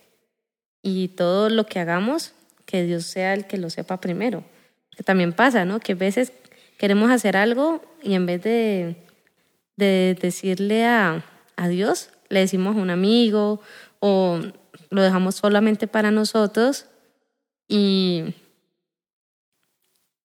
y 0.82 1.08
todo 1.08 1.48
lo 1.48 1.64
que 1.64 1.78
hagamos, 1.78 2.32
que 2.66 2.82
Dios 2.82 3.06
sea 3.06 3.34
el 3.34 3.46
que 3.46 3.56
lo 3.56 3.70
sepa 3.70 4.00
primero. 4.00 4.44
Que 4.96 5.02
también 5.02 5.32
pasa, 5.32 5.64
¿no? 5.64 5.78
Que 5.80 5.92
a 5.92 5.96
veces 5.96 6.32
queremos 6.76 7.10
hacer 7.10 7.36
algo 7.36 7.80
y 8.02 8.14
en 8.14 8.26
vez 8.26 8.42
de, 8.42 8.96
de 9.76 10.18
decirle 10.20 10.84
a, 10.84 11.24
a 11.56 11.68
Dios, 11.68 12.10
le 12.32 12.40
decimos 12.40 12.76
a 12.76 12.80
un 12.80 12.88
amigo 12.90 13.60
o 14.00 14.40
lo 14.88 15.02
dejamos 15.02 15.34
solamente 15.34 15.86
para 15.86 16.10
nosotros 16.10 16.86
y, 17.68 18.34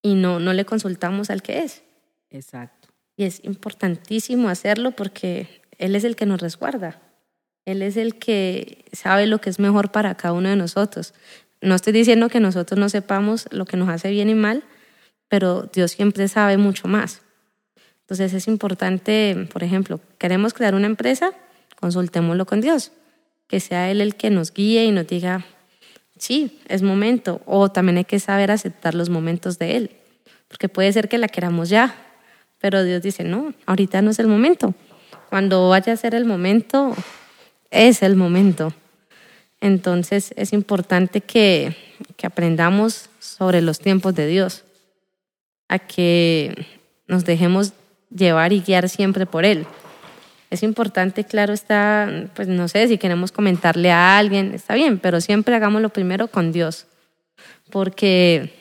y 0.01 0.15
no, 0.15 0.39
no 0.39 0.53
le 0.53 0.65
consultamos 0.65 1.29
al 1.29 1.41
que 1.41 1.59
es. 1.59 1.83
Exacto. 2.29 2.87
Y 3.17 3.25
es 3.25 3.43
importantísimo 3.43 4.47
hacerlo 4.47 4.91
porque 4.91 5.61
Él 5.77 5.95
es 5.95 6.05
el 6.05 6.15
que 6.15 6.25
nos 6.25 6.39
resguarda. 6.39 7.01
Él 7.65 7.81
es 7.81 7.97
el 7.97 8.15
que 8.15 8.85
sabe 8.93 9.27
lo 9.27 9.41
que 9.41 9.49
es 9.49 9.59
mejor 9.59 9.91
para 9.91 10.15
cada 10.15 10.33
uno 10.33 10.47
de 10.47 10.55
nosotros. 10.55 11.13
No 11.59 11.75
estoy 11.75 11.91
diciendo 11.91 12.29
que 12.29 12.39
nosotros 12.39 12.79
no 12.79 12.87
sepamos 12.87 13.47
lo 13.51 13.65
que 13.65 13.75
nos 13.75 13.89
hace 13.89 14.11
bien 14.11 14.29
y 14.29 14.35
mal, 14.35 14.63
pero 15.27 15.63
Dios 15.63 15.91
siempre 15.91 16.29
sabe 16.29 16.57
mucho 16.57 16.87
más. 16.87 17.21
Entonces 18.01 18.33
es 18.33 18.47
importante, 18.47 19.49
por 19.51 19.63
ejemplo, 19.63 19.99
queremos 20.17 20.53
crear 20.53 20.75
una 20.75 20.85
empresa, 20.85 21.33
consultémoslo 21.79 22.45
con 22.45 22.61
Dios, 22.61 22.91
que 23.47 23.59
sea 23.59 23.89
Él 23.89 24.01
el 24.01 24.15
que 24.15 24.29
nos 24.29 24.53
guíe 24.53 24.85
y 24.85 24.91
nos 24.91 25.07
diga, 25.07 25.45
sí, 26.17 26.59
es 26.67 26.81
momento, 26.81 27.41
o 27.45 27.69
también 27.69 27.97
hay 27.97 28.05
que 28.05 28.19
saber 28.19 28.51
aceptar 28.51 28.95
los 28.95 29.09
momentos 29.09 29.57
de 29.59 29.77
Él, 29.77 29.91
porque 30.47 30.69
puede 30.69 30.91
ser 30.91 31.09
que 31.09 31.17
la 31.17 31.27
queramos 31.27 31.69
ya, 31.69 31.95
pero 32.59 32.83
Dios 32.83 33.01
dice, 33.01 33.23
no, 33.23 33.53
ahorita 33.65 34.01
no 34.01 34.11
es 34.11 34.19
el 34.19 34.27
momento. 34.27 34.73
Cuando 35.29 35.69
vaya 35.69 35.93
a 35.93 35.97
ser 35.97 36.15
el 36.15 36.25
momento, 36.25 36.95
es 37.69 38.01
el 38.01 38.15
momento. 38.15 38.73
Entonces 39.59 40.33
es 40.37 40.53
importante 40.53 41.21
que, 41.21 41.75
que 42.15 42.27
aprendamos 42.27 43.09
sobre 43.19 43.61
los 43.61 43.79
tiempos 43.79 44.15
de 44.15 44.27
Dios, 44.27 44.63
a 45.67 45.79
que 45.79 46.65
nos 47.07 47.25
dejemos 47.25 47.73
llevar 48.09 48.53
y 48.53 48.61
guiar 48.61 48.89
siempre 48.89 49.25
por 49.25 49.45
Él. 49.45 49.67
Es 50.49 50.63
importante, 50.63 51.25
claro, 51.25 51.53
está, 51.53 52.29
pues 52.33 52.47
no 52.47 52.67
sé, 52.67 52.87
si 52.87 52.97
queremos 52.97 53.31
comentarle 53.31 53.91
a 53.91 54.17
alguien, 54.17 54.53
está 54.53 54.75
bien, 54.75 54.97
pero 54.97 55.19
siempre 55.19 55.55
hagámoslo 55.55 55.89
primero 55.89 56.29
con 56.29 56.53
Dios, 56.53 56.87
porque 57.69 58.53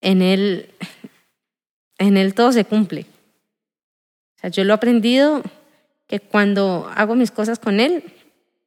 en 0.00 0.22
Él, 0.22 0.70
en 1.98 2.16
Él 2.16 2.34
todo 2.34 2.52
se 2.52 2.64
cumple. 2.64 3.06
O 4.36 4.40
sea, 4.40 4.50
yo 4.50 4.62
lo 4.64 4.72
he 4.72 4.76
aprendido 4.76 5.42
que 6.06 6.20
cuando 6.20 6.90
hago 6.94 7.16
mis 7.16 7.32
cosas 7.32 7.58
con 7.58 7.80
Él, 7.80 8.04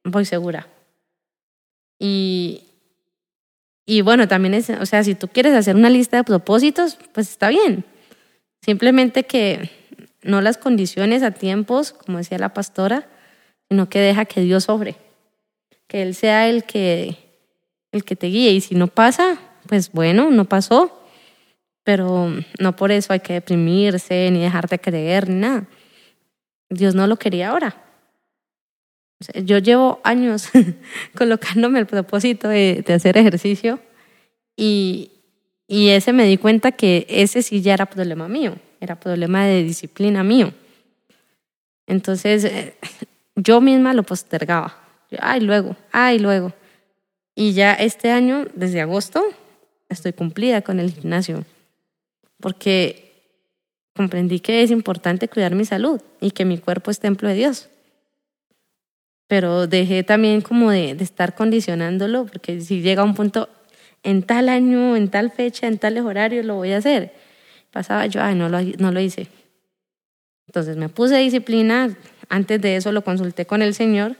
voy 0.04 0.26
segura. 0.26 0.68
Y, 1.98 2.64
y 3.86 4.02
bueno, 4.02 4.28
también 4.28 4.52
es, 4.52 4.68
o 4.68 4.84
sea, 4.84 5.02
si 5.04 5.14
tú 5.14 5.28
quieres 5.28 5.54
hacer 5.54 5.74
una 5.74 5.88
lista 5.88 6.18
de 6.18 6.24
propósitos, 6.24 6.98
pues 7.12 7.30
está 7.30 7.48
bien. 7.48 7.84
Simplemente 8.60 9.24
que 9.24 9.70
no 10.24 10.40
las 10.40 10.58
condiciones 10.58 11.22
a 11.22 11.30
tiempos, 11.30 11.92
como 11.92 12.18
decía 12.18 12.38
la 12.38 12.54
pastora, 12.54 13.06
sino 13.68 13.88
que 13.88 14.00
deja 14.00 14.24
que 14.24 14.40
Dios 14.40 14.64
sobre, 14.64 14.96
que 15.86 16.02
Él 16.02 16.14
sea 16.14 16.48
el 16.48 16.64
que, 16.64 17.16
el 17.92 18.04
que 18.04 18.16
te 18.16 18.28
guíe. 18.28 18.50
Y 18.50 18.60
si 18.60 18.74
no 18.74 18.88
pasa, 18.88 19.38
pues 19.68 19.92
bueno, 19.92 20.30
no 20.30 20.46
pasó, 20.46 21.02
pero 21.84 22.32
no 22.58 22.76
por 22.76 22.90
eso 22.90 23.12
hay 23.12 23.20
que 23.20 23.34
deprimirse, 23.34 24.30
ni 24.30 24.40
dejar 24.40 24.68
de 24.68 24.78
creer, 24.78 25.28
ni 25.28 25.36
nada. 25.36 25.66
Dios 26.70 26.94
no 26.94 27.06
lo 27.06 27.16
quería 27.16 27.50
ahora. 27.50 27.76
Yo 29.44 29.58
llevo 29.58 30.00
años 30.04 30.48
colocándome 31.16 31.78
el 31.78 31.86
propósito 31.86 32.48
de, 32.48 32.84
hacer 32.88 33.16
ejercicio 33.16 33.78
y, 34.56 35.12
y 35.68 35.90
ese 35.90 36.12
me 36.12 36.24
di 36.24 36.36
cuenta 36.36 36.72
que 36.72 37.06
ese 37.08 37.42
sí 37.42 37.62
ya 37.62 37.74
era 37.74 37.86
problema 37.86 38.28
mío, 38.28 38.56
era 38.84 38.94
problema 38.94 39.44
de 39.44 39.62
disciplina 39.64 40.22
mío. 40.22 40.52
Entonces 41.86 42.44
eh, 42.44 42.74
yo 43.34 43.60
misma 43.60 43.94
lo 43.94 44.02
postergaba. 44.02 44.76
Ay, 45.18 45.40
luego, 45.40 45.76
ay, 45.92 46.18
luego. 46.18 46.52
Y 47.34 47.52
ya 47.52 47.74
este 47.74 48.10
año, 48.10 48.46
desde 48.54 48.80
agosto, 48.80 49.22
estoy 49.88 50.12
cumplida 50.12 50.62
con 50.62 50.80
el 50.80 50.92
gimnasio. 50.92 51.44
Porque 52.40 53.12
comprendí 53.94 54.40
que 54.40 54.62
es 54.62 54.70
importante 54.70 55.28
cuidar 55.28 55.54
mi 55.54 55.64
salud 55.64 56.00
y 56.20 56.30
que 56.30 56.44
mi 56.44 56.58
cuerpo 56.58 56.90
es 56.90 57.00
templo 57.00 57.28
de 57.28 57.34
Dios. 57.34 57.68
Pero 59.26 59.66
dejé 59.66 60.02
también 60.02 60.42
como 60.42 60.70
de, 60.70 60.90
estar 60.90 61.34
condicionándolo, 61.34 62.26
porque 62.26 62.60
si 62.60 62.82
llega 62.82 63.02
un 63.02 63.14
punto, 63.14 63.48
en 64.02 64.22
tal 64.22 64.48
año, 64.48 64.96
en 64.96 65.08
tal 65.08 65.30
fecha, 65.30 65.66
en 65.66 65.78
tales 65.78 66.04
horarios 66.04 66.44
lo 66.44 66.56
voy 66.56 66.72
a 66.72 66.78
hacer. 66.78 67.12
Pasaba 67.74 68.06
yo, 68.06 68.22
ay, 68.22 68.36
no 68.36 68.48
lo, 68.48 68.60
no 68.78 68.92
lo 68.92 69.00
hice. 69.00 69.26
Entonces 70.46 70.76
me 70.76 70.88
puse 70.88 71.16
disciplina, 71.16 71.90
antes 72.28 72.60
de 72.60 72.76
eso 72.76 72.92
lo 72.92 73.02
consulté 73.02 73.46
con 73.46 73.62
el 73.62 73.74
Señor, 73.74 74.14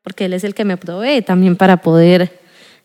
porque 0.00 0.24
Él 0.24 0.32
es 0.32 0.42
el 0.42 0.54
que 0.54 0.64
me 0.64 0.78
provee 0.78 1.20
también 1.20 1.54
para 1.54 1.76
poder 1.82 2.40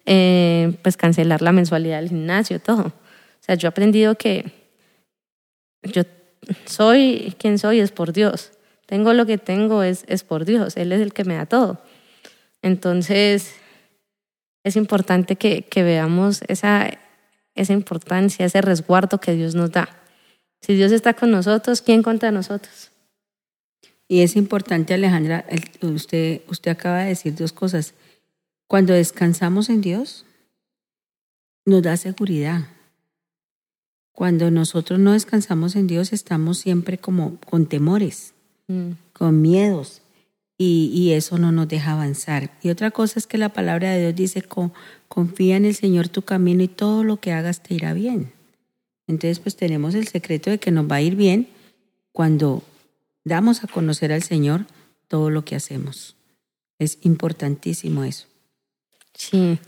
eh, 0.06 0.74
pues 0.82 0.98
cancelar 0.98 1.42
la 1.42 1.54
mensualidad 1.54 2.02
del 2.02 2.10
gimnasio, 2.10 2.60
todo. 2.60 2.88
O 2.88 3.40
sea, 3.40 3.56
yo 3.56 3.70
he 3.70 3.72
aprendido 3.72 4.16
que 4.16 4.52
yo 5.84 6.04
soy 6.66 7.34
quien 7.40 7.58
soy 7.58 7.80
es 7.80 7.92
por 7.92 8.12
Dios. 8.12 8.52
Tengo 8.88 9.14
lo 9.14 9.26
que 9.26 9.38
tengo 9.38 9.84
es, 9.84 10.04
es 10.10 10.26
por 10.26 10.44
Dios. 10.44 10.76
Él 10.76 10.92
es 10.92 11.00
el 11.00 11.14
que 11.14 11.24
me 11.24 11.36
da 11.36 11.46
todo. 11.46 11.82
Entonces, 12.62 13.56
es 14.66 14.76
importante 14.76 15.38
que, 15.38 15.62
que 15.62 15.82
veamos 15.82 16.42
esa, 16.50 16.90
esa 17.56 17.72
importancia, 17.72 18.46
ese 18.46 18.60
resguardo 18.60 19.22
que 19.22 19.32
Dios 19.32 19.56
nos 19.56 19.72
da. 19.72 19.88
Si 20.62 20.76
Dios 20.76 20.92
está 20.92 21.14
con 21.14 21.32
nosotros, 21.32 21.82
¿quién 21.82 22.04
contra 22.04 22.32
nosotros? 22.32 22.92
Y 24.08 24.22
es 24.22 24.36
importante, 24.36 24.94
Alejandra, 24.94 25.46
usted, 25.82 26.42
usted 26.48 26.72
acaba 26.72 27.02
de 27.02 27.10
decir 27.10 27.36
dos 27.36 27.54
cosas. 27.54 27.94
Cuando 28.68 28.94
descansamos 28.94 29.70
en 29.70 29.82
Dios, 29.82 30.26
nos 31.66 31.84
da 31.84 31.96
seguridad. 31.96 32.68
Cuando 34.12 34.52
nosotros 34.52 35.00
no 35.00 35.14
descansamos 35.14 35.76
en 35.76 35.88
Dios, 35.88 36.12
estamos 36.12 36.58
siempre 36.58 36.98
como 36.98 37.40
con 37.42 37.68
temores, 37.68 38.34
mm. 38.68 38.92
con 39.14 39.42
miedos, 39.42 40.02
y, 40.62 41.12
eso 41.14 41.38
no 41.38 41.54
nos 41.54 41.70
deja 41.70 41.94
avanzar. 41.94 42.52
Y 42.62 42.70
otra 42.70 42.92
cosa 42.92 43.18
es 43.18 43.28
que 43.28 43.38
la 43.38 43.54
palabra 43.54 43.92
de 43.92 44.02
Dios 44.02 44.16
dice, 44.16 44.44
confía 45.08 45.56
en 45.56 45.64
el 45.64 45.74
Señor 45.74 46.10
tu 46.10 46.24
camino 46.24 46.62
y 46.62 46.68
todo 46.68 47.06
lo 47.06 47.22
que 47.22 47.32
hagas 47.32 47.64
te 47.64 47.76
irá 47.76 47.94
bien. 47.94 48.34
Entonces, 49.10 49.40
pues 49.40 49.58
tenemos 49.58 49.96
el 49.96 50.08
secreto 50.08 50.50
de 50.50 50.60
que 50.60 50.72
nos 50.72 50.90
va 50.90 50.96
a 50.96 51.02
ir 51.02 51.18
bien 51.18 51.50
cuando 52.14 52.64
damos 53.26 53.64
a 53.64 53.68
conocer 53.68 54.14
al 54.14 54.24
Señor 54.24 54.66
todo 55.10 55.30
lo 55.30 55.44
que 55.44 55.58
hacemos. 55.58 56.16
Es 56.78 57.00
importantísimo 57.02 58.06
eso. 58.06 58.28
Sí, 59.14 59.60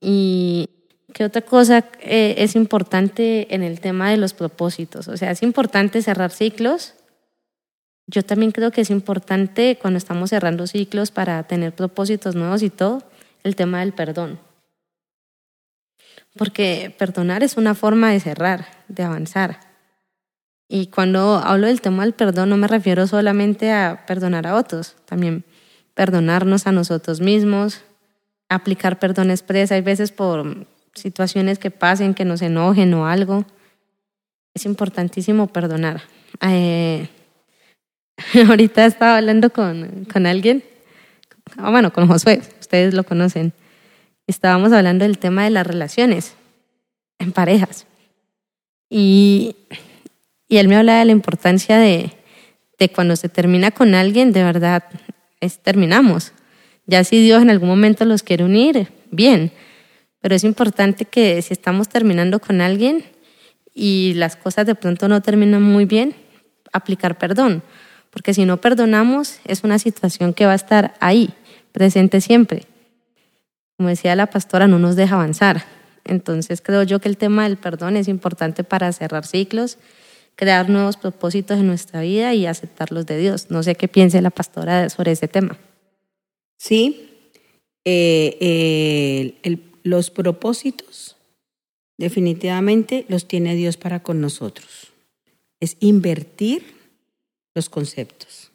y 0.00 0.70
¿Qué 1.14 1.24
otra 1.24 1.42
cosa 1.42 1.84
eh, 2.00 2.34
es 2.38 2.56
importante 2.56 3.54
en 3.54 3.62
el 3.62 3.78
tema 3.78 4.10
de 4.10 4.16
los 4.16 4.34
propósitos? 4.34 5.06
O 5.06 5.16
sea, 5.16 5.30
es 5.30 5.44
importante 5.44 6.02
cerrar 6.02 6.32
ciclos. 6.32 6.94
Yo 8.08 8.24
también 8.24 8.50
creo 8.50 8.72
que 8.72 8.80
es 8.80 8.90
importante 8.90 9.78
cuando 9.80 9.98
estamos 9.98 10.30
cerrando 10.30 10.66
ciclos 10.66 11.12
para 11.12 11.44
tener 11.44 11.72
propósitos 11.72 12.34
nuevos 12.34 12.64
y 12.64 12.70
todo, 12.70 13.04
el 13.44 13.54
tema 13.54 13.78
del 13.78 13.92
perdón. 13.92 14.40
Porque 16.36 16.94
perdonar 16.98 17.42
es 17.42 17.56
una 17.56 17.74
forma 17.74 18.10
de 18.10 18.20
cerrar, 18.20 18.66
de 18.88 19.02
avanzar. 19.02 19.60
Y 20.68 20.88
cuando 20.88 21.36
hablo 21.36 21.66
del 21.66 21.80
tema 21.80 22.02
del 22.04 22.14
perdón 22.14 22.50
no 22.50 22.56
me 22.56 22.66
refiero 22.66 23.06
solamente 23.06 23.72
a 23.72 24.04
perdonar 24.06 24.46
a 24.46 24.56
otros, 24.56 24.96
también 25.04 25.44
perdonarnos 25.94 26.66
a 26.66 26.72
nosotros 26.72 27.20
mismos, 27.20 27.82
aplicar 28.48 28.98
perdón 28.98 29.30
expresa. 29.30 29.74
Hay 29.74 29.82
veces 29.82 30.10
por 30.10 30.66
situaciones 30.94 31.58
que 31.58 31.70
pasen, 31.70 32.14
que 32.14 32.24
nos 32.24 32.42
enojen 32.42 32.92
o 32.94 33.06
algo, 33.06 33.44
es 34.54 34.64
importantísimo 34.64 35.48
perdonar. 35.48 36.02
Eh, 36.40 37.08
ahorita 38.48 38.86
estaba 38.86 39.18
hablando 39.18 39.50
con, 39.50 40.06
con 40.12 40.26
alguien, 40.26 40.64
ah, 41.56 41.70
bueno, 41.70 41.92
con 41.92 42.06
Josué, 42.06 42.40
ustedes 42.60 42.94
lo 42.94 43.04
conocen. 43.04 43.52
Estábamos 44.26 44.72
hablando 44.72 45.04
del 45.04 45.18
tema 45.18 45.44
de 45.44 45.50
las 45.50 45.66
relaciones 45.66 46.34
en 47.18 47.32
parejas. 47.32 47.86
Y, 48.88 49.56
y 50.48 50.58
él 50.58 50.68
me 50.68 50.76
hablaba 50.76 51.00
de 51.00 51.04
la 51.06 51.12
importancia 51.12 51.78
de, 51.78 52.12
de 52.78 52.88
cuando 52.88 53.16
se 53.16 53.28
termina 53.28 53.70
con 53.70 53.94
alguien, 53.94 54.32
de 54.32 54.44
verdad, 54.44 54.84
es, 55.40 55.58
terminamos. 55.58 56.32
Ya 56.86 57.04
si 57.04 57.22
Dios 57.22 57.42
en 57.42 57.50
algún 57.50 57.68
momento 57.68 58.04
los 58.04 58.22
quiere 58.22 58.44
unir, 58.44 58.88
bien. 59.10 59.52
Pero 60.20 60.34
es 60.34 60.44
importante 60.44 61.04
que 61.04 61.40
si 61.42 61.52
estamos 61.52 61.88
terminando 61.88 62.40
con 62.40 62.60
alguien 62.60 63.04
y 63.74 64.14
las 64.14 64.36
cosas 64.36 64.66
de 64.66 64.74
pronto 64.74 65.08
no 65.08 65.20
terminan 65.22 65.62
muy 65.62 65.84
bien, 65.84 66.14
aplicar 66.72 67.18
perdón. 67.18 67.62
Porque 68.10 68.32
si 68.32 68.44
no 68.44 68.60
perdonamos, 68.60 69.40
es 69.44 69.64
una 69.64 69.78
situación 69.78 70.34
que 70.34 70.46
va 70.46 70.52
a 70.52 70.56
estar 70.56 70.94
ahí, 71.00 71.30
presente 71.72 72.20
siempre. 72.20 72.66
Como 73.76 73.88
decía 73.88 74.14
la 74.16 74.26
pastora, 74.26 74.66
no 74.66 74.78
nos 74.78 74.96
deja 74.96 75.16
avanzar. 75.16 75.64
Entonces 76.04 76.60
creo 76.60 76.82
yo 76.82 77.00
que 77.00 77.08
el 77.08 77.16
tema 77.16 77.44
del 77.44 77.56
perdón 77.56 77.96
es 77.96 78.08
importante 78.08 78.62
para 78.62 78.92
cerrar 78.92 79.26
ciclos, 79.26 79.78
crear 80.36 80.68
nuevos 80.68 80.96
propósitos 80.96 81.58
en 81.58 81.66
nuestra 81.66 82.02
vida 82.02 82.34
y 82.34 82.46
aceptarlos 82.46 83.06
de 83.06 83.18
Dios. 83.18 83.50
No 83.50 83.62
sé 83.62 83.74
qué 83.74 83.88
piense 83.88 84.20
la 84.20 84.30
pastora 84.30 84.88
sobre 84.90 85.12
ese 85.12 85.28
tema. 85.28 85.58
Sí, 86.58 87.10
eh, 87.84 89.36
eh, 89.42 89.58
los 89.82 90.10
propósitos 90.10 91.16
definitivamente 91.98 93.04
los 93.08 93.26
tiene 93.26 93.54
Dios 93.54 93.76
para 93.76 94.02
con 94.02 94.20
nosotros. 94.20 94.92
Es 95.60 95.76
invertir 95.80 96.74
los 97.54 97.68
conceptos. 97.68 98.50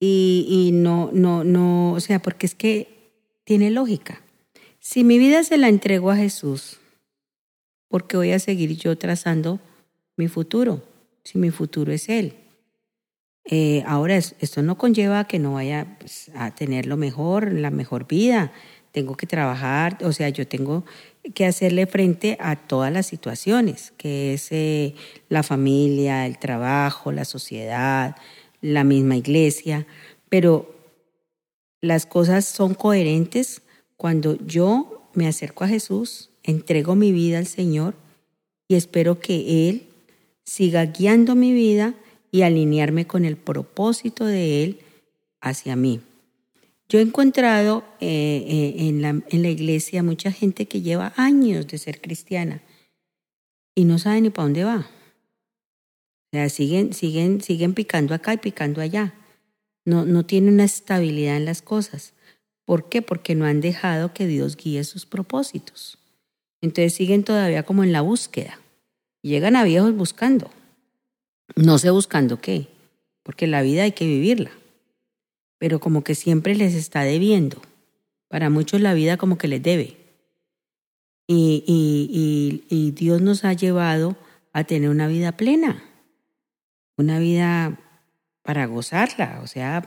Y, 0.00 0.46
y, 0.48 0.72
no, 0.72 1.10
no, 1.12 1.42
no, 1.42 1.92
o 1.92 2.00
sea, 2.00 2.20
porque 2.20 2.46
es 2.46 2.54
que 2.54 2.97
tiene 3.48 3.70
lógica. 3.70 4.20
Si 4.78 5.04
mi 5.04 5.16
vida 5.16 5.42
se 5.42 5.56
la 5.56 5.70
entrego 5.70 6.10
a 6.10 6.16
Jesús, 6.16 6.80
¿por 7.88 8.06
qué 8.06 8.18
voy 8.18 8.32
a 8.32 8.38
seguir 8.38 8.76
yo 8.76 8.98
trazando 8.98 9.58
mi 10.18 10.28
futuro? 10.28 10.82
Si 11.24 11.38
mi 11.38 11.48
futuro 11.48 11.90
es 11.90 12.10
Él. 12.10 12.34
Eh, 13.46 13.82
ahora, 13.86 14.18
esto 14.18 14.60
no 14.60 14.76
conlleva 14.76 15.26
que 15.26 15.38
no 15.38 15.54
vaya 15.54 15.96
pues, 15.98 16.30
a 16.34 16.54
tener 16.54 16.84
lo 16.84 16.98
mejor, 16.98 17.50
la 17.50 17.70
mejor 17.70 18.06
vida, 18.06 18.52
tengo 18.92 19.16
que 19.16 19.26
trabajar, 19.26 19.96
o 20.02 20.12
sea, 20.12 20.28
yo 20.28 20.46
tengo 20.46 20.84
que 21.32 21.46
hacerle 21.46 21.86
frente 21.86 22.36
a 22.40 22.54
todas 22.54 22.92
las 22.92 23.06
situaciones, 23.06 23.94
que 23.96 24.34
es 24.34 24.52
eh, 24.52 24.94
la 25.30 25.42
familia, 25.42 26.26
el 26.26 26.38
trabajo, 26.38 27.12
la 27.12 27.24
sociedad, 27.24 28.14
la 28.60 28.84
misma 28.84 29.16
iglesia, 29.16 29.86
pero 30.28 30.77
las 31.80 32.06
cosas 32.06 32.44
son 32.44 32.74
coherentes 32.74 33.62
cuando 33.96 34.36
yo 34.44 35.10
me 35.14 35.26
acerco 35.26 35.64
a 35.64 35.68
Jesús, 35.68 36.30
entrego 36.42 36.94
mi 36.94 37.12
vida 37.12 37.38
al 37.38 37.46
Señor 37.46 37.94
y 38.68 38.74
espero 38.74 39.20
que 39.20 39.68
Él 39.68 39.86
siga 40.44 40.84
guiando 40.86 41.34
mi 41.34 41.52
vida 41.52 41.94
y 42.30 42.42
alinearme 42.42 43.06
con 43.06 43.24
el 43.24 43.36
propósito 43.36 44.24
de 44.24 44.64
Él 44.64 44.80
hacia 45.40 45.76
mí. 45.76 46.00
Yo 46.88 46.98
he 46.98 47.02
encontrado 47.02 47.84
eh, 48.00 48.44
eh, 48.48 48.88
en, 48.88 49.02
la, 49.02 49.08
en 49.10 49.42
la 49.42 49.48
iglesia 49.48 50.02
mucha 50.02 50.32
gente 50.32 50.66
que 50.66 50.80
lleva 50.80 51.12
años 51.16 51.66
de 51.66 51.78
ser 51.78 52.00
cristiana 52.00 52.62
y 53.74 53.84
no 53.84 53.98
sabe 53.98 54.20
ni 54.22 54.30
para 54.30 54.44
dónde 54.44 54.64
va. 54.64 54.88
O 56.28 56.30
sea, 56.32 56.48
siguen, 56.48 56.92
siguen, 56.92 57.40
siguen 57.40 57.74
picando 57.74 58.14
acá 58.14 58.34
y 58.34 58.38
picando 58.38 58.80
allá. 58.80 59.14
No, 59.88 60.04
no 60.04 60.24
tienen 60.24 60.54
una 60.54 60.64
estabilidad 60.64 61.36
en 61.36 61.44
las 61.44 61.62
cosas. 61.62 62.12
¿Por 62.64 62.88
qué? 62.88 63.02
Porque 63.02 63.34
no 63.34 63.46
han 63.46 63.60
dejado 63.60 64.12
que 64.12 64.26
Dios 64.26 64.56
guíe 64.56 64.84
sus 64.84 65.06
propósitos. 65.06 65.98
Entonces 66.60 66.94
siguen 66.94 67.24
todavía 67.24 67.62
como 67.62 67.84
en 67.84 67.92
la 67.92 68.02
búsqueda. 68.02 68.60
Llegan 69.22 69.56
a 69.56 69.64
viejos 69.64 69.94
buscando. 69.94 70.50
No 71.56 71.78
sé 71.78 71.90
buscando 71.90 72.40
qué, 72.40 72.68
porque 73.22 73.46
la 73.46 73.62
vida 73.62 73.84
hay 73.84 73.92
que 73.92 74.06
vivirla 74.06 74.50
pero 75.58 75.80
como 75.80 76.02
que 76.02 76.14
siempre 76.14 76.54
les 76.54 76.74
está 76.74 77.02
debiendo. 77.02 77.60
Para 78.28 78.48
muchos 78.48 78.80
la 78.80 78.94
vida 78.94 79.16
como 79.16 79.38
que 79.38 79.48
les 79.48 79.62
debe. 79.62 79.96
Y, 81.26 81.64
y, 81.66 82.64
y, 82.70 82.90
Dios 82.92 83.20
nos 83.20 83.44
ha 83.44 83.52
llevado 83.52 84.16
a 84.54 84.64
tener 84.64 84.88
una 84.88 85.08
vida 85.08 85.32
plena, 85.32 85.82
una 86.96 87.18
vida 87.18 87.78
para 88.48 88.64
gozarla, 88.64 89.40
o 89.42 89.46
sea, 89.46 89.86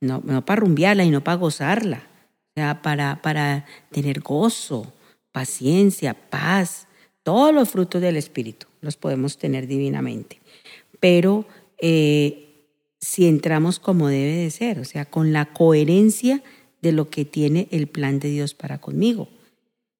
no, 0.00 0.22
no 0.24 0.44
para 0.44 0.60
rumbiarla 0.60 1.02
y 1.02 1.10
no 1.10 1.24
para 1.24 1.36
gozarla, 1.36 2.06
o 2.50 2.52
sea, 2.54 2.80
para, 2.80 3.20
para 3.22 3.66
tener 3.90 4.20
gozo, 4.20 4.92
paciencia, 5.32 6.14
paz, 6.14 6.86
todos 7.24 7.52
los 7.52 7.70
frutos 7.70 8.00
del 8.00 8.16
Espíritu 8.16 8.68
los 8.82 8.96
podemos 8.96 9.36
tener 9.36 9.66
divinamente. 9.66 10.40
Pero 11.00 11.44
eh, 11.76 12.68
si 13.00 13.26
entramos 13.26 13.80
como 13.80 14.06
debe 14.06 14.44
de 14.44 14.50
ser, 14.52 14.78
o 14.78 14.84
sea, 14.84 15.04
con 15.04 15.32
la 15.32 15.46
coherencia 15.46 16.40
de 16.80 16.92
lo 16.92 17.10
que 17.10 17.24
tiene 17.24 17.66
el 17.72 17.88
plan 17.88 18.20
de 18.20 18.28
Dios 18.28 18.54
para 18.54 18.78
conmigo. 18.78 19.26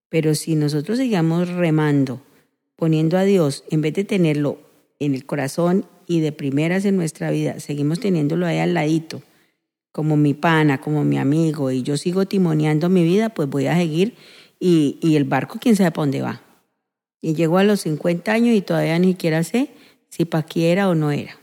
Pero 0.09 0.37
si 0.37 0.55
nosotros 0.55 0.99
sigamos 0.99 1.49
remando, 1.49 2.23
poniendo 2.77 3.19
a 3.19 3.25
Dios, 3.25 3.65
en 3.73 3.81
vez 3.81 3.95
de 3.95 4.05
tenerlo 4.05 4.61
en 5.01 5.17
el 5.17 5.27
corazón 5.27 5.85
y 6.09 6.21
de 6.21 6.33
primeras 6.33 6.85
en 6.87 6.97
nuestra 6.97 7.31
vida, 7.31 7.61
seguimos 7.61 8.01
teniéndolo 8.01 8.47
ahí 8.47 8.59
al 8.59 8.75
ladito, 8.75 9.23
como 9.93 10.17
mi 10.17 10.35
pana, 10.35 10.81
como 10.81 11.05
mi 11.05 11.19
amigo, 11.19 11.71
y 11.71 11.83
yo 11.83 11.97
sigo 11.99 12.27
timoneando 12.27 12.89
mi 12.89 13.05
vida, 13.05 13.29
pues 13.29 13.49
voy 13.49 13.67
a 13.67 13.77
seguir 13.77 14.15
y, 14.59 14.99
y 15.03 15.17
el 15.17 15.25
barco 15.25 15.59
quién 15.61 15.77
sabe 15.77 15.91
para 15.91 16.03
dónde 16.05 16.23
va. 16.23 16.41
Y 17.21 17.35
llego 17.35 17.59
a 17.59 17.65
los 17.65 17.83
50 17.83 18.33
años 18.33 18.57
y 18.57 18.63
todavía 18.63 18.99
ni 18.99 19.09
siquiera 19.09 19.45
sé 19.45 19.71
si 20.09 20.25
para 20.25 20.41
aquí 20.41 20.65
era 20.65 20.89
o 20.89 20.95
no 20.95 21.11
era. 21.11 21.39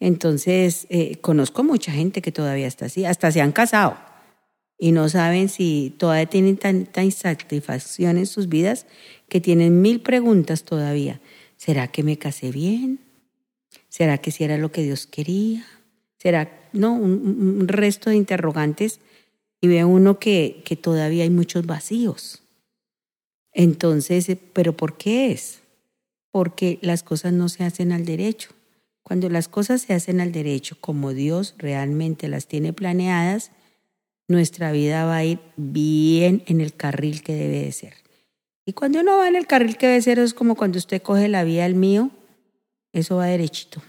Entonces, 0.00 0.86
eh, 0.88 1.16
conozco 1.20 1.62
mucha 1.62 1.92
gente 1.92 2.22
que 2.22 2.32
todavía 2.32 2.66
está 2.66 2.86
así, 2.86 3.04
hasta 3.04 3.30
se 3.30 3.42
han 3.42 3.52
casado 3.52 3.96
y 4.78 4.92
no 4.92 5.08
saben 5.08 5.48
si 5.48 5.94
todavía 5.98 6.26
tienen 6.26 6.56
tanta 6.56 7.02
insatisfacción 7.02 8.16
en 8.16 8.26
sus 8.26 8.48
vidas 8.48 8.86
que 9.28 9.40
tienen 9.40 9.82
mil 9.82 10.00
preguntas 10.00 10.62
todavía. 10.62 11.20
¿Será 11.56 11.88
que 11.88 12.04
me 12.04 12.16
casé 12.16 12.52
bien? 12.52 13.07
¿Será 13.98 14.18
que 14.18 14.30
si 14.30 14.44
era 14.44 14.58
lo 14.58 14.70
que 14.70 14.84
Dios 14.84 15.08
quería? 15.08 15.66
¿Será, 16.18 16.68
no, 16.72 16.94
un, 16.94 17.66
resto 17.66 18.10
de 18.10 18.16
interrogantes? 18.16 19.00
Y 19.60 19.66
ve 19.66 19.84
uno 19.84 20.20
que, 20.20 20.62
que 20.64 20.76
todavía 20.76 21.24
hay 21.24 21.30
muchos 21.30 21.66
vacíos. 21.66 22.44
Entonces, 23.50 24.28
eh, 24.28 24.38
¿pero 24.52 24.72
por 24.76 24.96
qué 24.96 25.32
es? 25.32 25.62
Porque 26.30 26.78
las 26.80 27.02
cosas 27.02 27.32
no 27.32 27.48
se 27.48 27.64
hacen 27.64 27.90
al 27.90 28.04
derecho. 28.04 28.50
Cuando 29.02 29.28
las 29.30 29.48
cosas 29.48 29.82
se 29.82 29.94
hacen 29.94 30.20
al 30.20 30.30
derecho, 30.30 30.76
como 30.80 31.12
Dios 31.12 31.56
realmente 31.58 32.28
las 32.28 32.46
tiene 32.46 32.72
planeadas, 32.72 33.50
nuestra 34.28 34.70
vida 34.70 35.06
va 35.06 35.16
a 35.16 35.24
ir 35.24 35.40
bien 35.56 36.44
en 36.46 36.60
el 36.60 36.72
carril 36.72 37.24
que 37.24 37.34
debe 37.34 37.64
de 37.64 37.72
ser. 37.72 37.94
Y 38.64 38.74
cuando 38.74 39.00
uno 39.00 39.16
va 39.16 39.26
en 39.26 39.34
el 39.34 39.48
carril 39.48 39.76
que 39.76 39.88
debe 39.88 40.02
ser, 40.02 40.20
es 40.20 40.34
como 40.34 40.54
cuando 40.54 40.78
usted 40.78 41.02
coge 41.02 41.26
la 41.26 41.42
vía 41.42 41.64
al 41.64 41.74
mío, 41.74 42.12
eso 42.92 43.16
va 43.16 43.26
derechito. 43.26 43.82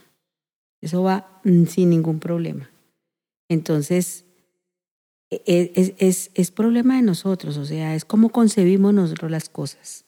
Eso 0.82 1.04
va 1.04 1.42
mm, 1.44 1.66
sin 1.66 1.90
ningún 1.90 2.20
problema. 2.20 2.70
Entonces, 3.50 4.26
e, 5.30 5.42
e, 5.46 5.96
es, 6.08 6.52
problema 6.52 6.96
de 6.96 7.04
nosotros, 7.04 7.58
o 7.58 7.66
sea, 7.66 7.96
es 7.96 8.06
como 8.06 8.30
concebimos 8.30 8.94
nosotros 8.94 9.30
las 9.30 9.50
cosas. 9.50 10.06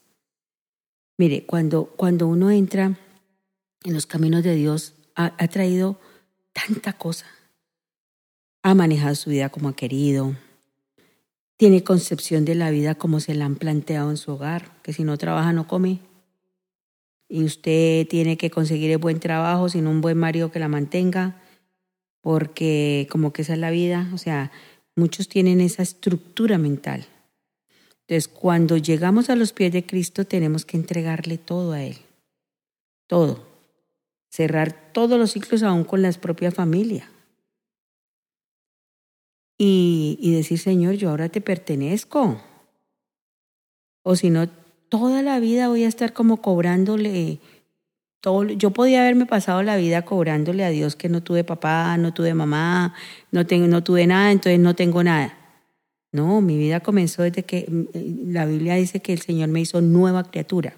Mire, 1.18 1.46
cuando, 1.46 1.86
cuando 1.86 2.28
uno 2.28 2.50
entra 2.50 2.98
en 3.84 3.94
los 3.94 4.06
caminos 4.06 4.44
de 4.44 4.56
Dios, 4.56 4.96
ha, 5.16 5.48
traído 5.48 6.00
tanta 6.54 6.94
cosa. 6.94 7.28
Ha 8.64 8.74
manejado 8.74 9.14
su 9.16 9.30
vida 9.30 9.50
como 9.50 9.70
ha 9.70 9.76
querido. 9.76 10.36
Tiene 11.58 11.84
concepción 11.84 12.46
de 12.46 12.56
la 12.56 12.72
vida 12.72 12.96
como 12.96 13.20
se 13.20 13.36
la 13.36 13.46
han 13.46 13.56
planteado 13.56 14.10
en 14.10 14.18
su 14.18 14.32
hogar, 14.32 14.82
que 14.82 14.94
si 14.94 15.04
no 15.04 15.18
trabaja 15.18 15.54
no 15.54 15.68
come. 15.68 16.00
Y 17.32 17.44
usted 17.44 18.08
tiene 18.08 18.38
que 18.38 18.52
conseguir 18.52 18.92
el 18.92 18.98
buen 18.98 19.20
trabajo, 19.20 19.70
sino 19.70 19.90
un 19.90 20.02
buen 20.02 20.18
marido 20.18 20.52
que 20.52 20.60
la 20.60 20.68
mantenga, 20.68 21.42
porque 22.20 23.08
como 23.10 23.32
que 23.32 23.44
esa 23.44 23.54
es 23.54 23.60
la 23.60 23.72
vida. 23.72 24.10
O 24.14 24.18
sea, 24.18 24.52
muchos 24.96 25.30
tienen 25.30 25.62
esa 25.62 25.82
estructura 25.82 26.58
mental. 26.58 27.06
Entonces, 28.02 28.28
cuando 28.28 28.76
llegamos 28.76 29.30
a 29.30 29.36
los 29.36 29.54
pies 29.54 29.72
de 29.72 29.86
Cristo, 29.86 30.26
tenemos 30.26 30.66
que 30.66 30.76
entregarle 30.76 31.38
todo 31.38 31.72
a 31.72 31.82
Él. 31.84 31.96
Todo 33.08 33.52
cerrar 34.32 34.92
todos 34.94 35.20
los 35.20 35.32
ciclos 35.32 35.62
aún 35.62 35.84
con 35.84 36.02
la 36.02 36.12
propia 36.14 36.52
familia. 36.52 37.12
Y, 39.58 40.18
y 40.20 40.34
decir, 40.34 40.58
Señor, 40.58 40.96
yo 40.96 41.10
ahora 41.10 41.30
te 41.30 41.42
pertenezco. 41.42 42.42
O 44.04 44.16
si 44.16 44.32
no, 44.32 44.50
toda 44.92 45.22
la 45.22 45.40
vida 45.40 45.70
voy 45.70 45.86
a 45.86 45.88
estar 45.88 46.12
como 46.12 46.42
cobrándole 46.42 47.40
todo, 48.20 48.44
yo 48.44 48.72
podía 48.72 49.02
haberme 49.02 49.26
pasado 49.26 49.64
la 49.64 49.78
vida 49.78 50.04
cobrándole 50.04 50.66
a 50.66 50.70
Dios 50.70 50.98
que 50.98 51.08
no 51.08 51.24
tuve 51.24 51.46
papá, 51.46 51.96
no 51.96 52.14
tuve 52.14 52.34
mamá, 52.34 52.94
no, 53.32 53.48
tengo, 53.48 53.68
no 53.68 53.86
tuve 53.86 54.06
nada, 54.06 54.34
entonces 54.34 54.60
no 54.60 54.76
tengo 54.76 55.02
nada. 55.02 55.38
No, 56.12 56.42
mi 56.42 56.58
vida 56.58 56.82
comenzó 56.82 57.24
desde 57.24 57.44
que 57.44 57.66
mm, 57.70 58.34
la 58.34 58.46
Biblia 58.46 58.76
dice 58.76 59.02
que 59.02 59.14
el 59.14 59.22
Señor 59.22 59.48
me 59.48 59.62
hizo 59.62 59.80
nueva 59.80 60.26
criatura. 60.26 60.76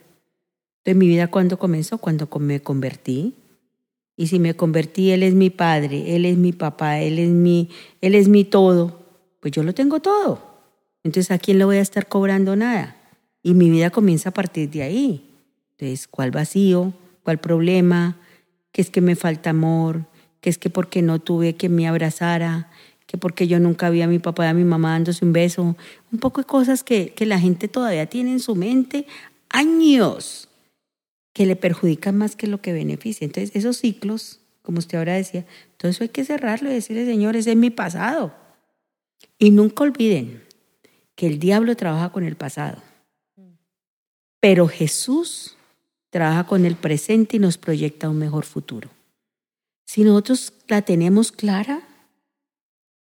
Entonces, 0.78 0.96
mi 0.96 1.08
vida 1.08 1.28
cuando 1.32 1.58
comenzó, 1.58 1.98
cuando 1.98 2.30
me 2.40 2.62
convertí. 2.62 3.34
Y 4.16 4.28
si 4.28 4.38
me 4.38 4.54
convertí, 4.56 5.10
Él 5.10 5.24
es 5.24 5.34
mi 5.34 5.50
padre, 5.50 6.16
Él 6.16 6.26
es 6.26 6.38
mi 6.38 6.52
papá, 6.52 7.00
Él 7.00 7.18
es 7.18 7.30
mi, 7.30 7.72
Él 8.00 8.14
es 8.14 8.28
mi 8.28 8.44
todo. 8.44 9.08
Pues 9.40 9.52
yo 9.52 9.64
lo 9.64 9.74
tengo 9.74 10.02
todo. 10.02 10.40
Entonces, 11.04 11.32
¿a 11.32 11.40
quién 11.40 11.58
le 11.58 11.66
voy 11.66 11.78
a 11.78 11.82
estar 11.82 12.08
cobrando 12.08 12.56
nada? 12.56 12.96
Y 13.44 13.54
mi 13.54 13.70
vida 13.70 13.92
comienza 13.92 14.30
a 14.30 14.34
partir 14.34 14.70
de 14.72 14.82
ahí. 14.82 15.30
Entonces, 15.74 16.08
¿cuál 16.08 16.32
vacío? 16.32 16.94
cuál 17.24 17.40
problema, 17.40 18.18
que 18.72 18.82
es 18.82 18.90
que 18.90 19.02
me 19.02 19.16
falta 19.16 19.50
amor, 19.50 20.06
que 20.42 20.50
es 20.50 20.58
que 20.58 20.70
porque 20.70 21.02
no 21.02 21.20
tuve 21.20 21.56
que 21.56 21.70
me 21.70 21.88
abrazara, 21.88 22.70
que 23.08 23.18
porque 23.18 23.48
yo 23.48 23.60
nunca 23.60 23.90
vi 23.90 24.02
a 24.02 24.08
mi 24.08 24.20
papá 24.20 24.46
y 24.46 24.50
a 24.50 24.54
mi 24.54 24.64
mamá 24.64 24.92
dándose 24.92 25.26
un 25.26 25.34
beso, 25.34 25.76
un 26.12 26.20
poco 26.20 26.42
de 26.42 26.48
cosas 26.48 26.84
que, 26.84 27.14
que 27.14 27.26
la 27.26 27.40
gente 27.40 27.68
todavía 27.68 28.06
tiene 28.08 28.32
en 28.32 28.40
su 28.40 28.56
mente 28.56 29.08
años 29.50 30.50
que 31.34 31.46
le 31.46 31.56
perjudican 31.56 32.18
más 32.18 32.36
que 32.36 32.48
lo 32.48 32.62
que 32.62 32.74
beneficia. 32.74 33.26
Entonces, 33.26 33.56
esos 33.56 33.78
ciclos, 33.78 34.40
como 34.62 34.80
usted 34.80 34.98
ahora 34.98 35.14
decía, 35.14 35.46
todo 35.78 35.90
eso 35.90 36.04
hay 36.04 36.10
que 36.10 36.26
cerrarlo 36.26 36.70
y 36.70 36.74
decirle, 36.74 37.06
Señor, 37.06 37.36
ese 37.36 37.52
es 37.52 37.58
mi 37.58 37.70
pasado. 37.70 38.36
Y 39.40 39.52
nunca 39.52 39.84
olviden 39.84 40.44
que 41.16 41.28
el 41.28 41.40
diablo 41.40 41.76
trabaja 41.76 42.12
con 42.12 42.24
el 42.24 42.36
pasado. 42.36 42.82
Pero 44.44 44.68
Jesús 44.68 45.56
trabaja 46.10 46.44
con 46.44 46.66
el 46.66 46.76
presente 46.76 47.38
y 47.38 47.40
nos 47.40 47.58
proyecta 47.58 48.10
un 48.10 48.18
mejor 48.18 48.44
futuro. 48.44 48.90
Si 49.86 50.04
nosotros 50.04 50.52
la 50.68 50.82
tenemos 50.82 51.32
clara, 51.32 51.88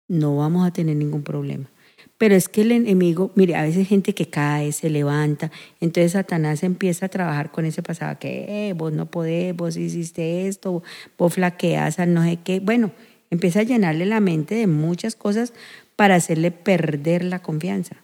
no 0.08 0.38
vamos 0.38 0.66
a 0.66 0.72
tener 0.72 0.96
ningún 0.96 1.22
problema. 1.22 1.70
Pero 2.18 2.34
es 2.34 2.48
que 2.48 2.62
el 2.62 2.72
enemigo, 2.72 3.30
mire, 3.36 3.54
a 3.54 3.62
veces 3.62 3.86
gente 3.86 4.12
que 4.12 4.28
cae, 4.28 4.72
se 4.72 4.90
levanta, 4.90 5.52
entonces 5.78 6.12
Satanás 6.12 6.64
empieza 6.64 7.06
a 7.06 7.10
trabajar 7.10 7.52
con 7.52 7.64
ese 7.64 7.80
pasado, 7.80 8.18
que 8.18 8.68
eh, 8.68 8.72
vos 8.72 8.92
no 8.92 9.06
podés, 9.06 9.54
vos 9.54 9.76
hiciste 9.76 10.48
esto, 10.48 10.82
vos 11.16 11.32
flaqueas 11.32 11.96
no 12.08 12.24
sé 12.24 12.40
qué. 12.42 12.58
Bueno, 12.58 12.90
empieza 13.30 13.60
a 13.60 13.62
llenarle 13.62 14.04
la 14.04 14.18
mente 14.18 14.56
de 14.56 14.66
muchas 14.66 15.14
cosas 15.14 15.52
para 15.94 16.16
hacerle 16.16 16.50
perder 16.50 17.22
la 17.22 17.38
confianza. 17.38 17.98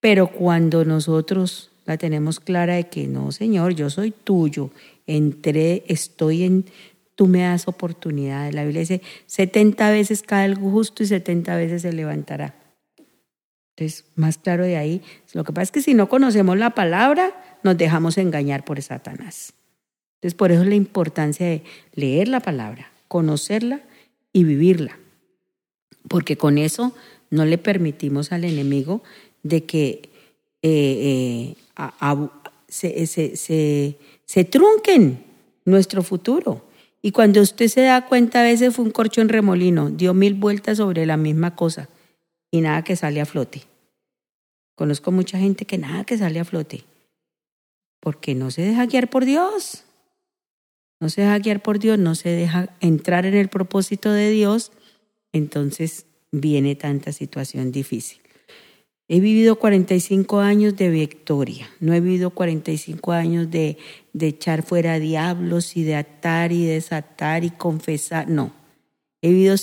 Pero 0.00 0.26
cuando 0.26 0.84
nosotros 0.84 1.70
la 1.84 1.98
tenemos 1.98 2.40
clara 2.40 2.74
de 2.74 2.88
que 2.88 3.06
no, 3.06 3.32
Señor, 3.32 3.74
yo 3.74 3.90
soy 3.90 4.10
tuyo, 4.10 4.70
entré, 5.06 5.84
estoy 5.88 6.44
en, 6.44 6.64
tú 7.14 7.26
me 7.26 7.42
das 7.42 7.68
oportunidades. 7.68 8.54
La 8.54 8.62
Biblia 8.62 8.80
dice, 8.80 9.02
70 9.26 9.90
veces 9.90 10.22
cae 10.22 10.46
el 10.46 10.54
justo 10.54 11.02
y 11.02 11.06
70 11.06 11.56
veces 11.56 11.82
se 11.82 11.92
levantará. 11.92 12.54
Entonces, 13.76 14.06
más 14.14 14.38
claro 14.38 14.64
de 14.64 14.76
ahí, 14.76 15.02
lo 15.32 15.44
que 15.44 15.52
pasa 15.52 15.64
es 15.64 15.72
que 15.72 15.82
si 15.82 15.94
no 15.94 16.08
conocemos 16.08 16.56
la 16.56 16.70
palabra, 16.70 17.58
nos 17.62 17.76
dejamos 17.76 18.18
engañar 18.18 18.64
por 18.64 18.80
Satanás. 18.80 19.54
Entonces, 20.16 20.34
por 20.36 20.52
eso 20.52 20.62
es 20.62 20.68
la 20.68 20.76
importancia 20.76 21.46
de 21.46 21.64
leer 21.94 22.28
la 22.28 22.40
palabra, 22.40 22.92
conocerla 23.08 23.80
y 24.32 24.44
vivirla. 24.44 24.98
Porque 26.08 26.36
con 26.36 26.56
eso 26.56 26.94
no 27.30 27.44
le 27.44 27.58
permitimos 27.58 28.30
al 28.32 28.44
enemigo 28.44 29.02
de 29.42 29.64
que 29.64 30.13
eh, 30.66 31.54
eh, 31.76 32.28
se, 32.68 33.06
se, 33.06 33.98
se, 34.24 34.44
trunquen 34.44 35.22
nuestro 35.66 36.02
futuro. 36.02 36.64
Y 37.02 37.12
cuando 37.12 37.42
usted 37.42 37.68
se 37.68 37.82
da 37.82 38.06
cuenta, 38.06 38.40
a 38.40 38.44
veces 38.44 38.74
fue 38.74 38.86
un 38.86 38.90
corcho 38.90 39.20
en 39.20 39.28
remolino, 39.28 39.90
dio 39.90 40.14
mil 40.14 40.32
vueltas 40.32 40.78
sobre 40.78 41.04
la 41.04 41.18
misma 41.18 41.54
cosa 41.54 41.90
y 42.50 42.62
nada 42.62 42.82
que 42.82 42.96
sale 42.96 43.20
a 43.20 43.26
flote. 43.26 43.64
Conozco 44.74 45.12
mucha 45.12 45.38
gente 45.38 45.66
que 45.66 45.76
nada 45.76 46.04
que 46.04 46.16
sale 46.16 46.40
a 46.40 46.46
flote, 46.46 46.84
porque 48.00 48.34
no 48.34 48.50
se 48.50 48.62
deja 48.62 48.86
guiar 48.86 49.10
por 49.10 49.26
Dios. 49.26 49.84
No 50.98 51.10
se 51.10 51.20
deja 51.20 51.38
guiar 51.40 51.62
por 51.62 51.78
Dios, 51.78 51.98
no 51.98 52.14
se 52.14 52.30
deja 52.30 52.70
entrar 52.80 53.26
en 53.26 53.34
el 53.34 53.48
propósito 53.48 54.10
de 54.10 54.30
Dios, 54.30 54.72
entonces 55.32 56.06
viene 56.32 56.74
tanta 56.74 57.12
situación 57.12 57.70
difícil. 57.70 58.23
He 59.06 59.20
vivido 59.20 59.56
45 59.56 60.40
años 60.40 60.76
de 60.76 60.88
victoria, 60.88 61.68
no 61.78 61.92
he 61.92 62.00
vivido 62.00 62.30
45 62.30 63.12
años 63.12 63.50
de, 63.50 63.76
de 64.14 64.28
echar 64.28 64.62
fuera 64.62 64.98
diablos 64.98 65.76
y 65.76 65.84
de 65.84 65.96
atar 65.96 66.52
y 66.52 66.64
desatar 66.64 67.44
y 67.44 67.50
confesar, 67.50 68.30
no. 68.30 68.52
He 69.20 69.28
vivido 69.30 69.56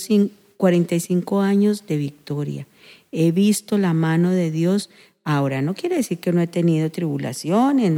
45 0.56 1.40
años 1.40 1.86
de 1.86 1.96
victoria. 1.96 2.66
He 3.10 3.32
visto 3.32 3.78
la 3.78 3.94
mano 3.94 4.30
de 4.30 4.52
Dios. 4.52 4.90
Ahora, 5.24 5.60
no 5.60 5.74
quiere 5.74 5.96
decir 5.96 6.18
que 6.18 6.32
no 6.32 6.40
he 6.40 6.46
tenido 6.46 6.90
tribulaciones, 6.90 7.92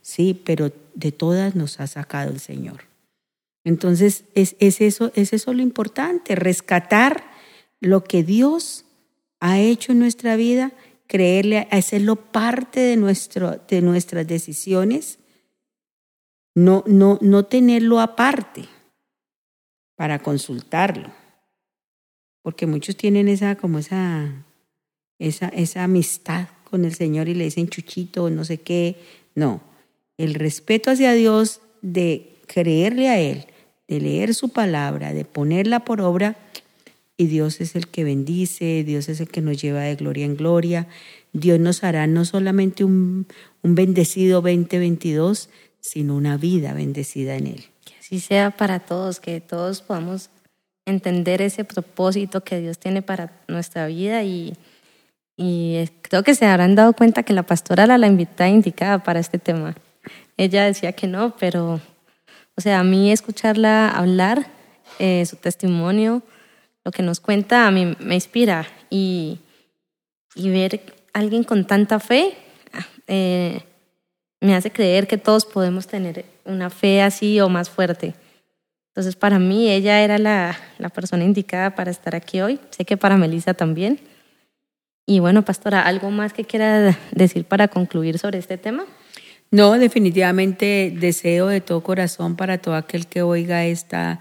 sí, 0.00 0.40
pero 0.44 0.72
de 0.94 1.12
todas 1.12 1.54
nos 1.54 1.78
ha 1.78 1.86
sacado 1.86 2.32
el 2.32 2.40
Señor. 2.40 2.84
Entonces, 3.64 4.24
es, 4.34 4.56
es, 4.60 4.80
eso, 4.80 5.12
es 5.14 5.32
eso 5.32 5.52
lo 5.52 5.60
importante, 5.60 6.36
rescatar 6.36 7.24
lo 7.80 8.04
que 8.04 8.22
Dios 8.22 8.84
ha 9.40 9.58
hecho 9.58 9.92
en 9.92 9.98
nuestra 9.98 10.36
vida 10.36 10.72
creerle, 11.06 11.68
hacerlo 11.70 12.16
parte 12.16 12.80
de, 12.80 12.96
nuestro, 12.96 13.60
de 13.68 13.82
nuestras 13.82 14.26
decisiones, 14.26 15.18
no, 16.54 16.84
no, 16.86 17.18
no 17.20 17.44
tenerlo 17.44 18.00
aparte 18.00 18.64
para 19.94 20.18
consultarlo. 20.18 21.10
Porque 22.42 22.66
muchos 22.66 22.96
tienen 22.96 23.28
esa, 23.28 23.56
como 23.56 23.78
esa, 23.78 24.44
esa, 25.18 25.48
esa 25.48 25.84
amistad 25.84 26.48
con 26.70 26.84
el 26.84 26.94
Señor 26.94 27.28
y 27.28 27.34
le 27.34 27.44
dicen 27.44 27.68
chuchito, 27.68 28.30
no 28.30 28.44
sé 28.44 28.58
qué. 28.58 28.96
No, 29.34 29.60
el 30.16 30.34
respeto 30.34 30.90
hacia 30.90 31.12
Dios 31.12 31.60
de 31.82 32.36
creerle 32.46 33.08
a 33.08 33.18
Él, 33.18 33.46
de 33.88 34.00
leer 34.00 34.34
su 34.34 34.48
palabra, 34.48 35.12
de 35.12 35.24
ponerla 35.24 35.80
por 35.84 36.00
obra, 36.00 36.36
y 37.16 37.26
Dios 37.26 37.60
es 37.60 37.76
el 37.76 37.88
que 37.88 38.04
bendice, 38.04 38.84
Dios 38.84 39.08
es 39.08 39.20
el 39.20 39.28
que 39.28 39.40
nos 39.40 39.60
lleva 39.60 39.80
de 39.80 39.96
gloria 39.96 40.26
en 40.26 40.36
gloria. 40.36 40.86
Dios 41.32 41.58
nos 41.58 41.82
hará 41.82 42.06
no 42.06 42.24
solamente 42.24 42.84
un, 42.84 43.26
un 43.62 43.74
bendecido 43.74 44.42
2022, 44.42 45.48
sino 45.80 46.14
una 46.16 46.36
vida 46.36 46.74
bendecida 46.74 47.36
en 47.36 47.46
Él. 47.46 47.64
Que 47.84 47.94
así 48.00 48.20
sea 48.20 48.50
para 48.50 48.80
todos, 48.80 49.20
que 49.20 49.40
todos 49.40 49.80
podamos 49.80 50.30
entender 50.84 51.42
ese 51.42 51.64
propósito 51.64 52.44
que 52.44 52.60
Dios 52.60 52.78
tiene 52.78 53.02
para 53.02 53.32
nuestra 53.48 53.86
vida 53.86 54.22
y, 54.22 54.54
y 55.36 55.88
creo 56.02 56.22
que 56.22 56.34
se 56.34 56.46
habrán 56.46 56.74
dado 56.74 56.92
cuenta 56.92 57.22
que 57.22 57.32
la 57.32 57.42
pastora 57.42 57.84
era 57.84 57.98
la 57.98 58.06
invitada 58.06 58.50
indicada 58.50 59.02
para 59.02 59.20
este 59.20 59.38
tema. 59.38 59.74
Ella 60.36 60.64
decía 60.64 60.92
que 60.92 61.06
no, 61.06 61.34
pero, 61.36 61.80
o 62.56 62.60
sea, 62.60 62.80
a 62.80 62.84
mí 62.84 63.10
escucharla 63.10 63.88
hablar, 63.88 64.46
eh, 64.98 65.24
su 65.26 65.36
testimonio, 65.36 66.22
lo 66.86 66.92
que 66.92 67.02
nos 67.02 67.18
cuenta 67.18 67.66
a 67.66 67.72
mí 67.72 67.96
me 67.98 68.14
inspira 68.14 68.64
y, 68.90 69.40
y 70.36 70.50
ver 70.50 70.80
a 71.12 71.18
alguien 71.18 71.42
con 71.42 71.66
tanta 71.66 71.98
fe 71.98 72.36
eh, 73.08 73.60
me 74.40 74.54
hace 74.54 74.70
creer 74.70 75.08
que 75.08 75.18
todos 75.18 75.46
podemos 75.46 75.88
tener 75.88 76.24
una 76.44 76.70
fe 76.70 77.02
así 77.02 77.40
o 77.40 77.48
más 77.48 77.68
fuerte. 77.70 78.14
Entonces, 78.90 79.16
para 79.16 79.40
mí, 79.40 79.68
ella 79.68 80.00
era 80.00 80.16
la, 80.18 80.56
la 80.78 80.88
persona 80.88 81.24
indicada 81.24 81.74
para 81.74 81.90
estar 81.90 82.14
aquí 82.14 82.40
hoy. 82.40 82.60
Sé 82.70 82.84
que 82.84 82.96
para 82.96 83.16
Melissa 83.16 83.52
también. 83.52 83.98
Y 85.06 85.18
bueno, 85.18 85.44
pastora, 85.44 85.82
¿algo 85.82 86.12
más 86.12 86.32
que 86.32 86.44
quiera 86.44 86.96
decir 87.10 87.46
para 87.46 87.66
concluir 87.66 88.20
sobre 88.20 88.38
este 88.38 88.58
tema? 88.58 88.84
No, 89.50 89.72
definitivamente 89.72 90.94
deseo 90.96 91.48
de 91.48 91.60
todo 91.60 91.82
corazón 91.82 92.36
para 92.36 92.58
todo 92.58 92.76
aquel 92.76 93.08
que 93.08 93.22
oiga 93.22 93.64
esta 93.64 94.20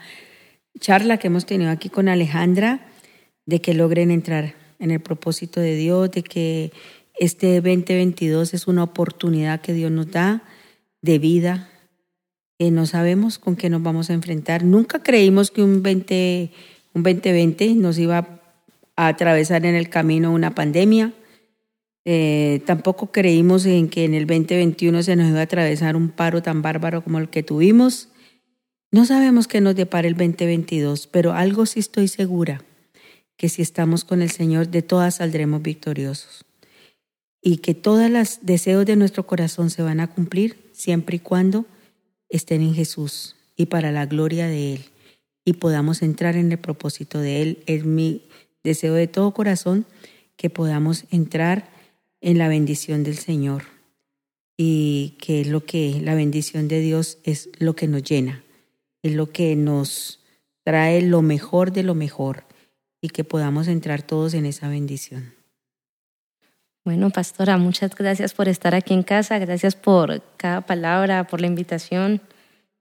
charla 0.80 1.18
que 1.18 1.28
hemos 1.28 1.46
tenido 1.46 1.72
aquí 1.72 1.90
con 1.90 2.10
Alejandra, 2.10 2.88
de 3.46 3.62
que 3.62 3.74
logren 3.74 4.12
entrar 4.12 4.56
en 4.80 4.92
el 4.92 5.00
propósito 5.00 5.60
de 5.60 5.76
Dios, 5.76 6.12
de 6.12 6.24
que 6.24 6.72
este 7.18 7.56
2022 7.62 8.54
es 8.54 8.68
una 8.68 8.84
oportunidad 8.84 9.62
que 9.62 9.74
Dios 9.74 9.92
nos 9.92 10.12
da 10.12 10.44
de 11.02 11.20
vida. 11.20 11.70
Eh, 12.60 12.72
no 12.72 12.86
sabemos 12.86 13.40
con 13.40 13.56
qué 13.56 13.70
nos 13.70 13.84
vamos 13.84 14.10
a 14.10 14.14
enfrentar. 14.14 14.64
Nunca 14.64 15.02
creímos 15.02 15.52
que 15.52 15.62
un, 15.62 15.82
20, 15.82 16.52
un 16.94 17.04
2020 17.04 17.76
nos 17.76 17.98
iba 17.98 18.42
a 18.96 19.08
atravesar 19.08 19.66
en 19.66 19.76
el 19.76 19.90
camino 19.90 20.34
una 20.34 20.56
pandemia. 20.56 21.14
Eh, 22.06 22.62
tampoco 22.66 23.12
creímos 23.12 23.66
en 23.66 23.90
que 23.90 24.06
en 24.06 24.14
el 24.14 24.28
2021 24.28 25.04
se 25.04 25.16
nos 25.16 25.28
iba 25.28 25.40
a 25.40 25.44
atravesar 25.44 25.96
un 25.96 26.10
paro 26.10 26.42
tan 26.42 26.62
bárbaro 26.62 27.04
como 27.04 27.20
el 27.20 27.30
que 27.30 27.44
tuvimos. 27.44 28.10
No 28.96 29.06
sabemos 29.06 29.50
qué 29.50 29.60
nos 29.60 29.76
depara 29.76 30.08
el 30.08 30.14
2022, 30.14 31.08
pero 31.08 31.34
algo 31.34 31.66
sí 31.66 31.82
estoy 31.82 32.08
segura, 32.08 32.64
que 33.36 33.50
si 33.50 33.62
estamos 33.62 34.06
con 34.06 34.22
el 34.22 34.32
Señor, 34.32 34.70
de 34.70 34.84
todas 34.84 35.16
saldremos 35.16 35.62
victoriosos. 35.62 36.46
y 37.42 37.58
que 37.58 37.74
todos 37.74 38.10
los 38.10 38.40
deseos 38.44 38.86
de 38.86 38.96
nuestro 38.96 39.28
corazón 39.28 39.70
se 39.70 39.82
van 39.82 40.00
a 40.00 40.08
cumplir 40.08 40.70
siempre 40.72 41.18
y 41.18 41.20
cuando 41.20 41.66
estén 42.30 42.62
en 42.62 42.74
Jesús 42.74 43.36
y 43.58 43.66
para 43.66 43.92
la 43.92 44.06
gloria 44.06 44.48
de 44.48 44.76
Él 44.76 44.86
y 45.44 45.54
podamos 45.54 46.02
entrar 46.02 46.38
en 46.38 46.54
el 46.54 46.58
propósito 46.58 47.20
de 47.20 47.42
Él. 47.42 47.64
Es 47.66 47.84
mi 47.84 48.22
deseo 48.64 48.94
de 48.94 49.08
todo 49.08 49.34
corazón 49.34 49.86
que 50.38 50.50
podamos 50.50 51.04
entrar 51.12 51.70
en 52.22 52.38
la 52.38 52.48
bendición 52.48 53.04
del 53.04 53.18
Señor 53.18 53.64
y 54.56 55.18
que 55.20 55.42
es 55.42 55.48
lo 55.48 55.66
que 55.66 56.00
la 56.02 56.16
bendición 56.16 56.70
de 56.70 56.80
Dios 56.80 57.18
es 57.26 57.50
lo 57.60 57.76
que 57.76 57.90
nos 57.90 58.02
llena, 58.02 58.45
es 59.06 59.14
lo 59.14 59.32
que 59.32 59.56
nos 59.56 60.20
trae 60.64 61.04
lo 61.04 61.22
mejor 61.22 61.72
de 61.72 61.84
lo 61.84 61.94
mejor 61.94 62.44
y 63.02 63.10
que 63.10 63.24
podamos 63.24 63.68
entrar 63.68 64.02
todos 64.02 64.34
en 64.34 64.48
esa 64.48 64.68
bendición. 64.68 65.36
Bueno, 66.84 67.12
pastora, 67.12 67.58
muchas 67.58 67.94
gracias 67.96 68.34
por 68.34 68.48
estar 68.48 68.74
aquí 68.74 68.96
en 68.96 69.04
casa, 69.04 69.38
gracias 69.38 69.76
por 69.76 70.24
cada 70.38 70.62
palabra, 70.62 71.28
por 71.28 71.40
la 71.40 71.46
invitación 71.46 72.20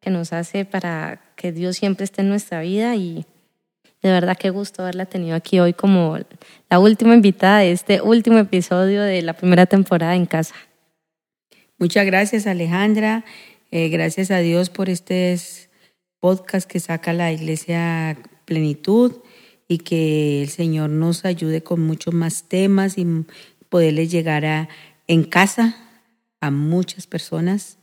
que 0.00 0.08
nos 0.08 0.32
hace 0.32 0.64
para 0.64 1.20
que 1.36 1.52
Dios 1.52 1.76
siempre 1.76 2.04
esté 2.04 2.22
en 2.22 2.30
nuestra 2.30 2.62
vida 2.62 2.96
y 2.96 3.26
de 4.02 4.10
verdad 4.10 4.38
qué 4.38 4.48
gusto 4.48 4.82
haberla 4.82 5.04
tenido 5.04 5.36
aquí 5.36 5.60
hoy 5.60 5.74
como 5.74 6.18
la 6.70 6.78
última 6.78 7.14
invitada 7.14 7.58
de 7.58 7.72
este 7.72 8.00
último 8.00 8.38
episodio 8.38 9.02
de 9.02 9.20
la 9.20 9.34
primera 9.34 9.66
temporada 9.66 10.14
en 10.16 10.24
casa. 10.24 10.54
Muchas 11.76 12.06
gracias 12.06 12.46
Alejandra, 12.46 13.26
eh, 13.70 13.90
gracias 13.90 14.30
a 14.30 14.38
Dios 14.38 14.70
por 14.70 14.88
este 14.88 15.32
podcast 16.24 16.66
que 16.66 16.80
saca 16.80 17.12
la 17.12 17.30
Iglesia 17.32 18.16
Plenitud 18.46 19.12
y 19.68 19.76
que 19.76 20.40
el 20.40 20.48
Señor 20.48 20.88
nos 20.88 21.26
ayude 21.26 21.62
con 21.62 21.82
muchos 21.82 22.14
más 22.14 22.44
temas 22.48 22.96
y 22.96 23.04
poderles 23.68 24.10
llegar 24.10 24.46
a, 24.46 24.70
en 25.06 25.24
casa 25.24 25.76
a 26.40 26.50
muchas 26.50 27.06
personas. 27.06 27.76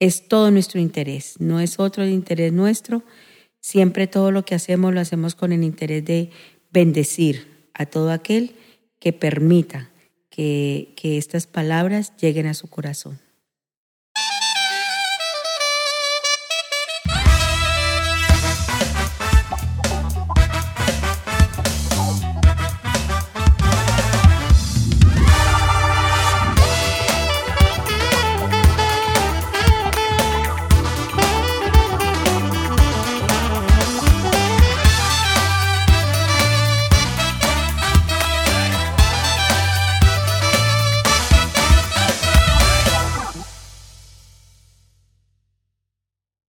Es 0.00 0.26
todo 0.26 0.50
nuestro 0.50 0.80
interés, 0.80 1.36
no 1.38 1.60
es 1.60 1.78
otro 1.78 2.04
interés 2.04 2.52
nuestro, 2.52 3.04
Siempre 3.60 4.08
todo 4.08 4.32
lo 4.32 4.44
que 4.44 4.56
hacemos 4.56 4.92
lo 4.92 5.00
hacemos 5.00 5.36
con 5.36 5.52
el 5.52 5.62
interés 5.62 6.04
de 6.04 6.30
bendecir 6.72 7.46
a 7.74 7.86
todo 7.86 8.10
aquel 8.10 8.56
que 8.98 9.12
permita 9.12 9.88
que, 10.30 10.92
que 10.96 11.16
estas 11.16 11.46
palabras 11.46 12.12
lleguen 12.16 12.46
a 12.46 12.54
su 12.54 12.68
corazón. 12.68 13.20